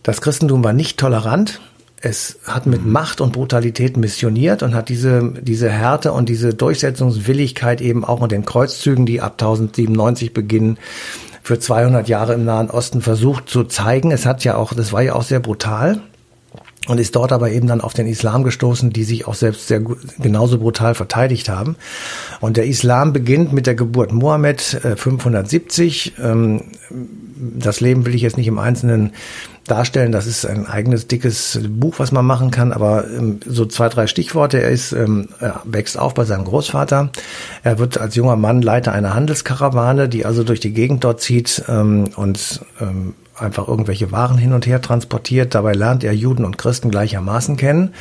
das 0.02 0.20
Christentum 0.20 0.64
war 0.64 0.72
nicht 0.72 0.98
tolerant. 0.98 1.60
es 2.00 2.38
hat 2.44 2.66
mit 2.66 2.84
Macht 2.84 3.22
und 3.22 3.32
Brutalität 3.32 3.96
missioniert 3.96 4.62
und 4.62 4.74
hat 4.74 4.90
diese, 4.90 5.32
diese 5.40 5.70
Härte 5.70 6.12
und 6.12 6.28
diese 6.28 6.52
Durchsetzungswilligkeit 6.52 7.80
eben 7.80 8.04
auch 8.04 8.22
in 8.22 8.28
den 8.28 8.44
Kreuzzügen, 8.44 9.06
die 9.06 9.22
ab 9.22 9.32
1097 9.40 10.34
beginnen, 10.34 10.76
für 11.42 11.58
200 11.58 12.08
Jahre 12.08 12.34
im 12.34 12.44
Nahen 12.44 12.70
Osten 12.70 13.00
versucht 13.00 13.48
zu 13.48 13.64
zeigen. 13.64 14.10
Es 14.10 14.26
hat 14.26 14.44
ja 14.44 14.56
auch, 14.56 14.74
das 14.74 14.92
war 14.92 15.02
ja 15.02 15.14
auch 15.14 15.22
sehr 15.22 15.40
brutal 15.40 16.00
und 16.86 16.98
ist 16.98 17.16
dort 17.16 17.32
aber 17.32 17.50
eben 17.50 17.66
dann 17.66 17.80
auf 17.80 17.94
den 17.94 18.06
Islam 18.06 18.44
gestoßen, 18.44 18.92
die 18.92 19.04
sich 19.04 19.26
auch 19.26 19.34
selbst 19.34 19.68
sehr 19.68 19.80
genauso 20.18 20.58
brutal 20.58 20.94
verteidigt 20.94 21.48
haben. 21.48 21.76
Und 22.40 22.56
der 22.56 22.66
Islam 22.66 23.12
beginnt 23.12 23.52
mit 23.52 23.66
der 23.66 23.74
Geburt 23.74 24.12
Mohammed 24.12 24.84
äh, 24.84 24.96
570. 24.96 26.14
Ähm, 26.22 26.62
das 27.36 27.80
Leben 27.80 28.06
will 28.06 28.14
ich 28.14 28.22
jetzt 28.22 28.36
nicht 28.36 28.46
im 28.46 28.58
Einzelnen 28.58 29.12
darstellen. 29.66 30.12
Das 30.12 30.26
ist 30.26 30.44
ein 30.44 30.66
eigenes 30.66 31.06
dickes 31.06 31.60
Buch, 31.68 31.94
was 31.98 32.12
man 32.12 32.26
machen 32.26 32.50
kann. 32.50 32.72
Aber 32.72 33.06
ähm, 33.08 33.40
so 33.46 33.64
zwei, 33.64 33.88
drei 33.88 34.06
Stichworte. 34.06 34.62
Er 34.62 34.70
ist, 34.70 34.92
ähm, 34.92 35.28
er 35.40 35.62
wächst 35.64 35.98
auf 35.98 36.14
bei 36.14 36.24
seinem 36.24 36.44
Großvater. 36.44 37.10
Er 37.62 37.78
wird 37.78 37.98
als 37.98 38.14
junger 38.14 38.36
Mann 38.36 38.62
Leiter 38.62 38.92
einer 38.92 39.14
Handelskarawane, 39.14 40.08
die 40.08 40.26
also 40.26 40.44
durch 40.44 40.60
die 40.60 40.72
Gegend 40.72 41.04
dort 41.04 41.20
zieht 41.20 41.64
ähm, 41.68 42.10
und 42.16 42.60
ähm, 42.80 43.14
einfach 43.36 43.68
irgendwelche 43.68 44.12
Waren 44.12 44.38
hin 44.38 44.52
und 44.52 44.66
her 44.66 44.80
transportiert. 44.80 45.54
Dabei 45.54 45.72
lernt 45.72 46.04
er 46.04 46.12
Juden 46.12 46.44
und 46.44 46.58
Christen 46.58 46.90
gleichermaßen 46.90 47.56
kennen 47.56 47.94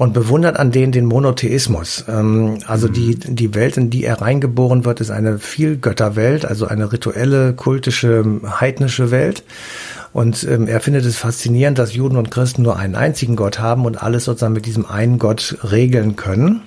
und 0.00 0.14
bewundert 0.14 0.58
an 0.58 0.70
denen 0.70 0.92
den 0.92 1.04
Monotheismus. 1.04 2.06
Ähm, 2.08 2.60
also 2.66 2.88
mhm. 2.88 2.92
die, 2.94 3.18
die 3.18 3.54
Welt, 3.54 3.76
in 3.76 3.90
die 3.90 4.04
er 4.04 4.22
reingeboren 4.22 4.86
wird, 4.86 5.02
ist 5.02 5.10
eine 5.10 5.38
Vielgötterwelt, 5.38 6.46
also 6.46 6.66
eine 6.66 6.90
rituelle, 6.90 7.52
kultische, 7.52 8.24
heidnische 8.58 9.10
Welt. 9.10 9.44
Und 10.14 10.42
ähm, 10.44 10.66
er 10.68 10.80
findet 10.80 11.04
es 11.04 11.18
faszinierend, 11.18 11.78
dass 11.78 11.94
Juden 11.94 12.16
und 12.16 12.30
Christen 12.30 12.62
nur 12.62 12.78
einen 12.78 12.94
einzigen 12.94 13.36
Gott 13.36 13.58
haben 13.58 13.84
und 13.84 14.02
alles 14.02 14.24
sozusagen 14.24 14.54
mit 14.54 14.64
diesem 14.64 14.86
einen 14.86 15.18
Gott 15.18 15.58
regeln 15.70 16.16
können. 16.16 16.62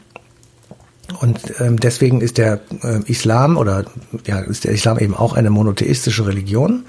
Und 1.19 1.39
ähm, 1.59 1.79
deswegen 1.79 2.21
ist 2.21 2.37
der 2.37 2.59
äh, 2.83 2.99
Islam 3.05 3.57
oder 3.57 3.85
ja, 4.25 4.39
ist 4.39 4.63
der 4.63 4.73
Islam 4.73 4.99
eben 4.99 5.15
auch 5.15 5.33
eine 5.33 5.49
monotheistische 5.49 6.27
Religion. 6.27 6.85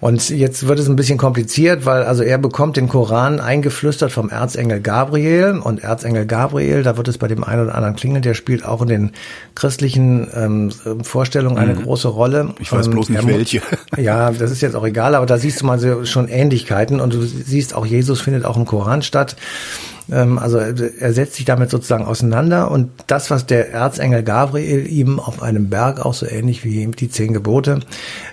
Und 0.00 0.28
jetzt 0.28 0.66
wird 0.66 0.78
es 0.78 0.88
ein 0.88 0.96
bisschen 0.96 1.18
kompliziert, 1.18 1.86
weil 1.86 2.02
also 2.02 2.22
er 2.22 2.36
bekommt 2.36 2.76
den 2.76 2.88
Koran 2.88 3.40
eingeflüstert 3.40 4.12
vom 4.12 4.28
Erzengel 4.28 4.80
Gabriel 4.80 5.58
und 5.62 5.82
Erzengel 5.82 6.26
Gabriel, 6.26 6.82
da 6.82 6.96
wird 6.96 7.08
es 7.08 7.16
bei 7.16 7.28
dem 7.28 7.42
einen 7.42 7.62
oder 7.62 7.74
anderen 7.74 7.96
klingeln, 7.96 8.22
der 8.22 8.34
spielt 8.34 8.64
auch 8.64 8.82
in 8.82 8.88
den 8.88 9.12
christlichen 9.54 10.28
ähm, 10.34 10.72
Vorstellungen 11.02 11.56
eine 11.56 11.74
mhm. 11.74 11.84
große 11.84 12.08
Rolle. 12.08 12.54
Ich 12.58 12.70
weiß 12.70 12.90
bloß 12.90 13.08
nicht 13.08 13.26
welche. 13.26 13.62
Ja, 13.96 14.30
das 14.30 14.50
ist 14.50 14.60
jetzt 14.60 14.74
auch 14.74 14.84
egal, 14.84 15.14
aber 15.14 15.26
da 15.26 15.38
siehst 15.38 15.60
du 15.60 15.66
mal 15.66 16.04
schon 16.04 16.28
Ähnlichkeiten 16.28 17.00
und 17.00 17.14
du 17.14 17.22
siehst 17.22 17.74
auch 17.74 17.86
Jesus 17.86 18.20
findet 18.20 18.44
auch 18.44 18.56
im 18.56 18.66
Koran 18.66 19.02
statt. 19.02 19.36
Ähm, 20.10 20.38
also 20.38 20.58
er 20.58 21.12
setzt 21.12 21.34
sich 21.34 21.44
damit 21.44 21.70
sozusagen 21.70 22.04
auseinander 22.04 22.70
und 22.70 22.90
das, 23.06 23.30
was 23.30 23.46
der 23.46 23.72
Erzengel 23.72 24.22
Gabriel 24.22 24.86
ihm 24.86 25.18
auf 25.18 25.42
einem 25.42 25.70
Berg, 25.70 26.04
auch 26.04 26.14
so 26.14 26.26
ähnlich 26.26 26.64
wie 26.64 26.86
die 26.86 27.10
zehn 27.10 27.32
Gebote, 27.32 27.80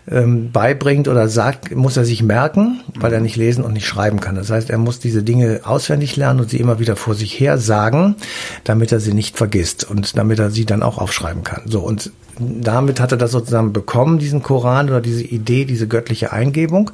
ähm, 0.10 0.52
beibringt 0.52 1.08
oder 1.08 1.28
sagt, 1.28 1.76
muss 1.76 1.98
er 1.98 2.06
sich 2.06 2.24
merken, 2.24 2.82
weil 3.00 3.14
er 3.14 3.22
nicht 3.22 3.36
lesen 3.36 3.64
und 3.64 3.74
nicht 3.74 3.88
schreiben 3.88 4.20
kann. 4.20 4.36
Das 4.36 4.50
heißt, 4.50 4.70
er 4.70 4.78
muss 4.78 5.00
diese 5.00 5.24
Dinge 5.24 5.62
auswendig 5.64 6.16
lernen 6.16 6.42
und 6.42 6.50
sie 6.50 6.58
immer 6.58 6.80
wieder 6.80 6.96
vor 6.96 7.16
sich 7.16 7.40
her 7.40 7.58
sagen, 7.58 8.16
damit 8.64 8.92
er 8.92 9.00
sie 9.00 9.14
nicht 9.14 9.38
vergisst 9.38 9.90
und 9.90 10.18
damit 10.18 10.40
er 10.40 10.52
sie 10.52 10.66
dann 10.66 10.84
auch 10.84 10.98
aufschreiben 10.98 11.44
kann. 11.44 11.64
So 11.66 11.80
und 11.80 12.12
damit 12.40 13.00
hat 13.00 13.12
er 13.12 13.18
das 13.18 13.32
sozusagen 13.32 13.74
bekommen, 13.74 14.18
diesen 14.18 14.42
Koran 14.42 14.90
oder 14.90 15.02
diese 15.02 15.24
Idee, 15.24 15.66
diese 15.66 15.88
göttliche 15.88 16.32
Eingebung 16.32 16.92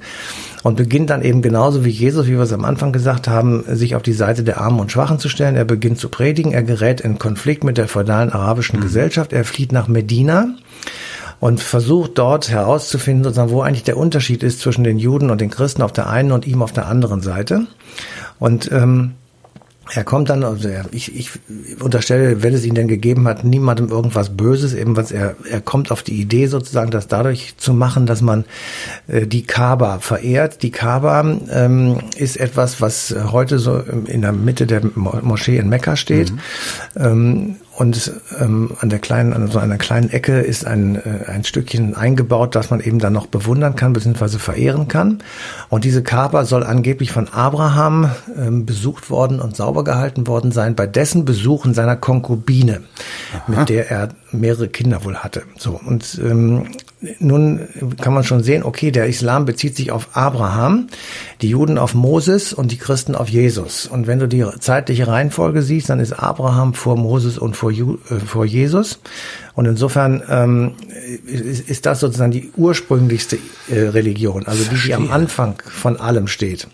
und 0.67 0.75
beginnt 0.75 1.10
dann 1.10 1.21
eben 1.21 1.41
genauso 1.41 1.86
wie 1.86 1.89
Jesus, 1.89 2.27
wie 2.27 2.32
wir 2.32 2.41
es 2.41 2.51
am 2.51 2.65
Anfang 2.65 2.91
gesagt 2.91 3.30
haben, 3.30 3.63
sich 3.73 3.95
auf 3.95 4.01
die 4.01 4.12
Seite 4.12 4.43
der 4.43 4.60
Armen 4.60 4.82
und 4.82 4.91
Schwachen 4.91 5.17
zu 5.17 5.30
stellen. 5.30 5.56
Er 5.56 5.63
beginnt 5.63 5.97
zu 5.97 6.10
predigen, 6.10 6.51
er 6.51 6.62
gerät 6.62 6.99
in 6.99 7.17
Konflikt 7.17 7.63
mit 7.63 7.77
der 7.77 7.88
feudalen 7.88 8.34
arabischen 8.34 8.80
mhm. 8.80 8.84
Gesellschaft, 8.84 9.32
er 9.32 9.45
flieht 9.45 9.71
nach 9.71 9.88
Medina 9.88 10.49
und 11.39 11.62
versucht 11.62 12.17
dort 12.17 12.49
herauszufinden, 12.49 13.23
sozusagen, 13.23 13.51
wo 13.51 13.62
eigentlich 13.62 13.86
der 13.86 13.95
Unterschied 13.95 14.43
ist 14.43 14.60
zwischen 14.60 14.84
den 14.84 14.99
Juden 14.99 15.30
und 15.30 15.39
den 15.39 15.51
Christen 15.51 15.84
auf 15.84 15.93
der 15.93 16.10
einen 16.10 16.34
und 16.34 16.45
ihm 16.45 16.62
auf 16.62 16.73
der 16.73 16.88
anderen 16.88 17.21
Seite. 17.21 17.67
Und 18.38 18.69
ähm, 18.69 19.13
er 19.93 20.04
kommt 20.04 20.30
dann, 20.30 20.43
also 20.43 20.67
er, 20.67 20.86
ich, 20.91 21.15
ich 21.15 21.32
unterstelle, 21.80 22.43
wenn 22.43 22.54
es 22.54 22.65
ihn 22.65 22.76
denn 22.76 22.88
gegeben 22.88 23.28
hat, 23.28 23.43
niemandem 23.43 23.89
irgendwas 23.89 24.36
Böses, 24.36 24.73
eben 24.73 24.95
was 24.95 25.12
er, 25.12 25.36
er 25.50 25.62
kommt 25.62 25.91
auf 25.91 26.04
die 26.04 26.19
Idee 26.19 26.47
sozusagen, 26.47 26.91
das 26.91 27.08
dadurch 27.08 27.56
zu 27.58 27.73
machen, 27.73 28.06
dass 28.06 28.21
man 28.21 28.45
äh, 29.08 29.28
die 29.28 29.43
Kaaba 29.43 30.00
verehrt. 30.00 30.63
Die 30.63 30.71
Kaaba 30.71 31.38
ähm, 31.52 32.00
ist 32.15 32.38
etwas, 32.38 32.82
was 32.82 33.15
heute 33.32 33.60
so 33.60 33.80
in 33.80 34.21
der 34.21 34.32
Mitte 34.32 34.67
der 34.67 34.82
Moschee 34.95 35.58
in 35.58 35.69
Mekka 35.69 35.95
steht. 35.95 36.32
Mhm. 36.32 36.39
Ähm, 36.95 37.56
und 37.78 38.12
ähm, 38.40 38.72
an 38.80 38.90
der 38.90 38.98
kleinen, 38.98 39.34
an 39.34 39.52
so 39.52 39.60
einer 39.60 39.78
kleinen 39.78 40.10
Ecke 40.10 40.40
ist 40.40 40.66
ein, 40.66 40.96
äh, 40.96 41.30
ein 41.30 41.44
Stückchen 41.44 41.94
eingebaut, 41.94 42.56
das 42.56 42.72
man 42.72 42.80
eben 42.80 42.98
dann 42.98 43.13
noch 43.13 43.28
bewundern 43.28 43.76
kann 43.76 43.94
bzw. 43.94 44.40
verehren 44.40 44.88
kann. 44.88 45.20
Und 45.70 45.84
diese 45.84 46.02
Kaaba 46.02 46.46
soll 46.46 46.63
angeblich 46.63 47.12
von 47.12 47.28
Abraham 47.28 48.10
ähm, 48.36 48.66
besucht 48.66 49.12
worden 49.12 49.40
und 49.40 49.56
sauber 49.56 49.84
gehalten 49.84 50.26
worden 50.26 50.52
sein 50.52 50.74
bei 50.74 50.88
dessen 50.88 51.24
Besuchen 51.24 51.76
seiner 51.76 51.96
Konkubine, 51.96 52.82
Aha. 53.36 53.60
mit 53.60 53.70
der 53.70 53.92
er 53.92 54.10
mehrere 54.32 54.70
Kinder 54.70 55.06
wohl 55.06 55.18
hatte. 55.18 55.44
So 55.58 55.80
und 55.86 56.20
ähm, 56.20 56.70
nun 57.20 57.68
kann 58.02 58.14
man 58.14 58.24
schon 58.24 58.42
sehen, 58.42 58.64
okay, 58.64 58.90
der 58.92 59.06
Islam 59.06 59.46
bezieht 59.46 59.76
sich 59.76 59.92
auf 59.92 60.10
Abraham, 60.14 60.88
die 61.42 61.50
Juden 61.50 61.78
auf 61.78 61.94
Moses 61.94 62.54
und 62.54 62.72
die 62.72 62.78
Christen 62.78 63.14
auf 63.14 63.30
Jesus. 63.30 63.86
Und 63.86 64.08
wenn 64.08 64.18
du 64.18 64.28
die 64.28 64.44
zeitliche 64.60 65.08
Reihenfolge 65.08 65.62
siehst, 65.62 65.90
dann 65.90 66.00
ist 66.00 66.14
Abraham 66.14 66.74
vor 66.74 66.98
Moses 66.98 67.38
und 67.38 67.56
vor, 67.56 67.72
Ju, 67.72 67.98
äh, 68.10 68.20
vor 68.20 68.46
Jesus. 68.46 69.00
Und 69.54 69.66
insofern 69.66 70.24
ähm, 70.28 70.74
ist, 71.26 71.70
ist 71.70 71.86
das 71.86 72.00
sozusagen 72.00 72.32
die 72.32 72.52
ursprünglichste 72.58 73.38
äh, 73.70 73.80
Religion, 73.90 74.48
also 74.48 74.64
die, 74.64 74.76
die 74.88 74.96
am 74.96 75.12
Anfang 75.12 75.62
von 75.66 76.00
allem 76.00 76.28
steht. 76.28 76.68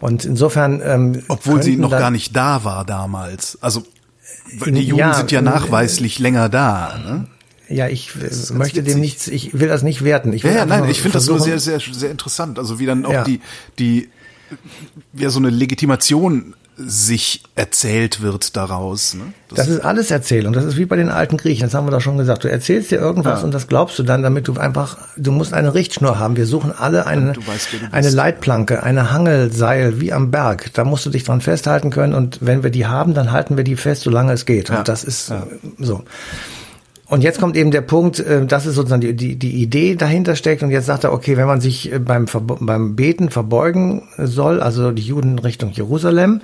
Und 0.00 0.24
insofern, 0.24 0.80
ähm, 0.84 1.22
obwohl 1.28 1.62
sie 1.62 1.76
noch 1.76 1.90
gar 1.90 2.10
nicht 2.10 2.34
da 2.34 2.64
war 2.64 2.84
damals. 2.84 3.58
Also 3.60 3.84
die 4.66 4.82
Juden 4.82 4.98
ja, 5.00 5.14
sind 5.14 5.32
ja 5.32 5.42
nachweislich 5.42 6.18
länger 6.18 6.48
da. 6.48 6.98
Ne? 6.98 7.26
Ja, 7.68 7.88
ich 7.88 8.10
möchte 8.52 8.82
dem 8.82 9.00
nichts, 9.00 9.26
ich 9.28 9.58
will 9.58 9.68
das 9.68 9.82
nicht 9.82 10.04
werten. 10.04 10.32
Ich 10.32 10.44
will 10.44 10.52
ja, 10.52 10.58
ja 10.58 10.66
nein, 10.66 10.88
ich 10.88 11.00
finde 11.00 11.14
das 11.14 11.26
nur 11.26 11.40
sehr, 11.40 11.58
sehr, 11.58 11.80
sehr 11.80 12.10
interessant. 12.10 12.58
Also 12.58 12.78
wie 12.78 12.86
dann 12.86 13.06
auch 13.06 13.12
ja. 13.12 13.24
die, 13.24 13.40
die, 13.78 14.08
ja, 15.14 15.30
so 15.30 15.38
eine 15.38 15.50
Legitimation 15.50 16.54
sich 16.76 17.42
erzählt 17.54 18.20
wird 18.20 18.56
daraus. 18.56 19.14
Ne? 19.14 19.32
Das, 19.48 19.58
das, 19.58 19.68
ist 19.68 19.84
alles 19.84 20.10
Erzählung. 20.10 20.52
Das 20.52 20.64
ist 20.64 20.76
wie 20.76 20.86
bei 20.86 20.96
den 20.96 21.08
alten 21.08 21.36
Griechen. 21.36 21.64
Das 21.64 21.74
haben 21.74 21.86
wir 21.86 21.92
doch 21.92 22.00
schon 22.00 22.18
gesagt. 22.18 22.42
Du 22.44 22.50
erzählst 22.50 22.90
dir 22.90 22.98
irgendwas 22.98 23.40
ja. 23.40 23.44
und 23.44 23.54
das 23.54 23.68
glaubst 23.68 23.98
du 23.98 24.02
dann, 24.02 24.22
damit 24.22 24.48
du 24.48 24.54
einfach, 24.54 24.98
du 25.16 25.30
musst 25.30 25.52
eine 25.52 25.74
Richtschnur 25.74 26.18
haben. 26.18 26.36
Wir 26.36 26.46
suchen 26.46 26.72
alle 26.76 27.06
eine, 27.06 27.34
weißt, 27.36 27.68
eine 27.92 28.10
Leitplanke, 28.10 28.82
eine 28.82 29.12
Hangelseil 29.12 30.00
wie 30.00 30.12
am 30.12 30.30
Berg. 30.32 30.72
Da 30.74 30.84
musst 30.84 31.06
du 31.06 31.10
dich 31.10 31.22
dran 31.24 31.40
festhalten 31.40 31.90
können 31.90 32.12
und 32.12 32.38
wenn 32.40 32.64
wir 32.64 32.70
die 32.70 32.86
haben, 32.86 33.14
dann 33.14 33.30
halten 33.30 33.56
wir 33.56 33.64
die 33.64 33.76
fest, 33.76 34.02
solange 34.02 34.32
es 34.32 34.44
geht. 34.44 34.68
Ja. 34.68 34.78
Und 34.78 34.88
das 34.88 35.04
ist 35.04 35.30
ja. 35.30 35.46
so. 35.78 36.02
Und 37.08 37.22
jetzt 37.22 37.38
kommt 37.38 37.56
eben 37.56 37.70
der 37.70 37.82
Punkt, 37.82 38.18
äh, 38.20 38.46
das 38.46 38.66
ist 38.66 38.74
sozusagen 38.74 39.02
die, 39.02 39.14
die, 39.14 39.36
die 39.36 39.62
Idee 39.62 39.94
dahinter 39.94 40.36
steckt. 40.36 40.62
Und 40.62 40.70
jetzt 40.70 40.86
sagt 40.86 41.04
er, 41.04 41.12
okay, 41.12 41.36
wenn 41.36 41.46
man 41.46 41.60
sich 41.60 41.92
äh, 41.92 41.98
beim, 41.98 42.26
beim 42.60 42.96
Beten 42.96 43.30
verbeugen 43.30 44.02
soll, 44.16 44.60
also 44.60 44.90
die 44.90 45.02
Juden 45.02 45.38
Richtung 45.38 45.70
Jerusalem 45.72 46.40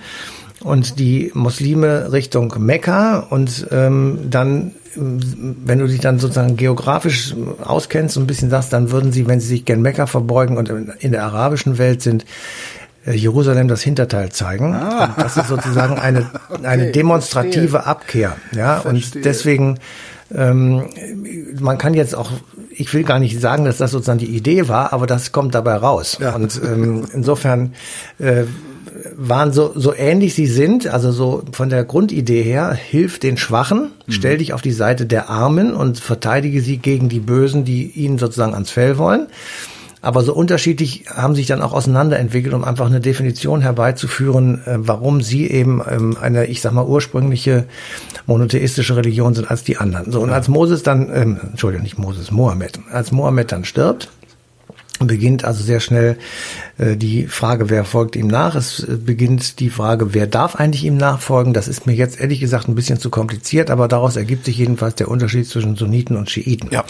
und 0.62 0.98
die 0.98 1.30
Muslime 1.34 2.12
Richtung 2.12 2.54
Mekka 2.58 3.20
und 3.30 3.66
ähm, 3.70 4.18
dann, 4.28 4.72
wenn 4.94 5.78
du 5.78 5.86
dich 5.86 6.00
dann 6.00 6.18
sozusagen 6.18 6.56
geografisch 6.56 7.34
auskennst 7.64 8.18
und 8.18 8.24
ein 8.24 8.26
bisschen 8.26 8.50
sagst, 8.50 8.72
dann 8.74 8.90
würden 8.90 9.12
sie, 9.12 9.26
wenn 9.26 9.40
sie 9.40 9.46
sich 9.46 9.64
gen 9.64 9.80
Mekka 9.80 10.06
verbeugen 10.06 10.58
und 10.58 10.68
in 10.68 11.12
der 11.12 11.24
arabischen 11.24 11.78
Welt 11.78 12.02
sind, 12.02 12.26
äh, 13.06 13.12
Jerusalem 13.12 13.68
das 13.68 13.80
Hinterteil 13.80 14.30
zeigen. 14.30 14.74
Ah. 14.74 15.14
das 15.16 15.38
ist 15.38 15.48
sozusagen 15.48 15.98
eine, 15.98 16.30
okay, 16.50 16.66
eine 16.66 16.90
demonstrative 16.90 17.68
verstehe. 17.68 17.86
Abkehr. 17.86 18.36
Ja, 18.52 18.80
und 18.80 19.24
deswegen 19.24 19.78
ähm, 20.34 20.84
man 21.58 21.78
kann 21.78 21.94
jetzt 21.94 22.14
auch, 22.14 22.30
ich 22.70 22.92
will 22.94 23.04
gar 23.04 23.18
nicht 23.18 23.40
sagen, 23.40 23.64
dass 23.64 23.78
das 23.78 23.90
sozusagen 23.90 24.18
die 24.18 24.36
Idee 24.36 24.68
war, 24.68 24.92
aber 24.92 25.06
das 25.06 25.32
kommt 25.32 25.54
dabei 25.54 25.76
raus. 25.76 26.18
Ja. 26.20 26.34
Und 26.34 26.60
ähm, 26.64 27.04
insofern 27.12 27.74
äh, 28.18 28.44
waren 29.16 29.52
so, 29.52 29.72
so 29.74 29.94
ähnlich 29.94 30.34
sie 30.34 30.46
sind, 30.46 30.86
also 30.86 31.12
so 31.12 31.42
von 31.52 31.68
der 31.68 31.84
Grundidee 31.84 32.42
her, 32.42 32.72
hilf 32.72 33.18
den 33.18 33.36
Schwachen, 33.36 33.92
mhm. 34.06 34.12
stell 34.12 34.38
dich 34.38 34.52
auf 34.52 34.62
die 34.62 34.72
Seite 34.72 35.06
der 35.06 35.28
Armen 35.28 35.74
und 35.74 35.98
verteidige 35.98 36.60
sie 36.60 36.78
gegen 36.78 37.08
die 37.08 37.20
Bösen, 37.20 37.64
die 37.64 37.90
ihnen 37.90 38.18
sozusagen 38.18 38.54
ans 38.54 38.70
Fell 38.70 38.98
wollen. 38.98 39.26
Aber 40.02 40.22
so 40.22 40.34
unterschiedlich 40.34 41.04
haben 41.14 41.34
sich 41.34 41.46
dann 41.46 41.60
auch 41.60 41.72
auseinanderentwickelt, 41.72 42.54
um 42.54 42.64
einfach 42.64 42.86
eine 42.86 43.00
Definition 43.00 43.60
herbeizuführen, 43.60 44.66
äh, 44.66 44.76
warum 44.78 45.20
sie 45.20 45.50
eben 45.50 45.82
ähm, 45.88 46.16
eine, 46.20 46.46
ich 46.46 46.62
sag 46.62 46.72
mal, 46.72 46.86
ursprüngliche 46.86 47.66
monotheistische 48.26 48.96
Religion 48.96 49.34
sind 49.34 49.50
als 49.50 49.62
die 49.62 49.76
anderen. 49.76 50.10
So, 50.10 50.20
und 50.20 50.30
als 50.30 50.48
Moses 50.48 50.82
dann, 50.82 51.10
ähm, 51.14 51.40
Entschuldigung, 51.50 51.82
nicht 51.82 51.98
Moses, 51.98 52.30
Mohammed, 52.30 52.80
als 52.90 53.12
Mohammed 53.12 53.52
dann 53.52 53.64
stirbt, 53.64 54.08
beginnt 55.06 55.44
also 55.44 55.62
sehr 55.62 55.80
schnell 55.80 56.16
äh, 56.78 56.96
die 56.96 57.26
Frage, 57.26 57.70
wer 57.70 57.84
folgt 57.84 58.16
ihm 58.16 58.26
nach. 58.26 58.54
Es 58.54 58.80
äh, 58.80 58.96
beginnt 58.96 59.60
die 59.60 59.70
Frage, 59.70 60.14
wer 60.14 60.26
darf 60.26 60.56
eigentlich 60.56 60.84
ihm 60.84 60.96
nachfolgen. 60.96 61.52
Das 61.52 61.68
ist 61.68 61.86
mir 61.86 61.94
jetzt 61.94 62.20
ehrlich 62.20 62.40
gesagt 62.40 62.68
ein 62.68 62.74
bisschen 62.74 62.98
zu 62.98 63.10
kompliziert, 63.10 63.70
aber 63.70 63.88
daraus 63.88 64.16
ergibt 64.16 64.44
sich 64.44 64.58
jedenfalls 64.58 64.94
der 64.94 65.08
Unterschied 65.08 65.46
zwischen 65.46 65.76
Sunniten 65.76 66.16
und 66.16 66.30
Schiiten. 66.30 66.68
Ja. 66.70 66.84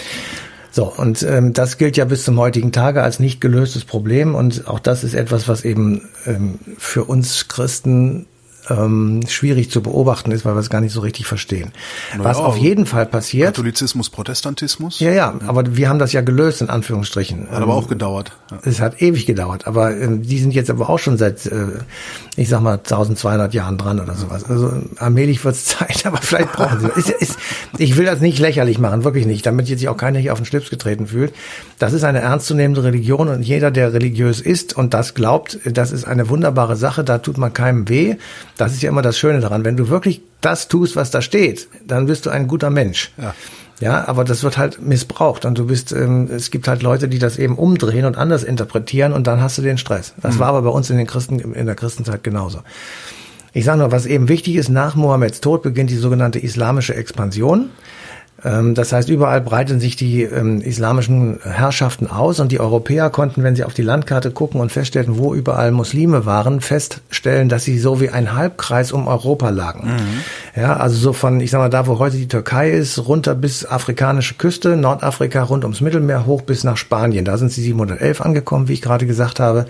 So, 0.71 0.85
und 0.85 1.23
ähm, 1.23 1.53
das 1.53 1.79
gilt 1.79 1.97
ja 1.97 2.05
bis 2.05 2.25
zum 2.25 2.39
heutigen 2.39 2.73
Tage 2.73 3.03
als 3.03 3.19
nicht 3.19 3.41
gelöstes 3.41 3.85
Problem. 3.85 4.35
Und 4.35 4.69
auch 4.69 4.79
das 4.79 5.03
ist 5.03 5.15
etwas, 5.15 5.49
was 5.49 5.65
eben 5.65 6.09
ähm, 6.27 6.59
für 6.79 7.05
uns 7.05 7.49
Christen 7.49 8.27
ähm, 8.69 9.23
schwierig 9.29 9.71
zu 9.71 9.83
beobachten 9.83 10.33
ist, 10.33 10.45
weil 10.45 10.55
wir 10.55 10.61
es 10.61 10.71
gar 10.71 10.81
nicht 10.81 10.93
so 10.93 11.01
richtig 11.01 11.27
verstehen. 11.27 11.73
Na 12.17 12.25
Was 12.25 12.39
ja, 12.39 12.45
auf 12.45 12.57
jeden 12.57 12.87
Fall 12.87 13.07
passiert. 13.07 13.47
Katholizismus, 13.47 14.11
Protestantismus. 14.11 15.01
Ja, 15.01 15.11
ja, 15.11 15.35
aber 15.47 15.77
wir 15.77 15.89
haben 15.89 15.99
das 15.99 16.13
ja 16.13 16.21
gelöst, 16.21 16.61
in 16.61 16.71
Anführungsstrichen. 16.71 17.51
Hat 17.51 17.63
aber 17.63 17.75
auch 17.75 17.89
gedauert. 17.89 18.33
Ja. 18.51 18.59
Es 18.65 18.81
hat 18.81 19.01
ewig 19.01 19.27
gedauert, 19.27 19.67
aber 19.67 19.97
ähm, 19.97 20.23
die 20.23 20.39
sind 20.39 20.53
jetzt 20.53 20.71
aber 20.71 20.91
auch 20.91 20.99
schon 20.99 21.17
seit, 21.17 21.47
äh, 21.47 21.67
ich 22.37 22.49
sag 22.49 22.61
mal, 22.61 22.75
1200 22.75 23.55
Jahren 23.55 23.79
dran 23.79 24.01
oder 24.01 24.15
sowas. 24.15 24.45
Also 24.45 24.73
allmählich 24.99 25.45
wird's 25.45 25.65
Zeit, 25.65 26.05
aber 26.05 26.19
vielleicht 26.19 26.53
brauchen 26.53 26.81
sie. 26.81 26.89
Ist, 26.99 27.11
ist, 27.11 27.39
ich 27.79 27.97
will 27.97 28.05
das 28.05 28.21
nicht 28.21 28.39
lächerlich 28.39 28.79
machen, 28.79 29.05
wirklich 29.05 29.27
nicht, 29.27 29.47
damit 29.47 29.69
jetzt 29.69 29.81
sich 29.81 29.89
auch 29.89 29.97
keiner 29.97 30.19
hier 30.19 30.33
auf 30.33 30.39
den 30.39 30.47
Schlips 30.47 30.71
getreten 30.71 31.07
fühlt. 31.07 31.33
Das 31.79 31.93
ist 31.93 32.05
eine 32.05 32.21
ernstzunehmende 32.21 32.85
Religion 32.85 33.29
und 33.29 33.43
jeder, 33.43 33.71
der 33.71 33.93
religiös 33.93 34.41
ist 34.41 34.77
und 34.77 34.95
das 34.95 35.15
glaubt, 35.15 35.59
das 35.65 35.93
ist 35.93 36.05
eine 36.05 36.29
wunderbare 36.29 36.77
Sache, 36.77 37.05
da 37.05 37.19
tut 37.19 37.39
man 37.39 37.53
keinem 37.53 37.89
weh. 37.89 38.17
Das 38.61 38.73
ist 38.73 38.83
ja 38.83 38.91
immer 38.91 39.03
das 39.03 39.19
Schöne 39.19 39.41
daran. 39.41 39.65
Wenn 39.65 39.77
du 39.77 39.89
wirklich 39.89 40.23
das 40.41 40.69
tust, 40.69 40.97
was 40.97 41.11
da 41.11 41.23
steht, 41.23 41.69
dann 41.87 42.07
bist 42.07 42.27
du 42.27 42.31
ein 42.31 42.47
guter 42.47 42.71
Mensch. 42.71 43.13
Ja. 43.17 43.35
Ja, 43.81 44.07
aber 44.07 44.25
das 44.25 44.43
wird 44.43 44.59
halt 44.59 44.83
missbraucht 44.83 45.47
und 45.47 45.57
du 45.57 45.67
bist, 45.67 45.93
ähm, 45.93 46.29
es 46.31 46.51
gibt 46.51 46.69
halt 46.69 46.83
Leute, 46.83 47.09
die 47.09 47.19
das 47.19 47.39
eben 47.39 47.57
umdrehen 47.57 48.05
und 48.05 48.19
anders 48.19 48.43
interpretieren 48.43 49.15
und 49.15 49.27
dann 49.27 49.41
hast 49.41 49.57
du 49.57 49.63
den 49.63 49.79
Stress. 49.79 50.13
Das 50.21 50.39
war 50.39 50.49
aber 50.49 50.61
bei 50.61 50.69
uns 50.69 50.91
in 50.91 50.99
den 50.99 51.07
Christen, 51.07 51.39
in 51.39 51.65
der 51.65 51.75
Christenzeit 51.75 52.23
genauso. 52.23 52.59
Ich 53.55 53.65
sage 53.65 53.79
nur, 53.79 53.91
was 53.91 54.05
eben 54.05 54.29
wichtig 54.29 54.57
ist, 54.57 54.69
nach 54.69 54.97
Mohammeds 54.97 55.41
Tod 55.41 55.63
beginnt 55.63 55.89
die 55.89 55.97
sogenannte 55.97 56.39
islamische 56.39 56.95
Expansion. 56.95 57.71
Ähm, 58.45 58.75
Das 58.75 58.93
heißt, 58.93 59.09
überall 59.09 59.41
breiten 59.41 59.81
sich 59.81 59.97
die 59.97 60.23
ähm, 60.23 60.61
islamischen 60.61 61.39
Herrschaften 61.43 62.07
aus 62.07 62.41
und 62.41 62.53
die 62.53 62.61
Europäer 62.61 63.11
konnten, 63.11 63.43
wenn 63.43 63.57
sie 63.57 63.65
auf 63.65 63.75
die 63.75 63.83
Landkarte 63.83 64.31
gucken 64.31 64.61
und 64.61 64.73
feststellten, 64.73 65.19
wo 65.19 65.35
überall 65.35 65.71
Muslime 65.73 66.27
waren, 66.27 66.61
feststellen, 66.61 67.49
dass 67.49 67.65
sie 67.65 67.79
so 67.79 68.01
wie 68.01 68.11
ein 68.11 68.35
Halbkreis 68.35 68.93
um 68.93 69.09
Europa 69.09 69.51
lagen. 69.51 69.91
Ja, 70.57 70.77
also 70.77 70.97
so 70.97 71.13
von, 71.13 71.41
ich 71.41 71.51
sag 71.51 71.59
mal, 71.59 71.69
da, 71.69 71.87
wo 71.87 71.99
heute 71.99 72.17
die 72.17 72.29
Türkei 72.29 72.71
ist, 72.71 73.07
runter 73.07 73.35
bis 73.35 73.67
afrikanische 73.67 74.35
Küste, 74.35 74.77
Nordafrika 74.77 75.43
rund 75.43 75.65
ums 75.65 75.81
Mittelmeer 75.81 76.27
hoch 76.27 76.43
bis 76.43 76.65
nach 76.65 76.77
Spanien. 76.77 77.25
Da 77.25 77.37
sind 77.39 77.53
sie 77.53 77.63
711 77.63 78.21
angekommen, 78.21 78.69
wie 78.69 78.75
ich 78.75 78.83
gerade 78.83 79.07
gesagt 79.07 79.41
habe. 79.41 79.67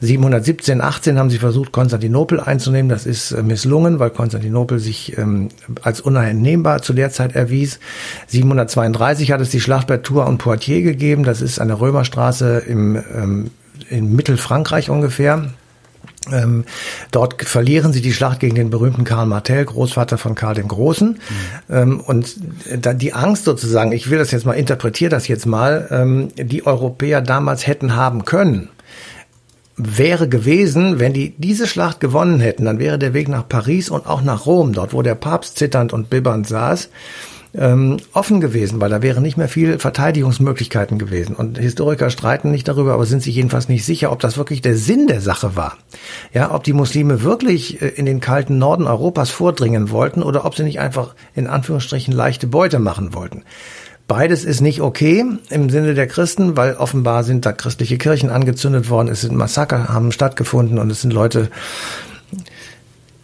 717, 0.00 0.80
18 0.80 1.18
haben 1.18 1.30
sie 1.30 1.38
versucht, 1.38 1.72
Konstantinopel 1.72 2.40
einzunehmen. 2.40 2.88
Das 2.88 3.06
ist 3.06 3.32
äh, 3.32 3.42
misslungen, 3.42 3.98
weil 3.98 4.10
Konstantinopel 4.10 4.78
sich 4.78 5.16
ähm, 5.16 5.48
als 5.82 6.00
uneinnehmbar 6.00 6.82
zu 6.82 6.92
der 6.92 7.10
Zeit 7.10 7.34
erwies. 7.34 7.78
732 8.26 9.32
hat 9.32 9.40
es 9.40 9.50
die 9.50 9.60
Schlacht 9.60 9.86
bei 9.86 9.98
Tours 9.98 10.28
und 10.28 10.38
Poitiers 10.38 10.82
gegeben. 10.82 11.24
Das 11.24 11.40
ist 11.40 11.60
eine 11.60 11.80
Römerstraße 11.80 12.58
im, 12.66 12.96
ähm, 12.96 13.50
in 13.88 14.14
Mittelfrankreich 14.14 14.90
ungefähr. 14.90 15.50
Ähm, 16.32 16.64
dort 17.12 17.42
verlieren 17.42 17.92
sie 17.92 18.00
die 18.00 18.12
Schlacht 18.12 18.40
gegen 18.40 18.56
den 18.56 18.70
berühmten 18.70 19.04
Karl 19.04 19.26
Martel, 19.26 19.64
Großvater 19.64 20.18
von 20.18 20.34
Karl 20.34 20.54
dem 20.54 20.68
Großen. 20.68 21.20
Ähm, 21.70 22.00
und 22.00 22.36
da 22.80 22.94
die 22.94 23.12
Angst 23.12 23.44
sozusagen, 23.44 23.92
ich 23.92 24.10
will 24.10 24.18
das 24.18 24.32
jetzt 24.32 24.44
mal, 24.44 24.54
interpretiere 24.54 25.10
das 25.10 25.28
jetzt 25.28 25.46
mal, 25.46 25.86
ähm, 25.90 26.28
die 26.36 26.66
Europäer 26.66 27.20
damals 27.22 27.66
hätten 27.66 27.94
haben 27.94 28.24
können, 28.24 28.70
wäre 29.76 30.28
gewesen, 30.28 30.98
wenn 30.98 31.12
die 31.12 31.34
diese 31.38 31.66
Schlacht 31.66 32.00
gewonnen 32.00 32.40
hätten, 32.40 32.64
dann 32.64 32.78
wäre 32.78 32.98
der 32.98 33.14
Weg 33.14 33.28
nach 33.28 33.46
Paris 33.46 33.90
und 33.90 34.06
auch 34.06 34.22
nach 34.22 34.46
Rom, 34.46 34.72
dort 34.72 34.94
wo 34.94 35.02
der 35.02 35.14
Papst 35.14 35.58
zitternd 35.58 35.92
und 35.92 36.10
bibbernd 36.10 36.46
saß, 36.48 36.88
ähm, 37.58 37.98
offen 38.12 38.40
gewesen, 38.40 38.80
weil 38.80 38.90
da 38.90 39.02
wären 39.02 39.22
nicht 39.22 39.36
mehr 39.36 39.48
viel 39.48 39.78
Verteidigungsmöglichkeiten 39.78 40.98
gewesen. 40.98 41.34
Und 41.34 41.58
Historiker 41.58 42.10
streiten 42.10 42.50
nicht 42.50 42.68
darüber, 42.68 42.94
aber 42.94 43.06
sind 43.06 43.22
sich 43.22 43.34
jedenfalls 43.34 43.68
nicht 43.68 43.84
sicher, 43.84 44.12
ob 44.12 44.20
das 44.20 44.36
wirklich 44.36 44.60
der 44.60 44.76
Sinn 44.76 45.06
der 45.06 45.20
Sache 45.20 45.56
war. 45.56 45.76
Ja, 46.32 46.54
ob 46.54 46.64
die 46.64 46.72
Muslime 46.72 47.22
wirklich 47.22 47.80
äh, 47.80 47.88
in 47.88 48.06
den 48.06 48.20
kalten 48.20 48.58
Norden 48.58 48.86
Europas 48.86 49.30
vordringen 49.30 49.90
wollten 49.90 50.22
oder 50.22 50.44
ob 50.44 50.54
sie 50.54 50.64
nicht 50.64 50.80
einfach 50.80 51.14
in 51.34 51.46
Anführungsstrichen 51.46 52.12
leichte 52.12 52.46
Beute 52.46 52.78
machen 52.78 53.14
wollten. 53.14 53.42
Beides 54.08 54.44
ist 54.44 54.60
nicht 54.60 54.80
okay 54.80 55.24
im 55.50 55.68
Sinne 55.68 55.94
der 55.94 56.06
Christen, 56.06 56.56
weil 56.56 56.74
offenbar 56.74 57.24
sind 57.24 57.44
da 57.44 57.52
christliche 57.52 57.98
Kirchen 57.98 58.30
angezündet 58.30 58.88
worden, 58.88 59.08
es 59.08 59.22
sind 59.22 59.34
Massaker 59.34 59.88
haben 59.88 60.12
stattgefunden 60.12 60.78
und 60.78 60.90
es 60.90 61.00
sind 61.02 61.12
Leute 61.12 61.50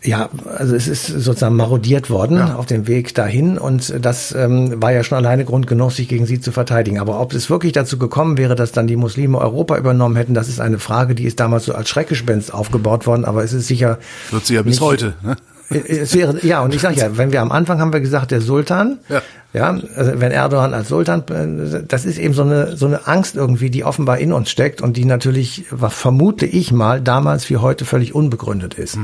ja, 0.05 0.28
also 0.59 0.74
es 0.74 0.88
ist 0.88 1.07
sozusagen 1.07 1.55
marodiert 1.57 2.11
worden 2.11 2.36
Ja. 2.38 2.57
auf 2.57 2.66
dem 2.66 2.88
Weg 2.88 3.14
dahin 3.14 3.57
und 3.59 3.94
das 4.05 4.34
ähm, 4.34 4.82
war 4.82 4.92
ja 4.92 5.05
schon 5.05 5.16
alleine 5.18 5.44
Grund 5.44 5.66
genug, 5.66 5.92
sich 5.92 6.09
gegen 6.09 6.26
sie 6.26 6.40
zu 6.40 6.50
verteidigen. 6.53 6.98
Aber 6.98 7.20
ob 7.20 7.32
es 7.34 7.48
wirklich 7.50 7.72
dazu 7.72 7.98
gekommen 7.98 8.36
wäre, 8.36 8.55
dass 8.57 8.72
dann 8.72 8.86
die 8.86 8.96
Muslime 8.96 9.38
Europa 9.38 9.76
übernommen 9.78 10.16
hätten, 10.16 10.34
das 10.34 10.48
ist 10.48 10.61
eine 10.61 10.78
Frage, 10.80 11.14
die 11.14 11.24
ist 11.24 11.38
damals 11.40 11.66
so 11.66 11.74
als 11.74 11.88
Schreckgespenst 11.88 12.53
aufgebaut 12.53 13.07
worden, 13.07 13.24
aber 13.24 13.44
es 13.44 13.53
ist 13.53 13.68
sicher 13.68 13.98
Wird 14.30 14.44
sie 14.46 14.55
ja 14.55 14.62
bis 14.62 14.72
Nicht- 14.76 14.80
heute. 14.80 15.14
Ne? 15.22 15.36
es 15.70 16.12
wäre, 16.14 16.44
ja, 16.44 16.61
und 16.61 16.74
ich 16.74 16.82
sage 16.82 16.96
ja, 16.96 17.16
wenn 17.16 17.32
wir 17.32 17.40
am 17.40 17.50
Anfang 17.50 17.80
haben 17.80 17.94
wir 17.94 18.00
gesagt, 18.00 18.30
der 18.30 18.42
Sultan, 18.42 18.98
Ja. 19.09 19.22
ja, 19.55 19.78
also 19.96 20.12
wenn 20.20 20.30
Erdogan 20.30 20.74
als 20.74 20.88
Sultan, 20.88 21.22
äh, 21.30 21.82
das 21.88 22.05
ist 22.05 22.18
eben 22.18 22.34
so 22.34 22.42
eine, 22.42 22.76
so 22.76 22.84
eine 22.86 23.07
Angst 23.07 23.36
irgendwie, 23.36 23.70
die 23.70 23.82
offenbar 23.82 24.18
in 24.18 24.34
uns 24.34 24.50
steckt 24.50 24.82
und 24.82 24.98
die 24.98 25.07
natürlich, 25.07 25.64
was 25.70 25.94
vermute 25.94 26.44
ich 26.44 26.72
mal, 26.72 27.00
damals 27.00 27.48
wie 27.48 27.57
heute 27.57 27.86
völlig 27.86 28.14
unbegründet 28.14 28.74
ist. 28.74 28.98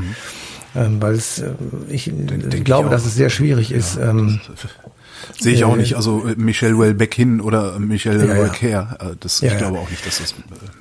Ähm, 0.76 1.00
weil 1.00 1.14
es, 1.14 1.38
äh, 1.38 1.50
ich 1.88 2.08
ich 2.08 2.64
glaube, 2.64 2.88
auch. 2.88 2.90
dass 2.90 3.06
es 3.06 3.14
sehr 3.14 3.30
schwierig 3.30 3.72
ist. 3.72 3.96
Ähm, 3.96 4.40
Sehe 5.40 5.52
ich 5.54 5.64
auch 5.64 5.74
Äh, 5.74 5.78
nicht. 5.78 5.94
Also 5.96 6.26
äh, 6.26 6.34
Michel 6.36 6.74
Houellebecq 6.76 7.14
hin 7.14 7.40
oder 7.40 7.78
Michel 7.78 8.26
Ja, 8.28 8.34
ja. 8.36 8.52
Her. 8.52 8.98
Äh, 9.00 9.04
Das, 9.20 9.40
Ja, 9.40 9.48
ich 9.48 9.52
ja. 9.54 9.58
glaube 9.58 9.78
auch 9.78 9.90
nicht, 9.90 10.06
dass 10.06 10.18
das. 10.18 10.32
Äh, 10.32 10.34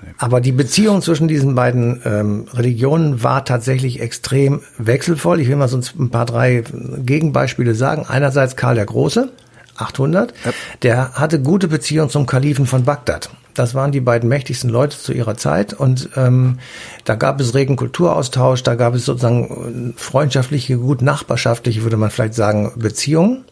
nee. 0.04 0.14
Aber 0.20 0.42
die 0.42 0.52
Beziehung 0.52 1.02
zwischen 1.02 1.28
diesen 1.28 1.56
beiden 1.56 2.02
ähm, 2.06 2.46
Religionen 2.54 3.24
war 3.24 3.46
tatsächlich 3.46 4.00
extrem 4.02 4.62
wechselvoll. 4.78 5.40
Ich 5.40 5.48
will 5.48 5.56
mal 5.56 5.68
sonst 5.68 5.96
ein 6.00 6.10
paar 6.10 6.26
drei 6.26 6.64
Gegenbeispiele 7.00 7.74
sagen. 7.76 8.06
Einerseits 8.08 8.56
Karl 8.56 8.76
der 8.76 8.86
Große, 8.86 9.32
800, 9.78 10.34
Ja. 10.46 10.52
der 10.84 11.14
hatte 11.14 11.40
gute 11.42 11.68
Beziehung 11.68 12.10
zum 12.10 12.26
Kalifen 12.26 12.66
von 12.66 12.84
Bagdad. 12.84 13.30
Das 13.54 13.74
waren 13.74 13.92
die 13.92 14.02
beiden 14.02 14.30
mächtigsten 14.30 14.70
Leute 14.70 14.98
zu 15.00 15.14
ihrer 15.14 15.36
Zeit 15.36 15.74
und 15.74 16.10
ähm, 16.16 16.60
da 17.06 17.16
gab 17.16 17.42
es 17.42 17.56
regen 17.56 17.76
Kulturaustausch, 17.76 18.62
da 18.62 18.76
gab 18.76 18.94
es 18.94 19.06
sozusagen 19.06 19.94
äh, 19.96 20.00
freundschaftliche, 20.00 20.78
gut 20.78 21.02
nachbarschaftliche, 21.02 21.82
würde 21.82 21.98
man 21.98 22.12
vielleicht 22.12 22.36
sagen, 22.36 22.72
Beziehungen. 22.76 23.46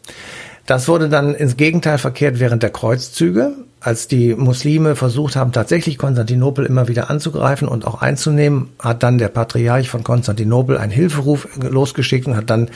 Das 0.66 0.86
wurde 0.88 1.08
dann 1.08 1.34
ins 1.34 1.56
Gegenteil 1.56 1.98
verkehrt 1.98 2.38
während 2.40 2.62
der 2.62 2.70
Kreuzzüge, 2.70 3.52
als 3.86 4.08
die 4.08 4.34
Muslime 4.34 4.96
versucht 4.96 5.36
haben, 5.36 5.52
tatsächlich 5.52 5.96
Konstantinopel 5.96 6.66
immer 6.66 6.88
wieder 6.88 7.08
anzugreifen 7.08 7.68
und 7.68 7.86
auch 7.86 8.02
einzunehmen, 8.02 8.70
hat 8.80 9.04
dann 9.04 9.18
der 9.18 9.28
Patriarch 9.28 9.88
von 9.88 10.02
Konstantinopel 10.02 10.76
einen 10.76 10.90
Hilferuf 10.90 11.48
losgeschickt 11.62 12.26
und 12.26 12.36
hat 12.36 12.50
dann 12.50 12.68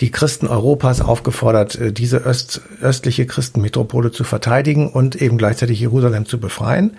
die 0.00 0.10
Christen 0.10 0.46
Europas 0.46 1.02
aufgefordert, 1.02 1.76
äh, 1.76 1.92
diese 1.92 2.16
öst, 2.16 2.62
östliche 2.80 3.26
Christenmetropole 3.26 4.10
zu 4.10 4.24
verteidigen 4.24 4.88
und 4.88 5.20
eben 5.20 5.36
gleichzeitig 5.36 5.80
Jerusalem 5.80 6.24
zu 6.24 6.40
befreien. 6.40 6.96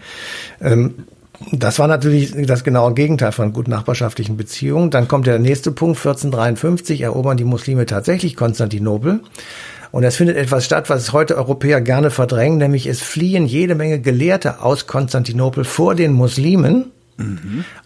Ähm, 0.61 1.05
das 1.51 1.79
war 1.79 1.87
natürlich 1.87 2.33
das 2.45 2.63
genaue 2.63 2.93
Gegenteil 2.93 3.31
von 3.31 3.51
gut 3.51 3.67
nachbarschaftlichen 3.67 4.37
Beziehungen. 4.37 4.89
Dann 4.89 5.07
kommt 5.07 5.27
der 5.27 5.39
nächste 5.39 5.71
Punkt, 5.71 5.97
1453 5.97 7.01
erobern 7.01 7.37
die 7.37 7.43
Muslime 7.43 7.85
tatsächlich 7.85 8.35
Konstantinopel. 8.35 9.21
Und 9.95 10.03
es 10.03 10.17
findet 10.17 10.35
etwas 10.35 10.65
statt, 10.65 10.89
was 10.89 11.13
heute 11.13 11.37
Europäer 11.37 11.79
gerne 11.79 12.11
verdrängen, 12.11 12.57
nämlich 12.57 12.85
es 12.85 13.01
fliehen 13.01 13.45
jede 13.45 13.75
Menge 13.75 14.01
Gelehrte 14.01 14.61
aus 14.61 14.87
Konstantinopel 14.87 15.63
vor 15.63 15.95
den 15.95 16.11
Muslimen 16.11 16.91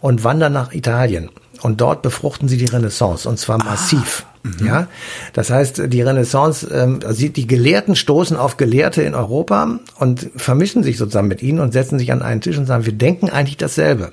und 0.01 0.23
wandern 0.23 0.53
nach 0.53 0.73
Italien. 0.73 1.29
Und 1.61 1.81
dort 1.81 2.01
befruchten 2.01 2.47
sie 2.47 2.57
die 2.57 2.65
Renaissance, 2.65 3.29
und 3.29 3.37
zwar 3.37 3.63
massiv. 3.63 4.25
Ja, 4.63 4.87
das 5.33 5.49
heißt, 5.49 5.83
die 5.87 6.01
Renaissance, 6.01 6.67
ähm, 6.71 6.99
also 7.05 7.27
die 7.27 7.47
Gelehrten 7.47 7.95
stoßen 7.95 8.37
auf 8.37 8.57
Gelehrte 8.57 9.01
in 9.01 9.13
Europa 9.13 9.79
und 9.97 10.29
vermischen 10.35 10.81
sich 10.83 10.97
sozusagen 10.97 11.27
mit 11.27 11.43
ihnen 11.43 11.59
und 11.59 11.73
setzen 11.73 11.99
sich 11.99 12.11
an 12.11 12.21
einen 12.21 12.39
Tisch 12.39 12.57
und 12.57 12.65
sagen, 12.65 12.85
wir 12.85 12.93
denken 12.93 13.29
eigentlich 13.29 13.57
dasselbe. 13.57 14.11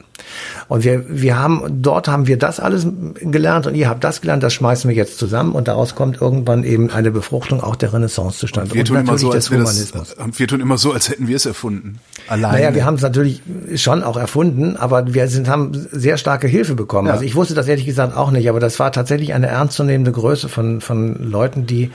Und 0.68 0.84
wir, 0.84 1.04
wir 1.08 1.38
haben, 1.38 1.82
dort 1.82 2.08
haben 2.08 2.26
wir 2.26 2.38
das 2.38 2.58
alles 2.58 2.86
gelernt 3.20 3.66
und 3.66 3.74
ihr 3.74 3.88
habt 3.88 4.02
das 4.02 4.20
gelernt, 4.20 4.42
das 4.42 4.52
schmeißen 4.54 4.88
wir 4.88 4.96
jetzt 4.96 5.18
zusammen 5.18 5.52
und 5.52 5.68
daraus 5.68 5.94
kommt 5.94 6.20
irgendwann 6.20 6.64
eben 6.64 6.90
eine 6.90 7.10
Befruchtung 7.10 7.62
auch 7.62 7.76
der 7.76 7.92
Renaissance 7.92 8.38
zustande. 8.38 8.74
Wir 8.74 8.80
und 8.80 8.88
tun 8.88 8.96
immer 8.96 9.18
so, 9.18 9.30
als 9.30 9.44
des 9.44 9.50
wir 9.52 9.58
Humanismus. 9.58 10.14
das, 10.16 10.24
und 10.24 10.38
wir 10.38 10.48
tun 10.48 10.60
immer 10.60 10.78
so, 10.78 10.92
als 10.92 11.08
hätten 11.08 11.28
wir 11.28 11.36
es 11.36 11.46
erfunden. 11.46 12.00
Allein. 12.28 12.52
Naja, 12.52 12.74
wir 12.74 12.84
haben 12.84 12.94
es 12.94 13.02
natürlich 13.02 13.42
schon 13.76 14.02
auch 14.02 14.16
erfunden, 14.16 14.76
aber 14.76 15.14
wir 15.14 15.28
sind, 15.28 15.48
haben 15.48 15.72
sehr 15.92 16.16
starke 16.18 16.48
Hilfe 16.48 16.74
bekommen. 16.74 17.08
Ja. 17.08 17.14
Also 17.14 17.24
ich 17.24 17.34
wusste 17.34 17.54
das 17.54 17.68
ehrlich 17.68 17.86
gesagt 17.86 18.16
auch 18.16 18.30
nicht, 18.30 18.48
aber 18.48 18.58
das 18.58 18.78
war 18.80 18.90
tatsächlich 18.90 19.34
eine 19.34 19.46
ernstzunehmende 19.46 20.12
Größe 20.16 20.48
von, 20.48 20.80
von 20.80 21.30
Leuten, 21.30 21.66
die 21.66 21.90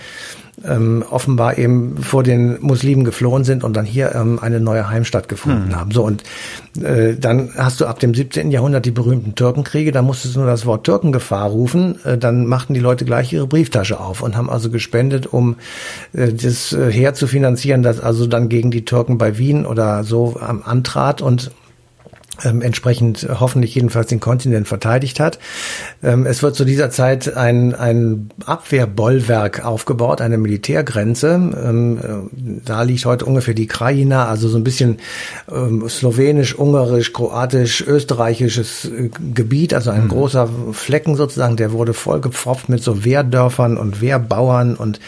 ähm, 0.68 1.04
offenbar 1.10 1.58
eben 1.58 1.98
vor 1.98 2.24
den 2.24 2.62
Muslimen 2.62 3.04
geflohen 3.04 3.44
sind 3.44 3.64
und 3.64 3.76
dann 3.76 3.86
hier 3.86 4.14
ähm, 4.14 4.40
eine 4.40 4.60
neue 4.60 4.90
Heimstatt 4.90 5.28
gefunden 5.28 5.70
mhm. 5.70 5.76
haben. 5.76 5.92
So 5.92 6.04
und 6.04 6.24
äh, 6.82 7.16
dann 7.16 7.52
hast 7.58 7.82
du 7.82 7.86
ab 7.86 8.00
dem 8.00 8.14
17. 8.14 8.52
Jahrhundert 8.52 8.86
die 8.86 8.92
berühmten 8.92 9.36
Türkenkriege, 9.36 9.92
da 9.92 10.02
musstest 10.02 10.36
du 10.36 10.40
nur 10.40 10.48
das 10.48 10.66
Wort 10.66 10.84
Türkengefahr 10.84 11.50
rufen, 11.50 12.04
äh, 12.06 12.18
dann 12.18 12.46
machten 12.46 12.74
die 12.74 12.80
Leute 12.80 13.06
gleich 13.06 13.34
ihre 13.34 13.48
Brieftasche 13.48 14.00
auf 14.00 14.22
und 14.22 14.36
haben 14.36 14.50
also 14.50 14.70
gespendet, 14.70 15.28
um 15.32 15.56
äh, 16.14 16.32
das 16.32 16.74
äh, 16.74 16.92
Heer 16.92 17.14
zu 17.14 17.28
finanzieren, 17.28 17.82
das 17.82 18.00
also 18.00 18.28
dann 18.28 18.50
gegen 18.50 18.72
die 18.72 18.86
Türken 18.86 19.18
bei 19.18 19.38
Wien 19.38 19.66
oder 19.66 20.04
so 20.04 20.40
ähm, 20.48 20.62
antrat 20.66 21.22
und 21.22 21.52
ähm, 22.44 22.62
entsprechend 22.62 23.28
hoffentlich 23.40 23.76
jedenfalls 23.76 24.08
den 24.08 24.20
Kontinent 24.20 24.68
verteidigt 24.68 25.20
hat. 25.20 25.40
Ähm, 26.04 26.26
es 26.26 26.44
wird 26.44 26.56
zu 26.56 26.66
dieser 26.66 26.90
Zeit 26.90 27.36
ein, 27.36 27.76
ein 27.76 28.30
Abwehrbollwerk 28.46 29.66
aufgebaut, 29.66 30.22
eine 30.22 30.38
Militärgrenze. 30.38 31.34
Ähm, 31.34 31.98
äh, 31.98 32.62
da 32.66 32.84
liegt 32.84 33.06
heute 33.06 33.26
ungefähr 33.26 33.54
die 33.54 33.68
Krajina, 33.68 34.28
also 34.28 34.48
so 34.48 34.58
ein 34.58 34.64
bisschen 34.64 34.98
ähm, 35.52 35.88
slowenisch, 35.88 36.56
ungarisch, 36.56 37.14
kroatisch, 37.14 37.82
österreichisches 37.82 38.86
äh, 38.86 39.10
Gebiet, 39.34 39.74
also 39.74 39.92
ein 39.92 40.06
mhm. 40.06 40.10
großer 40.10 40.50
Flecken 40.72 41.16
sozusagen, 41.16 41.58
der 41.58 41.72
wurde 41.72 41.94
vollgepfropft 41.94 42.70
mit 42.70 42.84
so 42.84 43.04
Wehrdörfern 43.04 43.78
und 43.78 44.02
Wehrbauern 44.02 44.76
und 44.76 45.00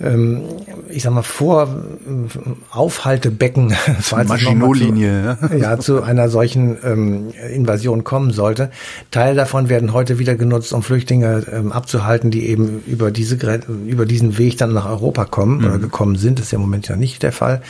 ähm, 0.00 0.42
ich 0.88 1.02
sag 1.02 1.12
mal 1.12 1.22
vor 1.22 1.64
äh, 1.64 2.38
Aufhaltebecken. 2.70 3.74
Maginot-Linie. 4.10 5.38
Ja. 5.50 5.56
ja, 5.56 5.78
zu 5.78 6.02
einer 6.02 6.28
solchen 6.28 6.61
solchen 6.62 6.78
ähm, 6.84 7.32
Invasion 7.52 8.04
kommen 8.04 8.30
sollte. 8.30 8.70
Teile 9.10 9.34
davon 9.34 9.68
werden 9.68 9.92
heute 9.92 10.18
wieder 10.18 10.34
genutzt, 10.34 10.72
um 10.72 10.82
Flüchtlinge 10.82 11.44
ähm, 11.52 11.72
abzuhalten, 11.72 12.30
die 12.30 12.48
eben 12.48 12.82
über 12.86 13.10
diese 13.10 13.38
über 13.86 14.06
diesen 14.06 14.38
Weg 14.38 14.58
dann 14.58 14.72
nach 14.72 14.88
Europa 14.88 15.24
kommen 15.24 15.58
mhm. 15.58 15.66
oder 15.66 15.78
gekommen 15.78 16.16
sind. 16.16 16.38
Das 16.38 16.46
ist 16.46 16.52
ja 16.52 16.56
im 16.56 16.62
Moment 16.62 16.88
ja 16.88 16.96
nicht 16.96 17.22
der 17.22 17.32
Fall. 17.32 17.62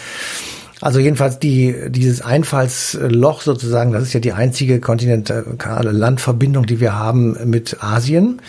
Also 0.81 0.99
jedenfalls 0.99 1.39
die, 1.39 1.77
dieses 1.91 2.23
Einfallsloch 2.23 3.43
sozusagen, 3.43 3.93
das 3.93 4.03
ist 4.03 4.15
ja 4.15 4.21
die 4.21 4.33
einzige 4.33 4.81
kontinentale 4.81 5.93
Landverbindung, 5.93 6.67
die 6.67 6.81
wir 6.81 6.99
haben 6.99 7.37
mit 7.45 7.85
Asien. 7.85 8.41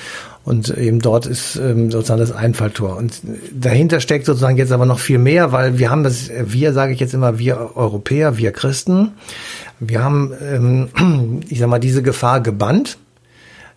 Und 0.45 0.75
eben 0.77 0.99
dort 0.99 1.25
ist 1.25 1.55
ähm, 1.55 1.89
sozusagen 1.89 2.19
das 2.19 2.33
Einfalltor. 2.33 2.97
Und 2.97 3.21
dahinter 3.53 4.01
steckt 4.01 4.25
sozusagen 4.25 4.57
jetzt 4.57 4.73
aber 4.73 4.85
noch 4.85 4.99
viel 4.99 5.17
mehr, 5.17 5.53
weil 5.53 5.79
wir 5.79 5.89
haben 5.89 6.03
das, 6.03 6.29
wir 6.45 6.73
sage 6.73 6.91
ich 6.91 6.99
jetzt 6.99 7.13
immer, 7.13 7.39
wir 7.39 7.77
Europäer, 7.77 8.37
wir 8.37 8.51
Christen, 8.51 9.11
wir 9.89 10.03
haben, 10.03 10.33
ähm, 10.41 11.41
ich 11.49 11.59
sag 11.59 11.69
mal, 11.69 11.79
diese 11.79 12.03
Gefahr 12.03 12.41
gebannt. 12.41 12.97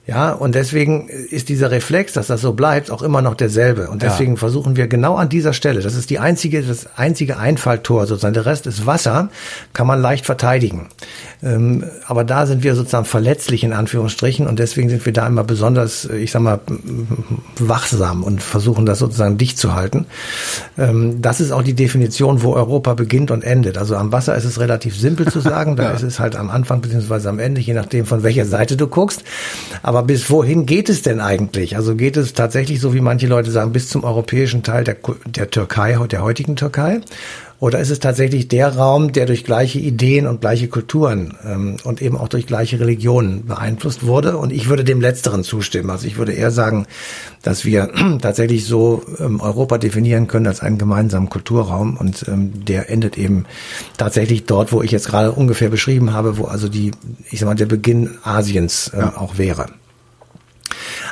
Ja, 0.07 0.31
und 0.31 0.55
deswegen 0.55 1.09
ist 1.09 1.49
dieser 1.49 1.73
Reflex, 1.73 2.13
dass 2.13 2.29
das 2.29 2.41
so 2.41 2.53
bleibt, 2.53 2.93
auch 2.93 3.03
immer 3.03 3.23
noch 3.23 3.35
derselbe. 3.35 3.89
Und 3.91 4.03
deswegen 4.03 4.35
ja. 4.35 4.39
versuchen 4.39 4.77
wir 4.77 4.87
genau 4.87 5.17
an 5.17 5.29
dieser 5.29 5.53
Stelle, 5.53 5.81
das 5.81 5.97
ist 5.97 6.11
die 6.11 6.21
einzige, 6.21 6.63
das 6.63 6.87
einzige 6.97 7.39
Einfalltor 7.39 8.07
sozusagen, 8.07 8.35
der 8.35 8.47
Rest 8.47 8.69
ist 8.69 8.87
Wasser, 8.87 9.31
kann 9.73 9.89
man 9.89 10.01
leicht 10.01 10.25
verteidigen. 10.25 10.87
Ähm, 11.43 11.85
aber 12.07 12.23
da 12.23 12.47
sind 12.47 12.63
wir 12.63 12.77
sozusagen 12.77 13.05
verletzlich 13.05 13.65
in 13.65 13.73
Anführungsstrichen 13.73 14.47
und 14.47 14.61
deswegen 14.61 14.89
sind 14.89 15.05
wir 15.05 15.13
da 15.13 15.27
immer 15.27 15.43
besonders, 15.43 16.05
ich 16.05 16.31
sag 16.31 16.43
mal, 16.43 16.61
wachsam 17.59 18.23
und 18.23 18.43
versuchen 18.43 18.87
das 18.87 19.01
sozusagen 19.01 19.39
dicht 19.39 19.59
zu 19.59 19.75
halten. 19.75 20.07
Ähm, 20.79 21.21
das 21.21 21.41
ist 21.41 21.51
auch 21.51 21.63
die 21.63 21.75
Definition, 21.75 22.45
wo 22.45 22.53
Europa 22.53 22.95
beginnt 22.95 23.33
und 23.33 23.43
endet. 23.43 23.77
Also 23.77 23.97
am 23.97 24.13
Wasser 24.13 24.37
ist 24.37 24.45
es 24.45 24.61
relativ 24.61 24.97
simpel 24.97 25.27
zu 25.27 25.41
sagen, 25.47 25.75
da 25.75 25.83
ja. 25.83 25.91
ist 25.91 26.03
es 26.03 26.21
halt 26.21 26.37
am 26.37 26.49
Anfang 26.49 26.81
beziehungsweise 26.81 27.29
am 27.29 27.41
Ende, 27.41 27.61
je 27.61 27.75
nachdem 27.75 28.07
von 28.07 28.23
welcher 28.23 28.45
Seite 28.45 28.77
du 28.77 28.87
guckst. 28.87 29.25
Aber 29.83 29.96
bis 30.03 30.31
wohin 30.31 30.67
geht 30.67 30.89
es 30.89 31.03
denn 31.03 31.21
eigentlich? 31.21 31.77
Also 31.77 31.95
geht 31.95 32.17
es 32.17 32.33
tatsächlich 32.33 32.81
so, 32.81 32.95
wie 32.95 33.01
manche 33.01 33.27
Leute 33.27 33.51
sagen, 33.51 33.73
bis 33.73 33.89
zum 33.89 34.05
europäischen 34.05 34.63
Teil 34.63 34.85
der, 34.85 34.97
der 35.27 35.51
Türkei, 35.51 35.97
der 36.11 36.23
heutigen 36.23 36.57
Türkei? 36.57 37.01
Oder 37.59 37.79
ist 37.79 37.91
es 37.91 38.01
tatsächlich 38.01 38.49
der 38.49 38.77
Raum, 38.77 39.13
der 39.13 39.25
durch 39.25 39.43
gleiche 39.43 39.79
Ideen 39.79 40.27
und 40.27 40.43
gleiche 40.43 40.69
Kulturen 40.69 41.35
ähm, 41.45 41.79
und 41.85 42.03
eben 42.03 42.19
auch 42.19 42.29
durch 42.29 42.47
gleiche 42.47 42.79
Religionen 42.81 43.47
beeinflusst 43.47 44.07
wurde? 44.07 44.37
Und 44.37 44.53
ich 44.53 44.69
würde 44.69 44.85
dem 44.85 45.01
Letzteren 45.01 45.43
zustimmen. 45.43 45.89
Also 45.89 46.07
ich 46.07 46.19
würde 46.19 46.33
eher 46.33 46.51
sagen, 46.51 46.87
dass 47.43 47.65
wir 47.65 47.91
tatsächlich 48.21 48.67
so 48.67 49.03
ähm, 49.19 49.41
Europa 49.41 49.79
definieren 49.79 50.27
können 50.27 50.47
als 50.47 50.61
einen 50.61 50.77
gemeinsamen 50.77 51.31
Kulturraum 51.31 51.97
und 51.97 52.29
ähm, 52.29 52.65
der 52.67 52.91
endet 52.91 53.17
eben 53.17 53.47
tatsächlich 53.97 54.45
dort, 54.45 54.73
wo 54.73 54.83
ich 54.83 54.91
jetzt 54.91 55.09
gerade 55.09 55.33
ungefähr 55.33 55.71
beschrieben 55.71 56.13
habe, 56.13 56.37
wo 56.37 56.45
also 56.45 56.69
die, 56.69 56.91
ich 57.31 57.41
sag 57.41 57.47
mal, 57.47 57.55
der 57.55 57.67
Beginn 57.67 58.19
Asiens 58.23 58.91
ähm, 58.93 59.01
ja. 59.01 59.17
auch 59.17 59.39
wäre. 59.39 59.67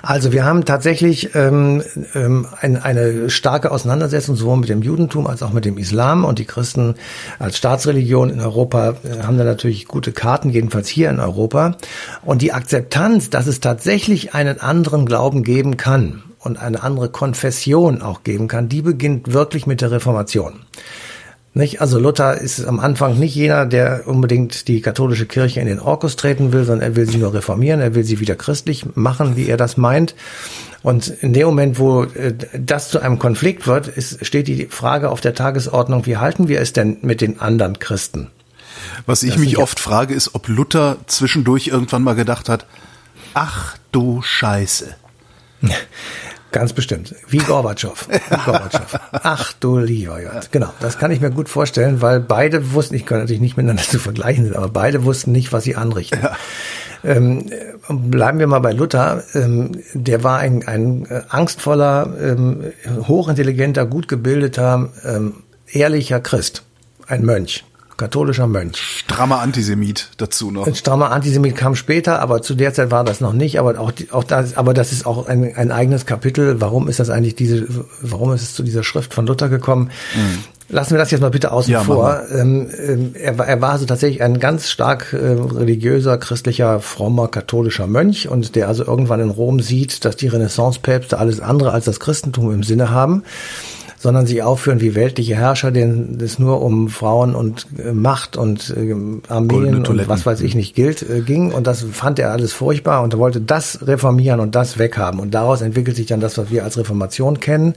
Also 0.06 0.32
wir 0.32 0.44
haben 0.44 0.66
tatsächlich 0.66 1.34
ähm, 1.34 1.82
ähm, 2.14 2.46
ein, 2.60 2.76
eine 2.76 3.30
starke 3.30 3.70
Auseinandersetzung 3.70 4.36
sowohl 4.36 4.58
mit 4.58 4.68
dem 4.68 4.82
Judentum 4.82 5.26
als 5.26 5.42
auch 5.42 5.52
mit 5.52 5.64
dem 5.64 5.78
Islam 5.78 6.26
und 6.26 6.38
die 6.38 6.44
Christen 6.44 6.96
als 7.38 7.56
Staatsreligion 7.56 8.28
in 8.28 8.40
Europa 8.40 8.96
äh, 9.02 9.22
haben 9.22 9.38
da 9.38 9.44
natürlich 9.44 9.88
gute 9.88 10.12
Karten, 10.12 10.50
jedenfalls 10.50 10.88
hier 10.88 11.08
in 11.08 11.20
Europa. 11.20 11.76
Und 12.22 12.42
die 12.42 12.52
Akzeptanz, 12.52 13.30
dass 13.30 13.46
es 13.46 13.60
tatsächlich 13.60 14.34
einen 14.34 14.60
anderen 14.60 15.06
Glauben 15.06 15.42
geben 15.42 15.78
kann 15.78 16.22
und 16.38 16.58
eine 16.58 16.82
andere 16.82 17.08
Konfession 17.08 18.02
auch 18.02 18.24
geben 18.24 18.46
kann, 18.46 18.68
die 18.68 18.82
beginnt 18.82 19.32
wirklich 19.32 19.66
mit 19.66 19.80
der 19.80 19.90
Reformation. 19.90 20.60
Nicht? 21.56 21.80
Also 21.80 22.00
Luther 22.00 22.40
ist 22.40 22.64
am 22.64 22.80
Anfang 22.80 23.16
nicht 23.16 23.36
jener, 23.36 23.64
der 23.64 24.08
unbedingt 24.08 24.66
die 24.66 24.80
katholische 24.80 25.26
Kirche 25.26 25.60
in 25.60 25.68
den 25.68 25.78
Orkus 25.78 26.16
treten 26.16 26.52
will, 26.52 26.64
sondern 26.64 26.90
er 26.90 26.96
will 26.96 27.08
sie 27.08 27.18
nur 27.18 27.32
reformieren, 27.32 27.80
er 27.80 27.94
will 27.94 28.02
sie 28.02 28.18
wieder 28.18 28.34
christlich 28.34 28.84
machen, 28.96 29.36
wie 29.36 29.46
er 29.46 29.56
das 29.56 29.76
meint. 29.76 30.16
Und 30.82 31.06
in 31.08 31.32
dem 31.32 31.46
Moment, 31.46 31.78
wo 31.78 32.02
äh, 32.02 32.34
das 32.58 32.90
zu 32.90 33.00
einem 33.00 33.20
Konflikt 33.20 33.68
wird, 33.68 33.86
ist, 33.86 34.26
steht 34.26 34.48
die 34.48 34.66
Frage 34.66 35.10
auf 35.10 35.20
der 35.20 35.34
Tagesordnung, 35.34 36.06
wie 36.06 36.16
halten 36.16 36.48
wir 36.48 36.60
es 36.60 36.72
denn 36.72 36.98
mit 37.02 37.20
den 37.20 37.40
anderen 37.40 37.78
Christen? 37.78 38.30
Was 39.06 39.22
ich 39.22 39.34
das 39.34 39.38
mich 39.38 39.56
oft 39.56 39.78
frage, 39.78 40.12
ist, 40.12 40.34
ob 40.34 40.48
Luther 40.48 40.98
zwischendurch 41.06 41.68
irgendwann 41.68 42.02
mal 42.02 42.14
gedacht 42.14 42.48
hat, 42.48 42.66
ach 43.32 43.78
du 43.92 44.22
Scheiße. 44.22 44.94
Ganz 46.54 46.72
bestimmt. 46.72 47.16
Wie 47.26 47.38
Gorbatschow. 47.38 48.06
Wie 48.30 48.44
Gorbatschow. 48.44 49.00
Ach 49.10 49.52
du 49.54 49.78
lieber 49.78 50.20
Gott. 50.20 50.52
Genau, 50.52 50.72
das 50.78 50.98
kann 50.98 51.10
ich 51.10 51.20
mir 51.20 51.30
gut 51.30 51.48
vorstellen, 51.48 52.00
weil 52.00 52.20
beide 52.20 52.74
wussten, 52.74 52.94
ich 52.94 53.04
kann 53.04 53.18
natürlich 53.18 53.40
nicht 53.40 53.56
miteinander 53.56 53.82
zu 53.90 53.98
vergleichen 53.98 54.44
sind, 54.44 54.54
aber 54.54 54.68
beide 54.68 55.02
wussten 55.04 55.32
nicht, 55.32 55.52
was 55.52 55.64
sie 55.64 55.74
anrichten. 55.74 56.20
Ja. 56.22 56.36
Ähm, 57.02 57.50
bleiben 57.88 58.38
wir 58.38 58.46
mal 58.46 58.60
bei 58.60 58.70
Luther. 58.70 59.24
Ähm, 59.34 59.72
der 59.94 60.22
war 60.22 60.38
ein, 60.38 60.64
ein 60.68 61.06
äh, 61.06 61.22
angstvoller, 61.28 62.14
ähm, 62.22 62.72
hochintelligenter, 63.08 63.84
gut 63.84 64.06
gebildeter, 64.06 64.90
ähm, 65.04 65.42
ehrlicher 65.66 66.20
Christ. 66.20 66.62
Ein 67.08 67.24
Mönch 67.24 67.64
katholischer 67.96 68.46
Mönch. 68.46 68.76
Strammer 68.78 69.40
Antisemit 69.40 70.10
dazu 70.16 70.50
noch. 70.50 70.66
Ein 70.66 70.74
strammer 70.74 71.10
Antisemit 71.10 71.56
kam 71.56 71.74
später, 71.76 72.20
aber 72.20 72.42
zu 72.42 72.54
der 72.54 72.74
Zeit 72.74 72.90
war 72.90 73.04
das 73.04 73.20
noch 73.20 73.32
nicht. 73.32 73.58
Aber 73.58 73.78
auch, 73.78 73.92
auch 74.10 74.24
das, 74.24 74.56
aber 74.56 74.74
das 74.74 74.92
ist 74.92 75.06
auch 75.06 75.26
ein, 75.26 75.54
ein 75.54 75.70
eigenes 75.70 76.06
Kapitel. 76.06 76.60
Warum 76.60 76.88
ist 76.88 77.00
das 77.00 77.10
eigentlich 77.10 77.34
diese, 77.34 77.66
warum 78.00 78.32
ist 78.32 78.42
es 78.42 78.54
zu 78.54 78.62
dieser 78.62 78.82
Schrift 78.82 79.14
von 79.14 79.26
Luther 79.26 79.48
gekommen? 79.48 79.90
Mhm. 80.14 80.44
Lassen 80.70 80.92
wir 80.92 80.98
das 80.98 81.10
jetzt 81.10 81.20
mal 81.20 81.30
bitte 81.30 81.52
außen 81.52 81.72
ja, 81.72 81.80
vor. 81.82 82.22
Ähm, 82.32 82.70
ähm, 82.78 83.10
er, 83.14 83.38
er 83.38 83.60
war 83.60 83.72
also 83.72 83.84
tatsächlich 83.84 84.22
ein 84.22 84.40
ganz 84.40 84.70
stark 84.70 85.12
äh, 85.12 85.16
religiöser, 85.16 86.16
christlicher, 86.16 86.80
frommer, 86.80 87.28
katholischer 87.28 87.86
Mönch 87.86 88.28
und 88.28 88.56
der 88.56 88.68
also 88.68 88.84
irgendwann 88.84 89.20
in 89.20 89.28
Rom 89.28 89.60
sieht, 89.60 90.06
dass 90.06 90.16
die 90.16 90.28
Renaissance-Päpste 90.28 91.18
alles 91.18 91.40
andere 91.40 91.72
als 91.72 91.84
das 91.84 92.00
Christentum 92.00 92.50
im 92.50 92.62
Sinne 92.62 92.90
haben 92.90 93.24
sondern 94.04 94.26
sich 94.26 94.42
aufführen 94.42 94.82
wie 94.82 94.94
weltliche 94.94 95.34
Herrscher, 95.34 95.70
denen 95.70 96.18
es 96.20 96.38
nur 96.38 96.60
um 96.60 96.90
Frauen 96.90 97.34
und 97.34 97.66
äh, 97.82 97.92
Macht 97.92 98.36
und 98.36 98.68
äh, 98.76 98.94
Armeen 99.32 99.86
und 99.86 100.08
was 100.08 100.26
weiß 100.26 100.42
ich 100.42 100.54
nicht 100.54 100.74
gilt, 100.74 101.00
äh, 101.00 101.22
ging. 101.22 101.52
Und 101.52 101.66
das 101.66 101.86
fand 101.90 102.18
er 102.18 102.30
alles 102.30 102.52
furchtbar 102.52 103.02
und 103.02 103.14
er 103.14 103.18
wollte 103.18 103.40
das 103.40 103.86
reformieren 103.86 104.40
und 104.40 104.54
das 104.54 104.78
weghaben. 104.78 105.20
Und 105.20 105.32
daraus 105.32 105.62
entwickelt 105.62 105.96
sich 105.96 106.04
dann 106.04 106.20
das, 106.20 106.36
was 106.36 106.50
wir 106.50 106.64
als 106.64 106.76
Reformation 106.76 107.40
kennen 107.40 107.76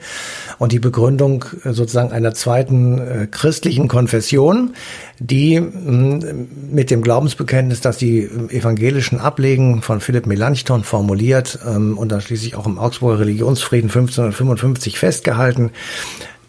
und 0.57 0.73
die 0.73 0.79
Begründung 0.79 1.45
äh, 1.63 1.71
sozusagen 1.71 2.11
einer 2.11 2.33
zweiten 2.33 2.99
äh, 2.99 3.27
christlichen 3.31 3.87
Konfession, 3.87 4.73
die 5.19 5.61
mh, 5.61 6.33
mit 6.69 6.91
dem 6.91 7.03
Glaubensbekenntnis, 7.03 7.79
dass 7.79 7.95
die 7.95 8.29
evangelischen 8.49 9.21
Ablegen 9.21 9.81
von 9.81 10.01
Philipp 10.01 10.25
Melanchthon 10.25 10.83
formuliert 10.83 11.57
ähm, 11.65 11.97
und 11.97 12.11
dann 12.11 12.19
schließlich 12.19 12.55
auch 12.55 12.65
im 12.65 12.77
Augsburger 12.77 13.21
Religionsfrieden 13.21 13.89
1555 13.89 14.99
festgehalten, 14.99 15.71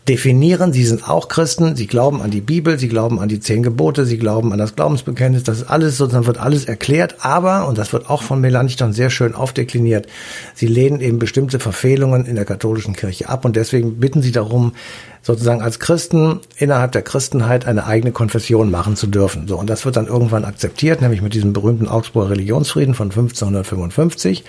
definieren, 0.09 0.73
sie 0.73 0.85
sind 0.85 1.09
auch 1.09 1.29
Christen, 1.29 1.77
sie 1.77 1.87
glauben 1.87 2.23
an 2.23 2.31
die 2.31 2.41
Bibel, 2.41 2.79
sie 2.79 2.89
glauben 2.89 3.21
an 3.21 3.29
die 3.29 3.41
zehn 3.41 3.63
Gebote, 3.63 4.07
sie 4.07 4.19
glauben 4.19 4.53
an 4.53 4.59
das 4.59 4.75
Glaubensbekenntnis, 4.75 5.43
das 5.43 5.59
ist 5.59 5.71
alles 5.71 5.97
sozusagen 5.99 6.27
wird 6.27 6.39
alles 6.39 6.65
erklärt, 6.65 7.17
aber, 7.21 7.69
und 7.69 7.77
das 7.77 7.93
wird 7.93 8.09
auch 8.09 8.23
von 8.23 8.41
Melanchthon 8.41 8.93
sehr 8.93 9.11
schön 9.11 9.35
aufdekliniert, 9.35 10.07
sie 10.55 10.67
lehnen 10.67 11.01
eben 11.01 11.19
bestimmte 11.19 11.59
Verfehlungen 11.59 12.25
in 12.25 12.37
der 12.37 12.45
katholischen 12.45 12.97
Kirche 12.97 13.29
ab. 13.29 13.45
Und 13.45 13.57
deswegen 13.57 14.01
bitten 14.01 14.23
sie 14.23 14.33
darum, 14.33 14.73
sozusagen 15.23 15.61
als 15.61 15.79
Christen 15.79 16.41
innerhalb 16.57 16.93
der 16.93 17.03
Christenheit 17.03 17.67
eine 17.67 17.87
eigene 17.87 18.13
Konfession 18.13 18.71
machen 18.71 18.97
zu 18.97 19.07
dürfen. 19.07 19.47
So, 19.47 19.59
und 19.59 19.69
das 19.69 19.85
wird 19.85 19.97
dann 19.97 20.07
irgendwann 20.07 20.45
akzeptiert, 20.45 21.03
nämlich 21.03 21.21
mit 21.21 21.35
diesem 21.35 21.53
berühmten 21.53 21.89
Augsburger 21.89 22.31
Religionsfrieden 22.31 22.95
von 22.95 23.11
1555. 23.11 24.45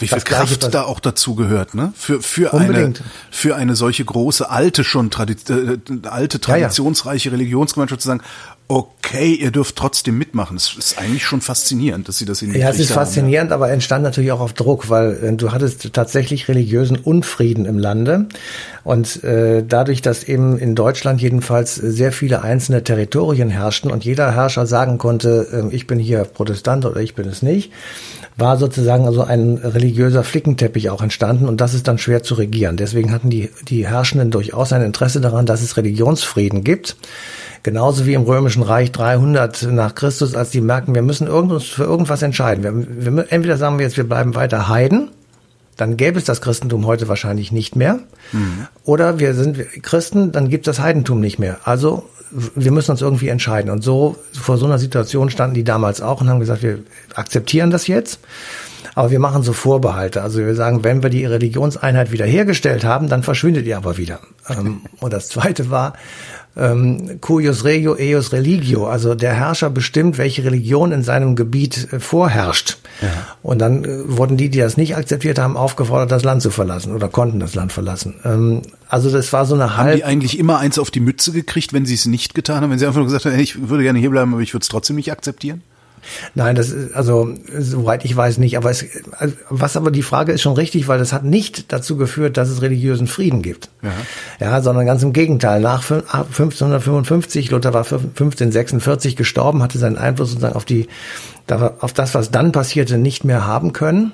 Wie 0.00 0.08
viel 0.08 0.20
Kraft 0.20 0.74
da 0.74 0.84
auch 0.84 1.00
dazu 1.00 1.34
gehört, 1.34 1.74
ne? 1.74 1.92
Für, 1.96 2.22
für 2.22 2.54
eine, 2.54 2.92
für 3.30 3.56
eine 3.56 3.76
solche 3.76 4.04
große, 4.04 4.48
alte 4.48 4.84
schon, 4.84 5.10
Tradi 5.10 5.36
äh, 5.48 5.78
alte, 6.08 6.40
traditionsreiche 6.40 7.32
Religionsgemeinschaft 7.32 8.02
zu 8.02 8.08
sagen, 8.08 8.22
okay, 8.68 9.32
ihr 9.32 9.50
dürft 9.50 9.76
trotzdem 9.76 10.18
mitmachen. 10.18 10.56
Das 10.56 10.74
ist 10.76 10.98
eigentlich 10.98 11.24
schon 11.24 11.40
faszinierend, 11.40 12.06
dass 12.06 12.18
sie 12.18 12.26
das 12.26 12.42
in 12.42 12.54
Ja, 12.54 12.68
es 12.68 12.78
ist 12.78 12.92
faszinierend, 12.92 13.50
haben, 13.50 13.60
ja. 13.60 13.66
aber 13.66 13.72
entstand 13.72 14.04
natürlich 14.04 14.30
auch 14.30 14.40
auf 14.40 14.52
Druck, 14.52 14.90
weil 14.90 15.18
äh, 15.24 15.32
du 15.32 15.52
hattest 15.52 15.94
tatsächlich 15.94 16.48
religiösen 16.48 16.96
Unfrieden 16.96 17.64
im 17.64 17.78
Lande. 17.78 18.26
Und 18.84 19.24
äh, 19.24 19.64
dadurch, 19.66 20.02
dass 20.02 20.24
eben 20.24 20.58
in 20.58 20.74
Deutschland 20.74 21.22
jedenfalls 21.22 21.74
sehr 21.74 22.12
viele 22.12 22.42
einzelne 22.42 22.84
Territorien 22.84 23.48
herrschten 23.48 23.90
und 23.90 24.04
jeder 24.04 24.32
Herrscher 24.34 24.66
sagen 24.66 24.98
konnte, 24.98 25.48
äh, 25.50 25.74
ich 25.74 25.86
bin 25.86 25.98
hier 25.98 26.24
Protestant 26.24 26.84
oder 26.84 27.00
ich 27.00 27.14
bin 27.14 27.26
es 27.26 27.40
nicht, 27.40 27.72
war 28.36 28.58
sozusagen 28.58 29.06
also 29.06 29.22
ein 29.22 29.56
religiöser 29.56 30.24
Flickenteppich 30.24 30.90
auch 30.90 31.02
entstanden 31.02 31.48
und 31.48 31.62
das 31.62 31.72
ist 31.72 31.88
dann 31.88 31.96
schwer 31.96 32.22
zu 32.22 32.34
regieren. 32.34 32.76
Deswegen 32.76 33.12
hatten 33.12 33.30
die, 33.30 33.48
die 33.66 33.88
Herrschenden 33.88 34.30
durchaus 34.30 34.74
ein 34.74 34.82
Interesse 34.82 35.22
daran, 35.22 35.46
dass 35.46 35.62
es 35.62 35.78
Religionsfrieden 35.78 36.64
gibt. 36.64 36.96
Genauso 37.62 38.06
wie 38.06 38.14
im 38.14 38.22
Römischen 38.22 38.62
Reich 38.62 38.92
300 38.92 39.68
nach 39.70 39.94
Christus, 39.94 40.34
als 40.34 40.50
die 40.50 40.60
merken, 40.60 40.94
wir 40.94 41.02
müssen 41.02 41.28
uns 41.28 41.64
für 41.64 41.84
irgendwas 41.84 42.22
entscheiden. 42.22 42.62
Wir, 42.62 43.16
wir, 43.16 43.32
entweder 43.32 43.56
sagen 43.56 43.78
wir 43.78 43.84
jetzt, 43.84 43.96
wir 43.96 44.08
bleiben 44.08 44.34
weiter 44.34 44.68
Heiden, 44.68 45.10
dann 45.76 45.96
gäbe 45.96 46.18
es 46.18 46.24
das 46.24 46.40
Christentum 46.40 46.86
heute 46.86 47.08
wahrscheinlich 47.08 47.52
nicht 47.52 47.76
mehr. 47.76 48.00
Mhm. 48.32 48.66
Oder 48.84 49.18
wir 49.18 49.34
sind 49.34 49.58
Christen, 49.82 50.32
dann 50.32 50.48
gibt 50.48 50.66
es 50.66 50.76
das 50.76 50.84
Heidentum 50.84 51.20
nicht 51.20 51.38
mehr. 51.38 51.58
Also 51.64 52.04
wir 52.30 52.72
müssen 52.72 52.90
uns 52.90 53.00
irgendwie 53.00 53.28
entscheiden. 53.28 53.70
Und 53.70 53.82
so 53.82 54.16
vor 54.32 54.58
so 54.58 54.66
einer 54.66 54.78
Situation 54.78 55.30
standen 55.30 55.54
die 55.54 55.64
damals 55.64 56.00
auch 56.00 56.20
und 56.20 56.28
haben 56.28 56.40
gesagt, 56.40 56.62
wir 56.62 56.80
akzeptieren 57.14 57.70
das 57.70 57.86
jetzt. 57.86 58.20
Aber 58.94 59.10
wir 59.10 59.20
machen 59.20 59.42
so 59.42 59.52
Vorbehalte. 59.52 60.22
Also 60.22 60.40
wir 60.40 60.54
sagen, 60.54 60.82
wenn 60.82 61.02
wir 61.02 61.10
die 61.10 61.24
Religionseinheit 61.24 62.10
wiederhergestellt 62.10 62.84
haben, 62.84 63.08
dann 63.08 63.22
verschwindet 63.22 63.66
ihr 63.66 63.76
aber 63.76 63.96
wieder. 63.96 64.20
Ähm, 64.48 64.82
und 64.98 65.12
das 65.12 65.28
Zweite 65.28 65.70
war, 65.70 65.94
ähm, 66.56 67.20
cuius 67.20 67.64
regio 67.64 67.94
eius 67.94 68.32
religio, 68.32 68.86
also 68.86 69.14
der 69.14 69.34
Herrscher 69.34 69.70
bestimmt, 69.70 70.18
welche 70.18 70.44
Religion 70.44 70.92
in 70.92 71.02
seinem 71.02 71.36
Gebiet 71.36 71.92
äh, 71.92 72.00
vorherrscht. 72.00 72.78
Ja. 73.00 73.08
Und 73.42 73.60
dann 73.60 73.84
äh, 73.84 73.88
wurden 74.06 74.36
die, 74.36 74.48
die 74.48 74.58
das 74.58 74.76
nicht 74.76 74.96
akzeptiert 74.96 75.38
haben, 75.38 75.56
aufgefordert, 75.56 76.10
das 76.10 76.24
Land 76.24 76.42
zu 76.42 76.50
verlassen 76.50 76.94
oder 76.94 77.08
konnten 77.08 77.38
das 77.38 77.54
Land 77.54 77.72
verlassen. 77.72 78.14
Ähm, 78.24 78.62
also 78.88 79.10
das 79.10 79.32
war 79.32 79.46
so 79.46 79.54
eine 79.54 79.76
halb... 79.76 79.90
Haben 79.90 79.96
die 79.96 80.04
eigentlich 80.04 80.38
immer 80.38 80.58
eins 80.58 80.78
auf 80.78 80.90
die 80.90 81.00
Mütze 81.00 81.32
gekriegt, 81.32 81.72
wenn 81.72 81.86
sie 81.86 81.94
es 81.94 82.06
nicht 82.06 82.34
getan 82.34 82.62
haben? 82.62 82.70
Wenn 82.70 82.78
sie 82.78 82.86
einfach 82.86 82.98
nur 82.98 83.06
gesagt 83.06 83.26
haben, 83.26 83.38
ich 83.38 83.68
würde 83.68 83.84
gerne 83.84 83.98
hierbleiben, 83.98 84.32
aber 84.32 84.42
ich 84.42 84.52
würde 84.54 84.62
es 84.62 84.68
trotzdem 84.68 84.96
nicht 84.96 85.12
akzeptieren? 85.12 85.62
Nein, 86.34 86.54
das 86.54 86.70
ist, 86.70 86.94
also, 86.94 87.34
soweit 87.58 88.04
ich 88.04 88.16
weiß 88.16 88.38
nicht. 88.38 88.56
Aber 88.56 88.70
es, 88.70 88.84
was 89.48 89.76
aber 89.76 89.90
die 89.90 90.02
Frage 90.02 90.32
ist 90.32 90.42
schon 90.42 90.54
richtig, 90.54 90.88
weil 90.88 90.98
das 90.98 91.12
hat 91.12 91.24
nicht 91.24 91.72
dazu 91.72 91.96
geführt, 91.96 92.36
dass 92.36 92.48
es 92.48 92.62
religiösen 92.62 93.06
Frieden 93.06 93.42
gibt. 93.42 93.70
Ja, 93.82 93.92
ja 94.40 94.62
sondern 94.62 94.86
ganz 94.86 95.02
im 95.02 95.12
Gegenteil. 95.12 95.60
Nach 95.60 95.82
1555, 95.82 97.50
Luther 97.50 97.72
war 97.74 97.84
1546 97.84 99.16
gestorben, 99.16 99.62
hatte 99.62 99.78
seinen 99.78 99.98
Einfluss 99.98 100.30
sozusagen 100.30 100.56
auf 100.56 100.64
die, 100.64 100.88
auf 101.80 101.92
das, 101.92 102.14
was 102.14 102.30
dann 102.30 102.52
passierte, 102.52 102.98
nicht 102.98 103.24
mehr 103.24 103.46
haben 103.46 103.72
können. 103.72 104.12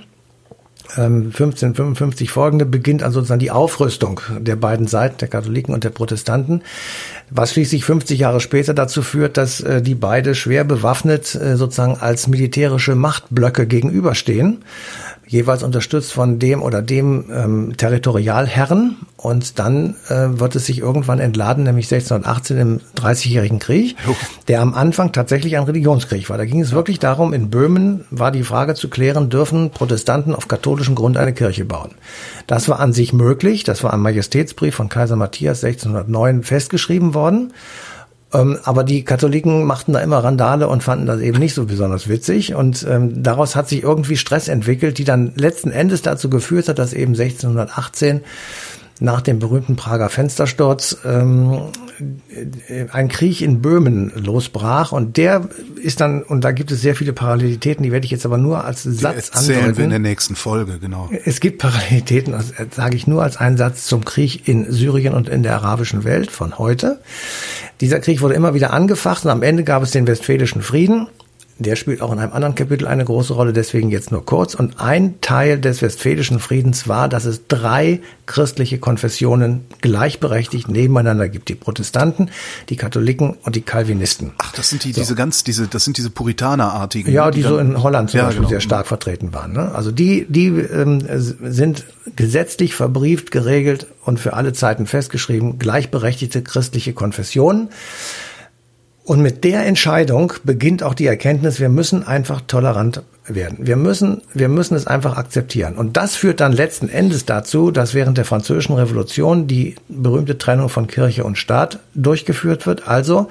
1555 0.97 2.29
ähm, 2.29 2.33
folgende 2.33 2.67
beginnt 2.67 3.03
also 3.03 3.21
sozusagen 3.21 3.41
die 3.41 3.51
Aufrüstung 3.51 4.21
der 4.39 4.57
beiden 4.57 4.87
Seiten, 4.87 5.19
der 5.19 5.29
Katholiken 5.29 5.75
und 5.75 5.85
der 5.85 5.91
Protestanten, 5.91 6.63
was 7.31 7.53
schließlich 7.53 7.85
50 7.85 8.19
Jahre 8.19 8.41
später 8.41 8.75
dazu 8.75 9.03
führt, 9.03 9.37
dass 9.37 9.61
äh, 9.61 9.83
die 9.83 9.95
beide 9.95 10.35
schwer 10.35 10.65
bewaffnet 10.65 11.35
äh, 11.35 11.57
sozusagen 11.57 11.97
als 11.99 12.29
militärische 12.29 12.95
Machtblöcke 12.95 13.67
gegenüberstehen 13.67 14.65
jeweils 15.27 15.63
unterstützt 15.63 16.13
von 16.13 16.39
dem 16.39 16.63
oder 16.63 16.83
dem 16.83 17.31
ähm, 17.33 17.77
Territorialherren. 17.77 18.97
Und 19.17 19.59
dann 19.59 19.97
äh, 20.09 20.39
wird 20.39 20.55
es 20.55 20.67
sich 20.67 20.81
irgendwann 20.81 21.19
entladen, 21.19 21.65
nämlich 21.65 21.87
1618 21.87 22.59
im 22.59 22.81
Dreißigjährigen 22.95 23.59
Krieg, 23.59 23.97
der 24.49 24.61
am 24.61 24.75
Anfang 24.75 25.13
tatsächlich 25.13 25.57
ein 25.57 25.65
Religionskrieg 25.65 26.29
war. 26.29 26.37
Da 26.37 26.45
ging 26.45 26.61
es 26.61 26.73
wirklich 26.73 26.99
darum, 26.99 27.33
in 27.33 27.49
Böhmen 27.49 28.05
war 28.11 28.31
die 28.31 28.43
Frage 28.43 28.75
zu 28.75 28.91
klären, 28.91 29.31
dürfen 29.31 29.71
Protestanten 29.71 30.35
auf 30.35 30.47
katholischem 30.47 30.95
Grund 30.95 31.17
eine 31.17 31.33
Kirche 31.33 31.65
bauen. 31.65 31.93
Das 32.47 32.69
war 32.69 32.81
an 32.81 32.93
sich 32.93 33.15
möglich, 33.15 33.65
das 33.65 33.83
war 33.83 33.95
am 33.95 34.03
Majestätsbrief 34.03 34.75
von 34.75 34.91
Kaiser 34.91 35.17
Matthias 35.17 35.65
1609 35.65 36.43
festgeschrieben 36.43 37.15
worden. 37.15 37.55
Ähm, 38.35 38.59
aber 38.65 38.85
die 38.85 39.05
Katholiken 39.05 39.65
machten 39.65 39.93
da 39.93 40.01
immer 40.01 40.19
Randale 40.19 40.69
und 40.69 40.83
fanden 40.83 41.07
das 41.07 41.21
eben 41.21 41.39
nicht 41.39 41.55
so 41.55 41.65
besonders 41.65 42.09
witzig. 42.09 42.55
Und 42.55 42.85
ähm, 42.89 43.23
daraus 43.23 43.57
hat 43.57 43.69
sich 43.69 43.83
irgendwie 43.83 44.17
Stress 44.17 44.49
entwickelt, 44.49 44.99
die 44.99 45.05
dann 45.05 45.33
letzten 45.37 45.71
Endes 45.71 46.03
dazu 46.03 46.29
geführt 46.29 46.69
hat, 46.69 46.79
dass 46.79 46.93
eben 46.93 47.13
1618 47.13 48.23
nach 49.01 49.21
dem 49.21 49.39
berühmten 49.39 49.77
Prager 49.77 50.09
Fenstersturz 50.09 50.99
ähm, 51.05 51.63
ein 52.93 53.09
Krieg 53.09 53.41
in 53.41 53.61
Böhmen 53.61 54.13
losbrach 54.15 54.93
und 54.93 55.17
der 55.17 55.49
ist 55.83 56.01
dann 56.01 56.23
und 56.23 56.43
da 56.43 56.53
gibt 56.53 56.71
es 56.71 56.81
sehr 56.81 56.95
viele 56.95 57.13
Parallelitäten, 57.13 57.83
die 57.83 57.93
werde 57.93 58.05
ich 58.05 58.11
jetzt 58.11 58.25
aber 58.25 58.39
nur 58.39 58.65
als 58.65 58.83
Satz 58.85 59.01
die 59.01 59.07
erzählen 59.07 59.59
andeuten. 59.59 59.77
wir 59.79 59.85
in 59.85 59.91
der 59.91 59.99
nächsten 59.99 60.37
Folge, 60.37 60.79
genau. 60.79 61.11
Es 61.25 61.41
gibt 61.41 61.59
Parallelitäten, 61.59 62.33
das 62.33 62.53
sage 62.75 62.97
ich 62.97 63.07
nur 63.07 63.23
als 63.23 63.37
einen 63.37 63.57
Satz 63.57 63.87
zum 63.87 64.05
Krieg 64.05 64.49
in 64.49 64.71
Syrien 64.71 65.15
und 65.15 65.29
in 65.29 65.43
der 65.43 65.55
arabischen 65.55 66.05
Welt 66.05 66.31
von 66.31 66.59
heute. 66.59 67.01
Dieser 67.81 68.01
Krieg 68.01 68.21
wurde 68.21 68.35
immer 68.35 68.55
wieder 68.55 68.73
angefacht 68.73 69.25
und 69.25 69.31
am 69.31 69.43
Ende 69.43 69.65
gab 69.65 69.83
es 69.83 69.91
den 69.91 70.07
Westfälischen 70.07 70.63
Frieden 70.63 71.09
der 71.59 71.77
spielt 71.77 72.01
auch 72.01 72.13
in 72.13 72.19
einem 72.19 72.33
anderen 72.33 72.57
Kapitel 72.57 72.87
eine 72.87 73.05
große 73.05 73.33
Rolle, 73.33 73.53
deswegen 73.53 73.91
jetzt 73.91 74.11
nur 74.11 74.25
kurz. 74.25 74.55
Und 74.55 74.81
ein 74.81 75.21
Teil 75.21 75.61
des 75.61 75.83
Westfälischen 75.83 76.41
Friedens 76.41 76.89
war, 76.89 77.09
dass 77.09 77.27
es 77.27 77.47
drei 77.47 78.01
christliche 78.27 78.79
Konfessionen 78.79 79.65
gleichberechtigt 79.81 80.69
nebeneinander 80.69 81.29
gibt. 81.29 81.49
Die 81.49 81.55
Protestanten, 81.55 82.31
die 82.71 82.77
Katholiken 82.77 83.37
und 83.45 83.55
die 83.55 83.61
Calvinisten. 83.61 84.33
Ach, 84.39 84.53
das 84.53 84.71
sind 84.71 84.83
die, 84.83 84.93
so. 84.93 85.01
diese 85.01 85.15
ganz, 85.15 85.45
diese, 85.45 85.69
das 85.69 85.85
sind 85.85 85.97
diese 85.97 86.11
Puritanerartigen. 86.11 87.13
Ja, 87.13 87.31
die, 87.31 87.43
die 87.43 87.49
so 87.49 87.59
in 87.59 87.81
Holland 87.81 88.11
zum 88.11 88.19
ja, 88.19 88.25
Beispiel 88.25 88.41
genau. 88.41 88.51
sehr 88.51 88.61
stark 88.61 88.89
vertreten 88.89 89.33
waren. 89.33 89.53
Ne? 89.53 89.73
Also 89.75 89.93
die, 89.93 90.27
die 90.29 90.49
ähm, 90.49 91.05
sind 91.09 91.85
gesetzlich 92.17 92.75
verbrieft, 92.75 93.31
geregelt 93.31 93.87
und 94.05 94.19
für 94.19 94.33
alle 94.35 94.53
Zeiten 94.53 94.87
festgeschrieben, 94.87 95.61
gleichberechtigte 95.61 96.43
christliche 96.43 96.95
Konfessionen. 96.95 97.69
Und 99.05 99.21
mit 99.21 99.45
der 99.45 99.67
Entscheidung 99.67 100.33
beginnt 100.45 100.83
auch 100.83 100.95
die 100.95 101.07
Erkenntnis, 101.07 101.61
wir 101.61 101.69
müssen 101.69 102.07
einfach 102.07 102.41
tolerant 102.47 103.03
werden. 103.27 103.59
Wir 103.61 103.77
müssen, 103.77 104.23
wir 104.33 104.49
müssen 104.49 104.75
es 104.75 104.87
einfach 104.87 105.19
akzeptieren. 105.19 105.75
Und 105.75 105.99
das 105.99 106.17
führt 106.17 106.41
dann 106.41 106.53
letzten 106.53 106.89
Endes 106.89 107.27
dazu, 107.27 107.71
dass 107.71 107.93
während 107.93 108.17
der 108.17 108.25
französischen 108.25 108.75
Revolution 108.75 109.47
die 109.47 109.75
berühmte 109.89 110.39
Trennung 110.39 110.71
von 110.71 110.87
Kirche 110.87 111.25
und 111.25 111.37
Staat 111.37 111.81
durchgeführt 111.95 112.67
wird. 112.67 112.89
Also 112.89 113.29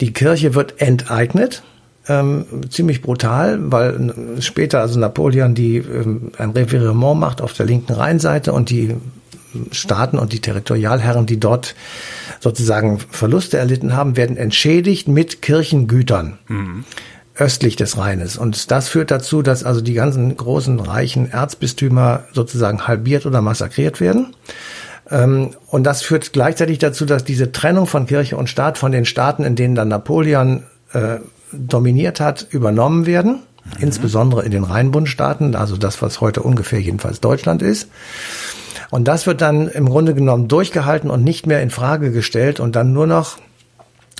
die 0.00 0.12
Kirche 0.12 0.54
wird 0.54 0.80
enteignet, 0.80 1.62
ähm, 2.08 2.46
ziemlich 2.68 3.00
brutal, 3.00 3.58
weil 3.60 4.12
später 4.40 4.80
also 4.80 4.98
Napoleon 4.98 5.54
die 5.54 5.76
ähm, 5.76 6.32
ein 6.36 6.50
Revirement 6.50 7.20
macht 7.20 7.40
auf 7.42 7.52
der 7.52 7.66
linken 7.66 7.92
Rheinseite 7.92 8.52
und 8.52 8.70
die 8.70 8.96
Staaten 9.70 10.18
und 10.18 10.32
die 10.32 10.40
Territorialherren, 10.40 11.26
die 11.26 11.38
dort 11.38 11.74
sozusagen 12.40 12.98
Verluste 12.98 13.58
erlitten 13.58 13.94
haben, 13.94 14.16
werden 14.16 14.36
entschädigt 14.36 15.06
mit 15.08 15.42
Kirchengütern. 15.42 16.38
Mhm 16.48 16.84
östlich 17.40 17.74
des 17.76 17.96
Rheines. 17.96 18.36
Und 18.36 18.70
das 18.70 18.88
führt 18.88 19.10
dazu, 19.10 19.40
dass 19.40 19.64
also 19.64 19.80
die 19.80 19.94
ganzen 19.94 20.36
großen 20.36 20.78
reichen 20.78 21.30
Erzbistümer 21.30 22.24
sozusagen 22.32 22.86
halbiert 22.86 23.24
oder 23.24 23.40
massakriert 23.40 24.00
werden. 24.00 24.36
Ähm, 25.10 25.50
und 25.66 25.84
das 25.84 26.02
führt 26.02 26.32
gleichzeitig 26.32 26.78
dazu, 26.78 27.06
dass 27.06 27.24
diese 27.24 27.50
Trennung 27.50 27.86
von 27.86 28.06
Kirche 28.06 28.36
und 28.36 28.48
Staat 28.48 28.78
von 28.78 28.92
den 28.92 29.06
Staaten, 29.06 29.44
in 29.44 29.56
denen 29.56 29.74
dann 29.74 29.88
Napoleon 29.88 30.64
äh, 30.92 31.16
dominiert 31.52 32.20
hat, 32.20 32.46
übernommen 32.50 33.06
werden. 33.06 33.40
Mhm. 33.76 33.84
Insbesondere 33.84 34.44
in 34.44 34.50
den 34.50 34.64
Rheinbundstaaten, 34.64 35.54
also 35.54 35.76
das, 35.76 36.02
was 36.02 36.20
heute 36.20 36.42
ungefähr 36.42 36.80
jedenfalls 36.80 37.20
Deutschland 37.20 37.62
ist. 37.62 37.88
Und 38.90 39.06
das 39.06 39.26
wird 39.26 39.40
dann 39.40 39.68
im 39.68 39.88
Grunde 39.88 40.14
genommen 40.14 40.48
durchgehalten 40.48 41.10
und 41.10 41.22
nicht 41.22 41.46
mehr 41.46 41.62
in 41.62 41.70
Frage 41.70 42.10
gestellt 42.10 42.60
und 42.60 42.76
dann 42.76 42.92
nur 42.92 43.06
noch 43.06 43.38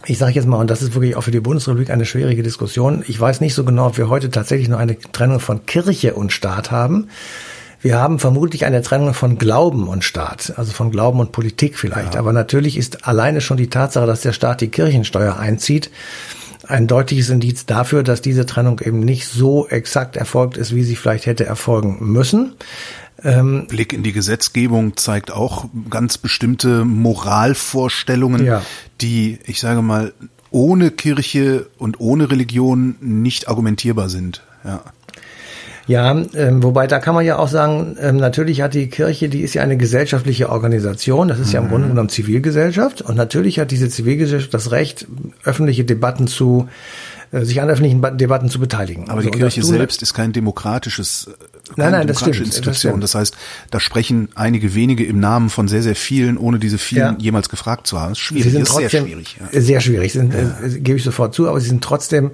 ich 0.07 0.17
sage 0.17 0.33
jetzt 0.33 0.47
mal, 0.47 0.57
und 0.57 0.71
das 0.71 0.81
ist 0.81 0.95
wirklich 0.95 1.15
auch 1.17 1.23
für 1.23 1.31
die 1.31 1.41
Bundesrepublik 1.41 1.91
eine 1.91 2.07
schwierige 2.07 2.43
Diskussion. 2.43 3.05
Ich 3.07 3.21
weiß 3.21 3.41
nicht 3.43 3.55
so 3.55 3.65
genau, 3.65 3.89
ob 3.89 3.99
wir 3.99 4.09
heute 4.09 4.31
tatsächlich 4.31 4.69
nur 4.69 4.79
eine 4.79 4.99
Trennung 4.99 5.41
von 5.41 5.67
Kirche 5.67 6.15
und 6.15 6.33
Staat 6.33 6.71
haben. 6.71 7.09
Wir 7.83 7.99
haben 7.99 8.19
vermutlich 8.19 8.65
eine 8.65 8.83
Trennung 8.83 9.15
von 9.15 9.39
Glauben 9.39 9.89
und 9.89 10.05
Staat, 10.05 10.55
also 10.57 10.73
von 10.73 10.91
Glauben 10.91 11.21
und 11.21 11.33
Politik 11.33 11.79
vielleicht. 11.79 12.15
Ja. 12.15 12.21
Aber 12.21 12.33
natürlich 12.33 12.77
ist 12.77 13.07
alleine 13.07 13.41
schon 13.41 13.57
die 13.57 13.71
Tatsache, 13.71 14.07
dass 14.07 14.21
der 14.21 14.33
Staat 14.33 14.61
die 14.61 14.69
Kirchensteuer 14.69 15.39
einzieht, 15.39 15.91
ein 16.67 16.87
deutliches 16.87 17.31
Indiz 17.31 17.67
dafür, 17.67 18.03
dass 18.03 18.23
diese 18.23 18.47
Trennung 18.47 18.81
eben 18.81 19.01
nicht 19.01 19.27
so 19.27 19.69
exakt 19.69 20.17
erfolgt 20.17 20.57
ist, 20.57 20.75
wie 20.75 20.85
sie 20.85 20.97
vielleicht 20.97 21.27
hätte 21.27 21.47
erfolgen 21.47 21.99
müssen. 22.01 22.55
Ähm, 23.23 23.67
Blick 23.69 23.93
in 23.93 24.03
die 24.03 24.13
Gesetzgebung 24.13 24.97
zeigt 24.97 25.31
auch 25.31 25.67
ganz 25.91 26.19
bestimmte 26.19 26.85
Moralvorstellungen, 26.85 28.45
ja. 28.45 28.63
die, 29.01 29.39
ich 29.45 29.61
sage 29.61 29.83
mal, 29.83 30.13
ohne 30.51 30.91
Kirche 30.91 31.69
und 31.79 32.01
ohne 32.01 32.31
Religion 32.31 32.97
nicht 33.01 33.49
argumentierbar 33.49 34.09
sind. 34.09 34.43
Ja. 34.65 34.83
Ja, 35.87 36.23
ähm, 36.35 36.63
wobei 36.63 36.87
da 36.87 36.99
kann 36.99 37.15
man 37.15 37.25
ja 37.25 37.39
auch 37.39 37.49
sagen, 37.49 37.97
ähm, 38.01 38.17
natürlich 38.17 38.63
hat 38.63 38.75
die 38.75 38.89
Kirche, 38.89 39.29
die 39.29 39.41
ist 39.41 39.55
ja 39.55 39.63
eine 39.63 39.77
gesellschaftliche 39.77 40.51
Organisation, 40.51 41.29
das 41.29 41.39
ist 41.39 41.49
mhm. 41.49 41.55
ja 41.55 41.61
im 41.61 41.69
Grunde 41.69 41.89
genommen 41.89 42.09
Zivilgesellschaft 42.09 43.03
und 43.03 43.17
natürlich 43.17 43.59
hat 43.59 43.71
diese 43.71 43.89
Zivilgesellschaft 43.89 44.55
das 44.55 44.71
Recht, 44.71 45.07
öffentliche 45.45 45.85
Debatten 45.85 46.27
zu 46.27 46.69
äh, 47.33 47.45
sich 47.45 47.61
an 47.61 47.71
öffentlichen 47.71 48.03
Debatten 48.19 48.49
zu 48.49 48.59
beteiligen. 48.59 49.05
Aber 49.05 49.19
also, 49.19 49.31
die 49.31 49.39
Kirche 49.39 49.63
selbst 49.63 50.03
ist 50.03 50.15
kein 50.15 50.33
demokratisches 50.33 51.29
äh, 51.29 51.75
keine 51.77 51.91
nein, 51.91 51.93
nein, 51.93 52.07
das 52.09 52.21
stimmt, 52.21 52.41
Institution. 52.41 53.01
Das, 53.01 53.13
das, 53.13 53.21
heißt, 53.21 53.37
da 53.71 53.79
sprechen 53.79 54.29
einige 54.35 54.75
wenige 54.75 55.05
im 55.05 55.21
Namen 55.21 55.51
von 55.51 55.69
sehr, 55.69 55.83
sehr 55.83 55.95
vielen, 55.95 56.37
ohne 56.37 56.59
diese 56.59 56.79
vielen 56.79 57.15
ja. 57.15 57.17
jemals 57.19 57.49
gefragt 57.49 57.87
zu 57.87 58.01
haben. 58.01 58.11
Das 58.11 58.19
ist 58.19 58.25
schwierig. 58.25 58.45
Sie 58.45 58.51
sind 58.51 58.67
trotzdem, 58.67 58.89
sehr 58.89 59.01
schwierig. 59.03 59.37
Ja. 59.53 59.61
Sehr 59.61 59.81
schwierig, 59.81 60.13
sind, 60.13 60.35
ja. 60.35 60.41
äh, 60.41 60.81
gebe 60.81 60.99
ich 60.99 61.05
sofort 61.05 61.35
zu, 61.35 61.49
aber 61.49 61.61
sie 61.61 61.69
sind 61.69 61.85
trotzdem 61.85 62.33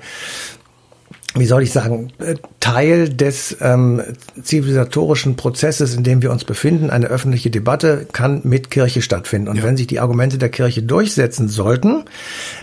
wie 1.39 1.47
soll 1.47 1.62
ich 1.62 1.72
sagen, 1.72 2.12
äh, 2.18 2.34
Teil 2.61 3.09
des 3.09 3.57
ähm, 3.61 4.03
zivilisatorischen 4.43 5.37
Prozesses, 5.37 5.95
in 5.95 6.03
dem 6.03 6.22
wir 6.22 6.30
uns 6.32 6.45
befinden. 6.45 6.91
Eine 6.91 7.07
öffentliche 7.07 7.51
Debatte 7.51 8.07
kann 8.12 8.41
mit 8.45 8.70
Kirche 8.70 9.03
stattfinden. 9.03 9.49
Und 9.49 9.57
ja. 9.57 9.62
wenn 9.62 9.76
sich 9.76 9.87
die 9.87 10.01
Argumente 10.01 10.39
der 10.39 10.49
Kirche 10.49 10.82
durchsetzen 10.82 11.49
sollten, 11.49 12.05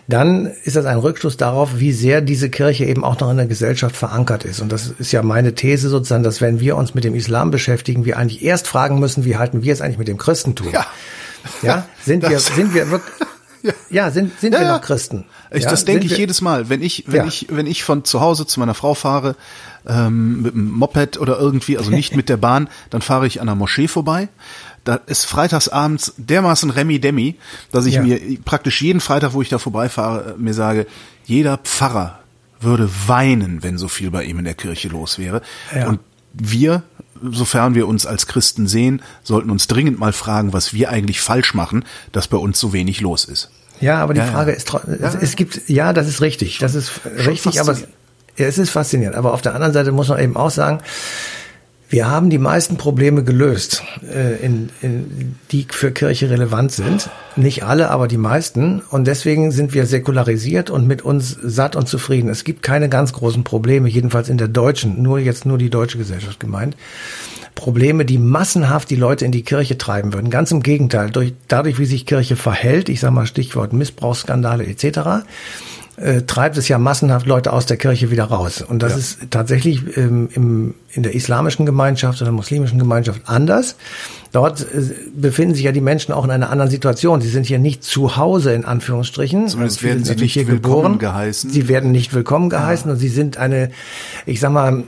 dann 0.07 0.51
ist 0.63 0.75
das 0.75 0.85
ein 0.85 0.97
Rückschluss 0.97 1.37
darauf, 1.37 1.79
wie 1.79 1.93
sehr 1.93 2.21
diese 2.21 2.49
Kirche 2.49 2.85
eben 2.85 3.03
auch 3.03 3.19
noch 3.19 3.29
in 3.31 3.37
der 3.37 3.47
Gesellschaft 3.47 3.95
verankert 3.95 4.43
ist. 4.45 4.59
Und 4.59 4.71
das 4.71 4.93
ist 4.97 5.11
ja 5.11 5.23
meine 5.23 5.55
These 5.55 5.89
sozusagen, 5.89 6.23
dass 6.23 6.41
wenn 6.41 6.59
wir 6.59 6.75
uns 6.75 6.93
mit 6.93 7.03
dem 7.03 7.15
Islam 7.15 7.51
beschäftigen, 7.51 8.05
wir 8.05 8.17
eigentlich 8.17 8.43
erst 8.43 8.67
fragen 8.67 8.99
müssen, 8.99 9.25
wie 9.25 9.37
halten 9.37 9.63
wir 9.63 9.73
es 9.73 9.81
eigentlich 9.81 9.99
mit 9.99 10.07
dem 10.07 10.17
Christentum? 10.17 10.67
Ja. 10.71 10.85
Ja, 11.61 11.87
sind 12.05 12.27
wir, 12.27 12.39
sind 12.39 12.73
wir 12.73 12.89
wirklich, 12.89 13.27
ja. 13.63 13.73
ja, 13.89 14.11
sind, 14.11 14.39
sind 14.39 14.53
ja, 14.53 14.59
wir 14.59 14.67
noch 14.67 14.81
Christen? 14.81 15.25
Ich, 15.51 15.65
das 15.65 15.85
denke 15.85 16.05
ich 16.05 16.17
jedes 16.17 16.41
Mal, 16.41 16.69
wenn 16.69 16.81
ich, 16.81 17.05
wenn 17.07 17.27
ich, 17.27 17.47
wenn 17.49 17.65
ich 17.65 17.83
von 17.83 18.03
zu 18.03 18.21
Hause 18.21 18.45
zu 18.45 18.59
meiner 18.59 18.73
Frau 18.73 18.93
fahre, 18.93 19.35
ähm, 19.87 20.41
mit 20.41 20.53
dem 20.53 20.71
Moped 20.71 21.17
oder 21.17 21.39
irgendwie, 21.39 21.77
also 21.77 21.89
nicht 21.89 22.15
mit 22.15 22.29
der 22.29 22.37
Bahn, 22.37 22.69
dann 22.89 23.01
fahre 23.01 23.25
ich 23.25 23.41
an 23.41 23.47
der 23.47 23.55
Moschee 23.55 23.87
vorbei. 23.87 24.29
Da 24.83 24.95
ist 24.95 25.25
freitagsabends 25.25 26.13
dermaßen 26.17 26.69
Remi 26.69 26.99
Demi, 26.99 27.35
dass 27.71 27.85
ich 27.85 27.99
mir 27.99 28.19
praktisch 28.43 28.81
jeden 28.81 28.99
Freitag, 28.99 29.33
wo 29.33 29.41
ich 29.41 29.47
da 29.47 29.57
vorbeifahre, 29.57 30.35
mir 30.37 30.53
sage, 30.53 30.87
jeder 31.25 31.57
Pfarrer 31.57 32.19
würde 32.59 32.89
weinen, 33.07 33.63
wenn 33.63 33.77
so 33.77 33.87
viel 33.87 34.11
bei 34.11 34.25
ihm 34.25 34.39
in 34.39 34.45
der 34.45 34.55
Kirche 34.55 34.89
los 34.89 35.17
wäre. 35.17 35.41
Und 35.87 36.01
wir 36.33 36.83
sofern 37.31 37.75
wir 37.75 37.87
uns 37.87 38.05
als 38.05 38.27
Christen 38.27 38.67
sehen, 38.67 39.01
sollten 39.23 39.49
uns 39.49 39.67
dringend 39.67 39.99
mal 39.99 40.13
fragen, 40.13 40.53
was 40.53 40.73
wir 40.73 40.89
eigentlich 40.89 41.21
falsch 41.21 41.53
machen, 41.53 41.85
dass 42.11 42.27
bei 42.27 42.37
uns 42.37 42.59
so 42.59 42.73
wenig 42.73 43.01
los 43.01 43.25
ist. 43.25 43.49
Ja, 43.79 43.97
aber 44.01 44.13
die 44.13 44.19
ja, 44.19 44.27
Frage 44.27 44.51
ja. 44.51 44.57
ist, 44.57 44.71
es, 44.87 45.15
es, 45.15 45.35
gibt, 45.35 45.69
ja, 45.69 45.93
das 45.93 46.07
ist 46.07 46.21
richtig, 46.21 46.59
das 46.59 46.75
ist 46.75 47.01
richtig, 47.25 47.59
aber 47.59 47.77
ja, 48.37 48.45
es 48.47 48.57
ist 48.57 48.69
faszinierend. 48.69 49.15
Aber 49.15 49.33
auf 49.33 49.41
der 49.41 49.53
anderen 49.53 49.73
Seite 49.73 49.91
muss 49.91 50.07
man 50.07 50.19
eben 50.19 50.35
auch 50.35 50.51
sagen, 50.51 50.79
wir 51.93 52.09
haben 52.09 52.31
die 52.31 52.39
meisten 52.39 52.75
Probleme 52.75 53.23
gelöst, 53.23 53.83
äh, 54.11 54.43
in, 54.43 54.69
in, 54.81 55.35
die 55.51 55.67
für 55.69 55.91
Kirche 55.91 56.27
relevant 56.27 56.71
sind. 56.71 57.11
Nicht 57.35 57.65
alle, 57.65 57.91
aber 57.91 58.07
die 58.07 58.17
meisten. 58.17 58.81
Und 58.89 59.05
deswegen 59.05 59.51
sind 59.51 59.75
wir 59.75 59.85
säkularisiert 59.85 60.71
und 60.71 60.87
mit 60.87 61.03
uns 61.03 61.37
satt 61.43 61.75
und 61.75 61.87
zufrieden. 61.87 62.29
Es 62.29 62.45
gibt 62.45 62.63
keine 62.63 62.89
ganz 62.89 63.13
großen 63.13 63.43
Probleme, 63.43 63.87
jedenfalls 63.87 64.27
in 64.27 64.39
der 64.39 64.47
deutschen, 64.47 65.03
nur 65.03 65.19
jetzt 65.19 65.45
nur 65.45 65.59
die 65.59 65.69
deutsche 65.69 65.99
Gesellschaft 65.99 66.39
gemeint. 66.39 66.75
Probleme, 67.53 68.05
die 68.05 68.17
massenhaft 68.17 68.89
die 68.89 68.95
Leute 68.95 69.25
in 69.25 69.31
die 69.31 69.43
Kirche 69.43 69.77
treiben 69.77 70.13
würden. 70.13 70.31
Ganz 70.31 70.49
im 70.49 70.63
Gegenteil, 70.63 71.11
durch, 71.11 71.33
dadurch, 71.47 71.77
wie 71.77 71.85
sich 71.85 72.07
Kirche 72.07 72.35
verhält, 72.35 72.89
ich 72.89 73.01
sage 73.01 73.13
mal 73.13 73.27
Stichwort 73.27 73.71
Missbrauchsskandale 73.71 74.65
etc., 74.65 75.27
äh, 75.97 76.23
treibt 76.23 76.57
es 76.57 76.67
ja 76.67 76.77
massenhaft 76.77 77.27
Leute 77.27 77.53
aus 77.53 77.65
der 77.65 77.77
Kirche 77.77 78.09
wieder 78.09 78.25
raus. 78.25 78.61
Und 78.61 78.81
das 78.81 78.93
ja. 78.93 78.97
ist 78.97 79.17
tatsächlich 79.29 79.97
ähm, 79.97 80.29
im, 80.33 80.73
in 80.91 81.03
der 81.03 81.13
islamischen 81.13 81.65
Gemeinschaft 81.65 82.21
oder 82.21 82.31
muslimischen 82.31 82.79
Gemeinschaft 82.79 83.21
anders. 83.25 83.75
Dort 84.31 84.61
äh, 84.61 84.81
befinden 85.15 85.53
sich 85.53 85.65
ja 85.65 85.71
die 85.71 85.81
Menschen 85.81 86.11
auch 86.11 86.25
in 86.25 86.31
einer 86.31 86.49
anderen 86.49 86.71
Situation. 86.71 87.21
Sie 87.21 87.29
sind 87.29 87.45
hier 87.45 87.59
nicht 87.59 87.83
zu 87.83 88.17
Hause 88.17 88.53
in 88.53 88.65
Anführungsstrichen. 88.65 89.47
Zumindest 89.47 89.83
werden 89.83 90.03
sie 90.03 90.15
nicht 90.15 90.33
hier 90.33 90.47
willkommen 90.47 90.93
geboren. 90.93 90.99
geheißen. 90.99 91.51
Sie 91.51 91.67
werden 91.67 91.91
nicht 91.91 92.15
willkommen 92.15 92.49
geheißen 92.49 92.87
ja. 92.87 92.93
und 92.93 92.99
sie 92.99 93.09
sind 93.09 93.37
eine, 93.37 93.69
ich 94.25 94.39
sag 94.39 94.51
mal, 94.51 94.83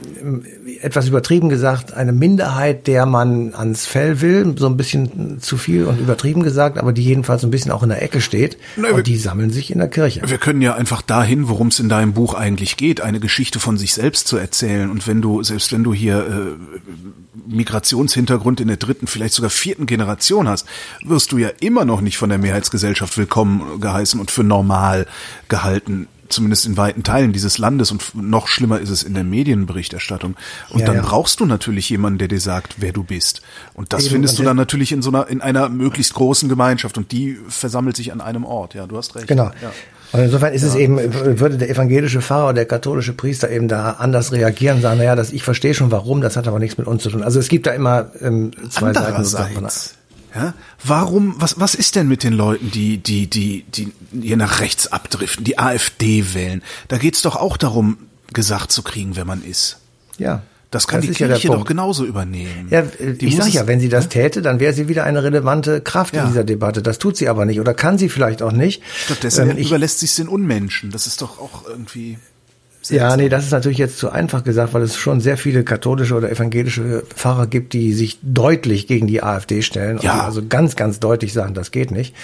etwas 0.82 1.06
übertrieben 1.06 1.48
gesagt, 1.48 1.94
eine 1.94 2.12
Minderheit, 2.12 2.88
der 2.88 3.06
man 3.06 3.54
ans 3.54 3.86
Fell 3.86 4.20
will, 4.20 4.54
so 4.58 4.66
ein 4.66 4.76
bisschen 4.76 5.40
zu 5.40 5.56
viel 5.56 5.84
und 5.84 6.00
übertrieben 6.00 6.42
gesagt, 6.42 6.78
aber 6.78 6.92
die 6.92 7.04
jedenfalls 7.04 7.44
ein 7.44 7.50
bisschen 7.50 7.70
auch 7.70 7.84
in 7.84 7.90
der 7.90 8.02
Ecke 8.02 8.20
steht. 8.20 8.58
Na, 8.76 8.90
und 8.90 9.06
die 9.06 9.16
sammeln 9.16 9.50
sich 9.50 9.70
in 9.70 9.78
der 9.78 9.88
Kirche. 9.88 10.22
Wir 10.26 10.38
können 10.38 10.60
ja 10.60 10.74
einfach 10.74 10.95
dahin, 11.02 11.48
worum 11.48 11.68
es 11.68 11.78
in 11.78 11.88
deinem 11.88 12.12
Buch 12.12 12.34
eigentlich 12.34 12.76
geht, 12.76 13.00
eine 13.00 13.20
Geschichte 13.20 13.60
von 13.60 13.78
sich 13.78 13.94
selbst 13.94 14.28
zu 14.28 14.36
erzählen. 14.36 14.90
Und 14.90 15.06
wenn 15.06 15.22
du, 15.22 15.42
selbst 15.42 15.72
wenn 15.72 15.84
du 15.84 15.94
hier 15.94 16.18
äh, 16.26 16.86
Migrationshintergrund 17.46 18.60
in 18.60 18.68
der 18.68 18.76
dritten, 18.76 19.06
vielleicht 19.06 19.34
sogar 19.34 19.50
vierten 19.50 19.86
Generation 19.86 20.48
hast, 20.48 20.66
wirst 21.04 21.32
du 21.32 21.38
ja 21.38 21.50
immer 21.60 21.84
noch 21.84 22.00
nicht 22.00 22.18
von 22.18 22.28
der 22.28 22.38
Mehrheitsgesellschaft 22.38 23.16
willkommen 23.18 23.80
geheißen 23.80 24.20
und 24.20 24.30
für 24.30 24.44
normal 24.44 25.06
gehalten 25.48 26.08
zumindest 26.28 26.66
in 26.66 26.76
weiten 26.76 27.02
Teilen 27.02 27.32
dieses 27.32 27.58
Landes 27.58 27.90
und 27.90 28.14
noch 28.14 28.48
schlimmer 28.48 28.80
ist 28.80 28.88
es 28.88 29.02
in 29.02 29.14
der 29.14 29.24
Medienberichterstattung. 29.24 30.36
Und 30.70 30.80
ja, 30.80 30.86
dann 30.86 30.96
ja. 30.96 31.02
brauchst 31.02 31.40
du 31.40 31.46
natürlich 31.46 31.88
jemanden, 31.90 32.18
der 32.18 32.28
dir 32.28 32.40
sagt, 32.40 32.76
wer 32.78 32.92
du 32.92 33.04
bist. 33.04 33.42
Und 33.74 33.92
das 33.92 34.04
Eben, 34.04 34.14
findest 34.14 34.38
du 34.38 34.42
dann 34.42 34.56
natürlich 34.56 34.92
in 34.92 35.02
so 35.02 35.10
einer, 35.10 35.28
in 35.28 35.40
einer 35.40 35.68
möglichst 35.68 36.14
großen 36.14 36.48
Gemeinschaft 36.48 36.98
und 36.98 37.12
die 37.12 37.38
versammelt 37.48 37.96
sich 37.96 38.12
an 38.12 38.20
einem 38.20 38.44
Ort. 38.44 38.74
Ja, 38.74 38.86
du 38.86 38.96
hast 38.96 39.14
recht. 39.14 39.28
Genau. 39.28 39.50
Ja. 39.62 39.72
Und 40.12 40.20
insofern 40.20 40.52
ist 40.52 40.62
ja. 40.62 40.68
es 40.68 40.74
eben, 40.74 40.98
würde 41.40 41.58
der 41.58 41.68
evangelische 41.68 42.20
Pfarrer 42.22 42.44
oder 42.44 42.54
der 42.54 42.66
katholische 42.66 43.12
Priester 43.12 43.50
eben 43.50 43.68
da 43.68 43.92
anders 43.92 44.32
reagieren, 44.32 44.80
sagen, 44.80 44.98
naja, 44.98 45.16
das, 45.16 45.32
ich 45.32 45.42
verstehe 45.42 45.74
schon 45.74 45.90
warum, 45.90 46.20
das 46.20 46.36
hat 46.36 46.48
aber 46.48 46.58
nichts 46.58 46.78
mit 46.78 46.86
uns 46.86 47.02
zu 47.02 47.10
tun. 47.10 47.22
Also 47.22 47.40
es 47.40 47.48
gibt 47.48 47.66
da 47.66 47.72
immer 47.72 48.10
ähm, 48.20 48.52
zwei 48.70 48.92
Seiten. 48.92 49.66
Ja? 50.34 50.54
Warum, 50.84 51.34
was, 51.38 51.58
was 51.58 51.74
ist 51.74 51.96
denn 51.96 52.08
mit 52.08 52.22
den 52.22 52.34
Leuten, 52.34 52.70
die, 52.70 52.98
die, 52.98 53.26
die, 53.26 53.64
die 53.64 53.92
hier 54.20 54.36
nach 54.36 54.60
rechts 54.60 54.92
abdriften, 54.92 55.44
die 55.44 55.58
AfD 55.58 56.34
wählen? 56.34 56.62
Da 56.88 56.98
geht's 56.98 57.22
doch 57.22 57.36
auch 57.36 57.56
darum, 57.56 57.98
gesagt 58.32 58.70
zu 58.70 58.82
kriegen, 58.82 59.16
wer 59.16 59.24
man 59.24 59.42
ist. 59.42 59.78
Ja. 60.18 60.42
Das 60.70 60.88
kann 60.88 61.00
das 61.00 61.10
die 61.10 61.14
Kirche 61.14 61.48
ja 61.48 61.54
doch 61.54 61.64
genauso 61.64 62.04
übernehmen. 62.04 62.68
Ja, 62.70 62.82
die 62.82 63.26
ich 63.26 63.36
sage 63.36 63.50
ja, 63.50 63.66
wenn 63.66 63.78
sie 63.78 63.88
das 63.88 64.08
täte, 64.08 64.42
dann 64.42 64.58
wäre 64.58 64.72
sie 64.72 64.88
wieder 64.88 65.04
eine 65.04 65.22
relevante 65.22 65.80
Kraft 65.80 66.14
ja. 66.14 66.22
in 66.22 66.28
dieser 66.28 66.44
Debatte. 66.44 66.82
Das 66.82 66.98
tut 66.98 67.16
sie 67.16 67.28
aber 67.28 67.44
nicht 67.44 67.60
oder 67.60 67.72
kann 67.72 67.98
sie 67.98 68.08
vielleicht 68.08 68.42
auch 68.42 68.52
nicht. 68.52 68.82
Stattdessen 68.92 69.50
ähm, 69.50 69.56
überlässt 69.56 70.00
sie 70.00 70.06
es 70.06 70.16
den 70.16 70.28
Unmenschen. 70.28 70.90
Das 70.90 71.06
ist 71.06 71.22
doch 71.22 71.38
auch 71.38 71.66
irgendwie. 71.68 72.18
Ja, 72.90 73.16
nee, 73.16 73.28
das 73.28 73.44
ist 73.44 73.52
natürlich 73.52 73.78
jetzt 73.78 73.98
zu 73.98 74.10
einfach 74.10 74.44
gesagt, 74.44 74.74
weil 74.74 74.82
es 74.82 74.96
schon 74.96 75.20
sehr 75.20 75.36
viele 75.36 75.64
katholische 75.64 76.14
oder 76.14 76.30
evangelische 76.30 77.02
Pfarrer 77.14 77.46
gibt, 77.46 77.72
die 77.72 77.92
sich 77.92 78.18
deutlich 78.22 78.86
gegen 78.86 79.06
die 79.06 79.22
AfD 79.22 79.62
stellen. 79.62 79.98
Ja. 80.02 80.24
also 80.24 80.42
ganz, 80.46 80.76
ganz 80.76 81.00
deutlich 81.00 81.32
sagen, 81.32 81.54
das 81.54 81.70
geht 81.70 81.90
nicht. 81.90 82.14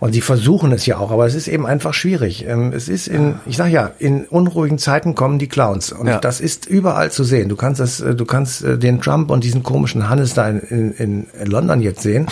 Und 0.00 0.12
sie 0.12 0.20
versuchen 0.20 0.72
es 0.72 0.86
ja 0.86 0.98
auch, 0.98 1.10
aber 1.10 1.26
es 1.26 1.34
ist 1.34 1.48
eben 1.48 1.66
einfach 1.66 1.94
schwierig. 1.94 2.46
Ähm, 2.46 2.72
es 2.72 2.88
ist 2.88 3.08
in, 3.08 3.36
ich 3.46 3.56
sag 3.56 3.70
ja, 3.70 3.92
in 3.98 4.24
unruhigen 4.26 4.78
Zeiten 4.78 5.14
kommen 5.14 5.38
die 5.38 5.48
Clowns. 5.48 5.92
Und 5.92 6.06
ja. 6.06 6.18
das 6.18 6.40
ist 6.40 6.66
überall 6.66 7.10
zu 7.10 7.24
sehen. 7.24 7.48
Du 7.48 7.56
kannst 7.56 7.80
das, 7.80 8.00
äh, 8.00 8.14
du 8.14 8.24
kannst 8.24 8.64
äh, 8.64 8.78
den 8.78 9.00
Trump 9.00 9.30
und 9.30 9.44
diesen 9.44 9.62
komischen 9.62 10.08
Hannes 10.08 10.34
da 10.34 10.48
in, 10.48 10.92
in, 10.92 11.26
in 11.40 11.46
London 11.46 11.80
jetzt 11.80 12.02
sehen. 12.02 12.26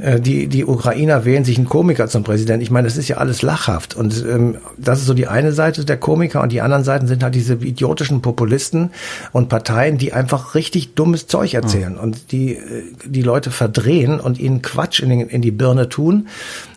Äh, 0.00 0.20
die, 0.20 0.46
die 0.46 0.64
Ukrainer 0.64 1.24
wählen 1.24 1.44
sich 1.44 1.56
einen 1.56 1.68
Komiker 1.68 2.08
zum 2.08 2.24
Präsidenten. 2.24 2.62
Ich 2.62 2.70
meine, 2.70 2.86
das 2.86 2.96
ist 2.96 3.08
ja 3.08 3.16
alles 3.16 3.42
lachhaft. 3.42 3.94
Und 3.96 4.24
ähm, 4.28 4.58
das 4.76 5.00
ist 5.00 5.06
so 5.06 5.14
die 5.14 5.26
eine 5.26 5.52
Seite 5.52 5.84
der 5.84 5.96
Komiker 5.96 6.42
und 6.42 6.52
die 6.52 6.60
anderen 6.60 6.84
Seiten 6.84 7.06
sind 7.06 7.22
halt 7.22 7.34
diese 7.34 7.54
idiotischen 7.54 8.22
Populisten 8.22 8.90
und 9.32 9.48
Parteien, 9.48 9.98
die 9.98 10.12
einfach 10.12 10.54
richtig 10.54 10.94
dummes 10.94 11.26
Zeug 11.26 11.54
erzählen 11.54 11.94
mhm. 11.94 12.00
und 12.00 12.32
die 12.32 12.56
äh, 12.56 12.82
die 13.04 13.22
Leute 13.22 13.50
verdrehen 13.50 14.20
und 14.20 14.38
ihnen 14.38 14.62
Quatsch 14.62 15.00
in, 15.00 15.10
den, 15.10 15.20
in 15.28 15.42
die 15.42 15.50
Birne 15.50 15.88
tun 15.88 16.28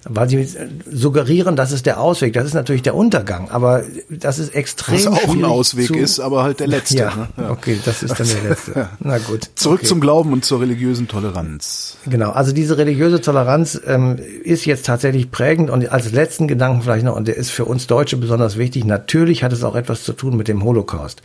weil 0.04 0.30
sie 0.30 0.48
suggerieren, 0.92 1.56
das 1.56 1.72
ist 1.72 1.86
der 1.86 2.00
Ausweg. 2.00 2.34
Das 2.34 2.46
ist 2.46 2.54
natürlich 2.54 2.82
der 2.82 2.96
Untergang, 2.96 3.50
aber 3.50 3.84
das 4.10 4.40
ist 4.40 4.56
extrem 4.56 4.96
Was 4.96 5.08
auch 5.08 5.30
ein 5.30 5.46
Ausweg 5.46 5.88
zu, 5.88 5.96
ist, 5.96 6.20
aber 6.20 6.44
halt 6.44 6.60
der 6.60 6.68
letzte. 6.68 6.98
Ja, 6.98 7.16
ne? 7.16 7.28
ja. 7.38 7.52
okay, 7.52 7.78
das 7.86 8.02
ist 8.02 8.20
dann 8.20 8.28
der 8.28 8.50
letzte. 8.50 8.90
Na 9.00 9.20
gut. 9.20 9.50
Zurück 9.56 9.80
okay. 9.80 9.88
zum 9.88 10.00
Glauben 10.00 10.34
und 10.34 10.44
zur 10.44 10.62
religiösen 10.62 11.08
Toleranz. 11.08 11.98
Genau, 12.08 12.32
also 12.32 12.52
diese 12.52 12.78
religiöse 12.78 13.11
Toleranz 13.20 13.82
ähm, 13.86 14.18
ist 14.43 14.66
jetzt 14.66 14.86
tatsächlich 14.86 15.32
prägend 15.32 15.70
und 15.70 15.91
als 15.91 16.12
letzten 16.12 16.47
Gedanken 16.47 16.84
vielleicht 16.84 17.03
noch, 17.03 17.16
und 17.16 17.28
der 17.28 17.36
ist 17.36 17.49
für 17.49 17.66
uns 17.66 17.88
Deutsche 17.88 18.16
besonders 18.16 18.57
wichtig, 18.57 18.86
natürlich 18.86 19.43
hat 19.43 19.51
es 19.51 19.64
auch 19.64 19.76
etwas 19.76 20.03
zu 20.03 20.14
tun 20.14 20.38
mit 20.38 20.47
dem 20.47 20.64
Holocaust. 20.64 21.22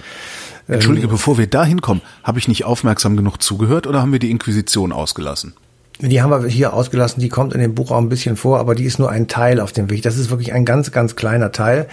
Entschuldige, 0.66 1.06
ähm, 1.06 1.12
bevor 1.12 1.38
wir 1.38 1.46
da 1.46 1.64
hinkommen, 1.64 2.02
habe 2.24 2.38
ich 2.38 2.48
nicht 2.48 2.64
aufmerksam 2.64 3.16
genug 3.16 3.42
zugehört 3.42 3.86
oder 3.86 4.00
haben 4.00 4.12
wir 4.12 4.18
die 4.18 4.30
Inquisition 4.30 4.90
ausgelassen? 4.90 5.54
Die 6.00 6.20
haben 6.20 6.30
wir 6.30 6.46
hier 6.48 6.74
ausgelassen, 6.74 7.20
die 7.20 7.30
kommt 7.30 7.54
in 7.54 7.60
dem 7.60 7.74
Buch 7.74 7.90
auch 7.90 7.98
ein 7.98 8.10
bisschen 8.10 8.36
vor, 8.36 8.58
aber 8.58 8.74
die 8.74 8.84
ist 8.84 8.98
nur 8.98 9.10
ein 9.10 9.28
Teil 9.28 9.60
auf 9.60 9.72
dem 9.72 9.88
Weg. 9.88 10.02
Das 10.02 10.18
ist 10.18 10.28
wirklich 10.28 10.52
ein 10.52 10.66
ganz, 10.66 10.92
ganz 10.92 11.16
kleiner 11.16 11.52
Teil, 11.52 11.88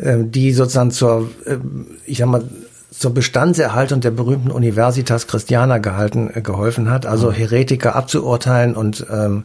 ähm, 0.00 0.30
die 0.30 0.52
sozusagen 0.52 0.90
zur, 0.90 1.30
ähm, 1.46 1.86
ich 2.06 2.18
sag 2.18 2.28
mal, 2.28 2.44
zur 2.92 3.14
Bestandserhaltung 3.14 4.00
der 4.00 4.10
berühmten 4.10 4.50
Universitas 4.50 5.26
Christiana 5.26 5.78
gehalten, 5.78 6.30
äh, 6.34 6.42
geholfen 6.42 6.90
hat, 6.90 7.06
also 7.06 7.28
mhm. 7.28 7.34
Heretiker 7.34 7.96
abzuurteilen 7.96 8.76
und 8.76 9.06
ähm, 9.10 9.44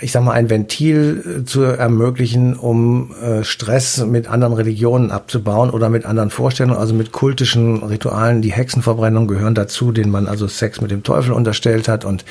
ich 0.00 0.12
sag 0.12 0.22
mal 0.22 0.32
ein 0.32 0.48
Ventil 0.48 1.40
äh, 1.40 1.44
zu 1.44 1.62
ermöglichen, 1.62 2.54
um 2.54 3.14
äh, 3.20 3.42
Stress 3.42 4.04
mit 4.04 4.28
anderen 4.28 4.52
Religionen 4.52 5.10
abzubauen 5.10 5.70
oder 5.70 5.88
mit 5.88 6.06
anderen 6.06 6.30
Vorstellungen, 6.30 6.78
also 6.78 6.94
mit 6.94 7.10
kultischen 7.10 7.82
Ritualen. 7.82 8.42
Die 8.42 8.52
Hexenverbrennung 8.52 9.26
gehören 9.26 9.54
dazu, 9.54 9.90
denen 9.90 10.10
man 10.10 10.26
also 10.26 10.46
Sex 10.46 10.80
mit 10.80 10.90
dem 10.90 11.02
Teufel 11.02 11.32
unterstellt 11.32 11.88
hat 11.88 12.04
und 12.04 12.24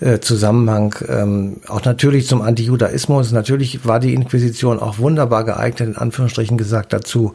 äh, 0.00 0.20
Zusammenhang 0.20 0.94
ähm, 1.08 1.56
auch 1.68 1.84
natürlich 1.84 2.26
zum 2.26 2.40
Antijudaismus. 2.40 3.32
Natürlich 3.32 3.84
war 3.84 4.00
die 4.00 4.14
Inquisition 4.14 4.78
auch 4.78 4.98
wunderbar 4.98 5.44
geeignet, 5.44 5.88
in 5.90 5.96
Anführungsstrichen 5.96 6.56
gesagt, 6.56 6.92
dazu 6.92 7.34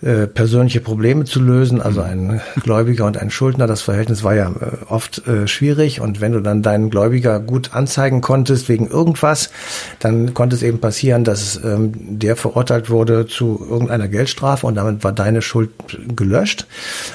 äh, 0.00 0.26
persönliche 0.26 0.80
Probleme 0.80 1.24
zu 1.24 1.40
lösen. 1.40 1.73
Also 1.80 2.00
ein 2.02 2.40
Gläubiger 2.62 3.04
und 3.06 3.16
ein 3.16 3.30
Schuldner, 3.30 3.66
das 3.66 3.82
Verhältnis 3.82 4.24
war 4.24 4.34
ja 4.34 4.48
äh, 4.48 4.84
oft 4.88 5.26
äh, 5.26 5.46
schwierig 5.46 6.00
und 6.00 6.20
wenn 6.20 6.32
du 6.32 6.40
dann 6.40 6.62
deinen 6.62 6.90
Gläubiger 6.90 7.40
gut 7.40 7.74
anzeigen 7.74 8.20
konntest 8.20 8.68
wegen 8.68 8.88
irgendwas, 8.88 9.50
dann 9.98 10.34
konnte 10.34 10.56
es 10.56 10.62
eben 10.62 10.80
passieren, 10.80 11.24
dass 11.24 11.62
ähm, 11.62 11.92
der 11.96 12.36
verurteilt 12.36 12.90
wurde 12.90 13.26
zu 13.26 13.64
irgendeiner 13.68 14.08
Geldstrafe 14.08 14.66
und 14.66 14.74
damit 14.74 15.04
war 15.04 15.12
deine 15.12 15.42
Schuld 15.42 15.70
gelöscht. 16.14 16.66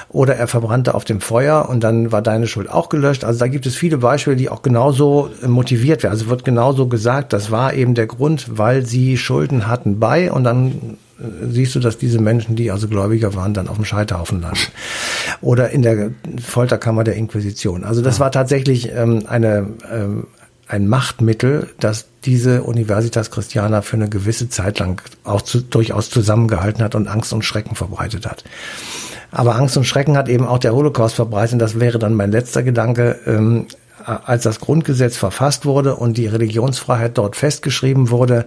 Oder 0.09 0.35
er 0.35 0.47
verbrannte 0.47 0.95
auf 0.95 1.05
dem 1.05 1.21
Feuer 1.21 1.69
und 1.69 1.83
dann 1.83 2.11
war 2.11 2.21
deine 2.21 2.47
Schuld 2.47 2.69
auch 2.69 2.89
gelöscht. 2.89 3.23
Also 3.23 3.39
da 3.39 3.47
gibt 3.47 3.65
es 3.65 3.75
viele 3.75 3.97
Beispiele, 3.97 4.35
die 4.35 4.49
auch 4.49 4.61
genauso 4.61 5.29
motiviert 5.45 6.03
werden. 6.03 6.13
Also 6.13 6.27
wird 6.27 6.45
genauso 6.45 6.87
gesagt, 6.87 7.33
das 7.33 7.51
war 7.51 7.73
eben 7.73 7.93
der 7.93 8.07
Grund, 8.07 8.57
weil 8.57 8.85
sie 8.85 9.17
Schulden 9.17 9.67
hatten 9.67 9.99
bei 9.99 10.31
und 10.31 10.43
dann 10.43 10.71
äh, 10.71 11.08
siehst 11.49 11.75
du, 11.75 11.79
dass 11.79 11.97
diese 11.97 12.19
Menschen, 12.19 12.55
die 12.55 12.71
also 12.71 12.87
Gläubiger 12.87 13.35
waren, 13.35 13.53
dann 13.53 13.67
auf 13.67 13.75
dem 13.75 13.85
Scheiterhaufen 13.85 14.41
landen. 14.41 14.59
Oder 15.41 15.69
in 15.71 15.81
der 15.81 16.11
Folterkammer 16.41 17.03
der 17.03 17.15
Inquisition. 17.15 17.83
Also 17.83 18.01
das 18.01 18.19
war 18.19 18.31
tatsächlich 18.31 18.91
ähm, 18.93 19.23
eine, 19.27 19.67
ähm, 19.91 20.27
ein 20.67 20.87
Machtmittel, 20.87 21.67
das 21.79 22.05
diese 22.25 22.63
Universitas 22.63 23.31
Christiana 23.31 23.81
für 23.81 23.97
eine 23.97 24.09
gewisse 24.09 24.49
Zeit 24.49 24.79
lang 24.79 25.01
auch 25.23 25.41
zu, 25.41 25.61
durchaus 25.61 26.09
zusammengehalten 26.09 26.83
hat 26.83 26.95
und 26.95 27.07
Angst 27.07 27.33
und 27.33 27.43
Schrecken 27.43 27.75
verbreitet 27.75 28.25
hat. 28.25 28.43
Aber 29.31 29.55
Angst 29.55 29.77
und 29.77 29.85
Schrecken 29.85 30.17
hat 30.17 30.27
eben 30.27 30.47
auch 30.47 30.57
der 30.57 30.73
Holocaust 30.73 31.15
verbreitet. 31.15 31.53
Und 31.53 31.59
das 31.59 31.79
wäre 31.79 31.99
dann 31.99 32.15
mein 32.15 32.31
letzter 32.31 32.63
Gedanke. 32.63 33.19
Ähm, 33.25 33.67
als 34.05 34.43
das 34.43 34.59
Grundgesetz 34.59 35.17
verfasst 35.17 35.65
wurde 35.65 35.95
und 35.95 36.17
die 36.17 36.27
Religionsfreiheit 36.27 37.17
dort 37.17 37.35
festgeschrieben 37.35 38.09
wurde, 38.09 38.45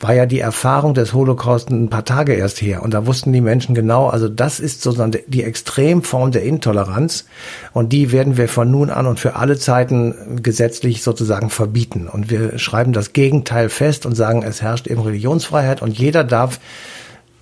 war 0.00 0.14
ja 0.14 0.26
die 0.26 0.40
Erfahrung 0.40 0.94
des 0.94 1.12
Holocaust 1.12 1.70
ein 1.70 1.90
paar 1.90 2.04
Tage 2.04 2.34
erst 2.34 2.60
her. 2.62 2.82
Und 2.82 2.94
da 2.94 3.06
wussten 3.06 3.32
die 3.32 3.40
Menschen 3.40 3.74
genau, 3.74 4.08
also 4.08 4.28
das 4.28 4.60
ist 4.60 4.82
sozusagen 4.82 5.16
die 5.26 5.42
Extremform 5.42 6.32
der 6.32 6.42
Intoleranz. 6.42 7.26
Und 7.72 7.92
die 7.92 8.12
werden 8.12 8.36
wir 8.36 8.48
von 8.48 8.70
nun 8.70 8.90
an 8.90 9.06
und 9.06 9.20
für 9.20 9.36
alle 9.36 9.58
Zeiten 9.58 10.40
gesetzlich 10.42 11.02
sozusagen 11.02 11.50
verbieten. 11.50 12.08
Und 12.08 12.30
wir 12.30 12.58
schreiben 12.58 12.92
das 12.92 13.12
Gegenteil 13.12 13.68
fest 13.68 14.06
und 14.06 14.14
sagen, 14.14 14.42
es 14.42 14.62
herrscht 14.62 14.86
eben 14.86 15.02
Religionsfreiheit 15.02 15.82
und 15.82 15.98
jeder 15.98 16.24
darf 16.24 16.60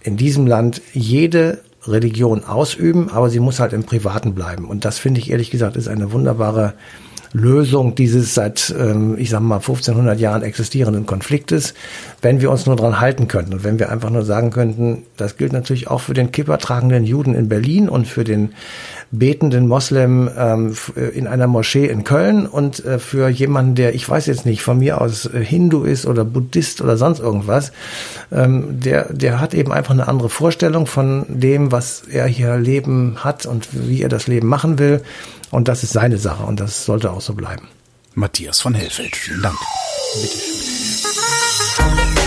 in 0.02 0.16
diesem 0.16 0.46
Land 0.46 0.80
jede 0.92 1.60
Religion 1.86 2.44
ausüben, 2.44 3.10
aber 3.10 3.30
sie 3.30 3.40
muss 3.40 3.60
halt 3.60 3.72
im 3.72 3.84
Privaten 3.84 4.34
bleiben. 4.34 4.66
Und 4.66 4.84
das 4.84 4.98
finde 4.98 5.20
ich 5.20 5.30
ehrlich 5.30 5.50
gesagt 5.50 5.76
ist 5.76 5.88
eine 5.88 6.12
wunderbare 6.12 6.74
Lösung 7.32 7.94
dieses 7.94 8.34
seit, 8.34 8.74
ähm, 8.78 9.16
ich 9.18 9.30
sag 9.30 9.40
mal, 9.40 9.56
1500 9.56 10.18
Jahren 10.18 10.42
existierenden 10.42 11.06
Konfliktes, 11.06 11.74
wenn 12.22 12.40
wir 12.40 12.50
uns 12.50 12.66
nur 12.66 12.76
dran 12.76 13.00
halten 13.00 13.28
könnten 13.28 13.54
und 13.54 13.64
wenn 13.64 13.78
wir 13.78 13.90
einfach 13.90 14.10
nur 14.10 14.24
sagen 14.24 14.50
könnten, 14.50 15.04
das 15.16 15.36
gilt 15.36 15.52
natürlich 15.52 15.88
auch 15.88 16.00
für 16.00 16.14
den 16.14 16.32
kippertragenden 16.32 17.04
Juden 17.04 17.34
in 17.34 17.48
Berlin 17.48 17.88
und 17.88 18.06
für 18.06 18.24
den 18.24 18.50
betenden 19.10 19.66
Moslem 19.66 20.30
ähm, 20.36 20.76
in 21.14 21.26
einer 21.26 21.46
Moschee 21.46 21.86
in 21.86 22.04
Köln 22.04 22.46
und 22.46 22.84
äh, 22.84 22.98
für 22.98 23.28
jemanden, 23.28 23.74
der, 23.74 23.94
ich 23.94 24.08
weiß 24.08 24.26
jetzt 24.26 24.44
nicht, 24.44 24.62
von 24.62 24.78
mir 24.78 25.00
aus 25.00 25.26
äh, 25.26 25.42
Hindu 25.42 25.84
ist 25.84 26.06
oder 26.06 26.24
Buddhist 26.24 26.82
oder 26.82 26.96
sonst 26.96 27.20
irgendwas, 27.20 27.72
ähm, 28.30 28.80
der, 28.80 29.12
der 29.12 29.40
hat 29.40 29.54
eben 29.54 29.72
einfach 29.72 29.94
eine 29.94 30.08
andere 30.08 30.28
Vorstellung 30.28 30.86
von 30.86 31.24
dem, 31.28 31.72
was 31.72 32.02
er 32.10 32.26
hier 32.26 32.56
Leben 32.56 33.24
hat 33.24 33.46
und 33.46 33.68
wie 33.72 34.02
er 34.02 34.10
das 34.10 34.26
Leben 34.26 34.48
machen 34.48 34.78
will. 34.78 35.02
Und 35.50 35.68
das 35.68 35.82
ist 35.82 35.92
seine 35.92 36.18
Sache 36.18 36.44
und 36.44 36.60
das 36.60 36.84
sollte 36.84 37.10
auch 37.10 37.20
so 37.20 37.34
bleiben. 37.34 37.68
Matthias 38.14 38.60
von 38.60 38.74
Hellfeld, 38.74 39.14
vielen 39.16 39.42
Dank. 39.42 39.58
Bitte 40.20 40.38
schön. 40.38 42.17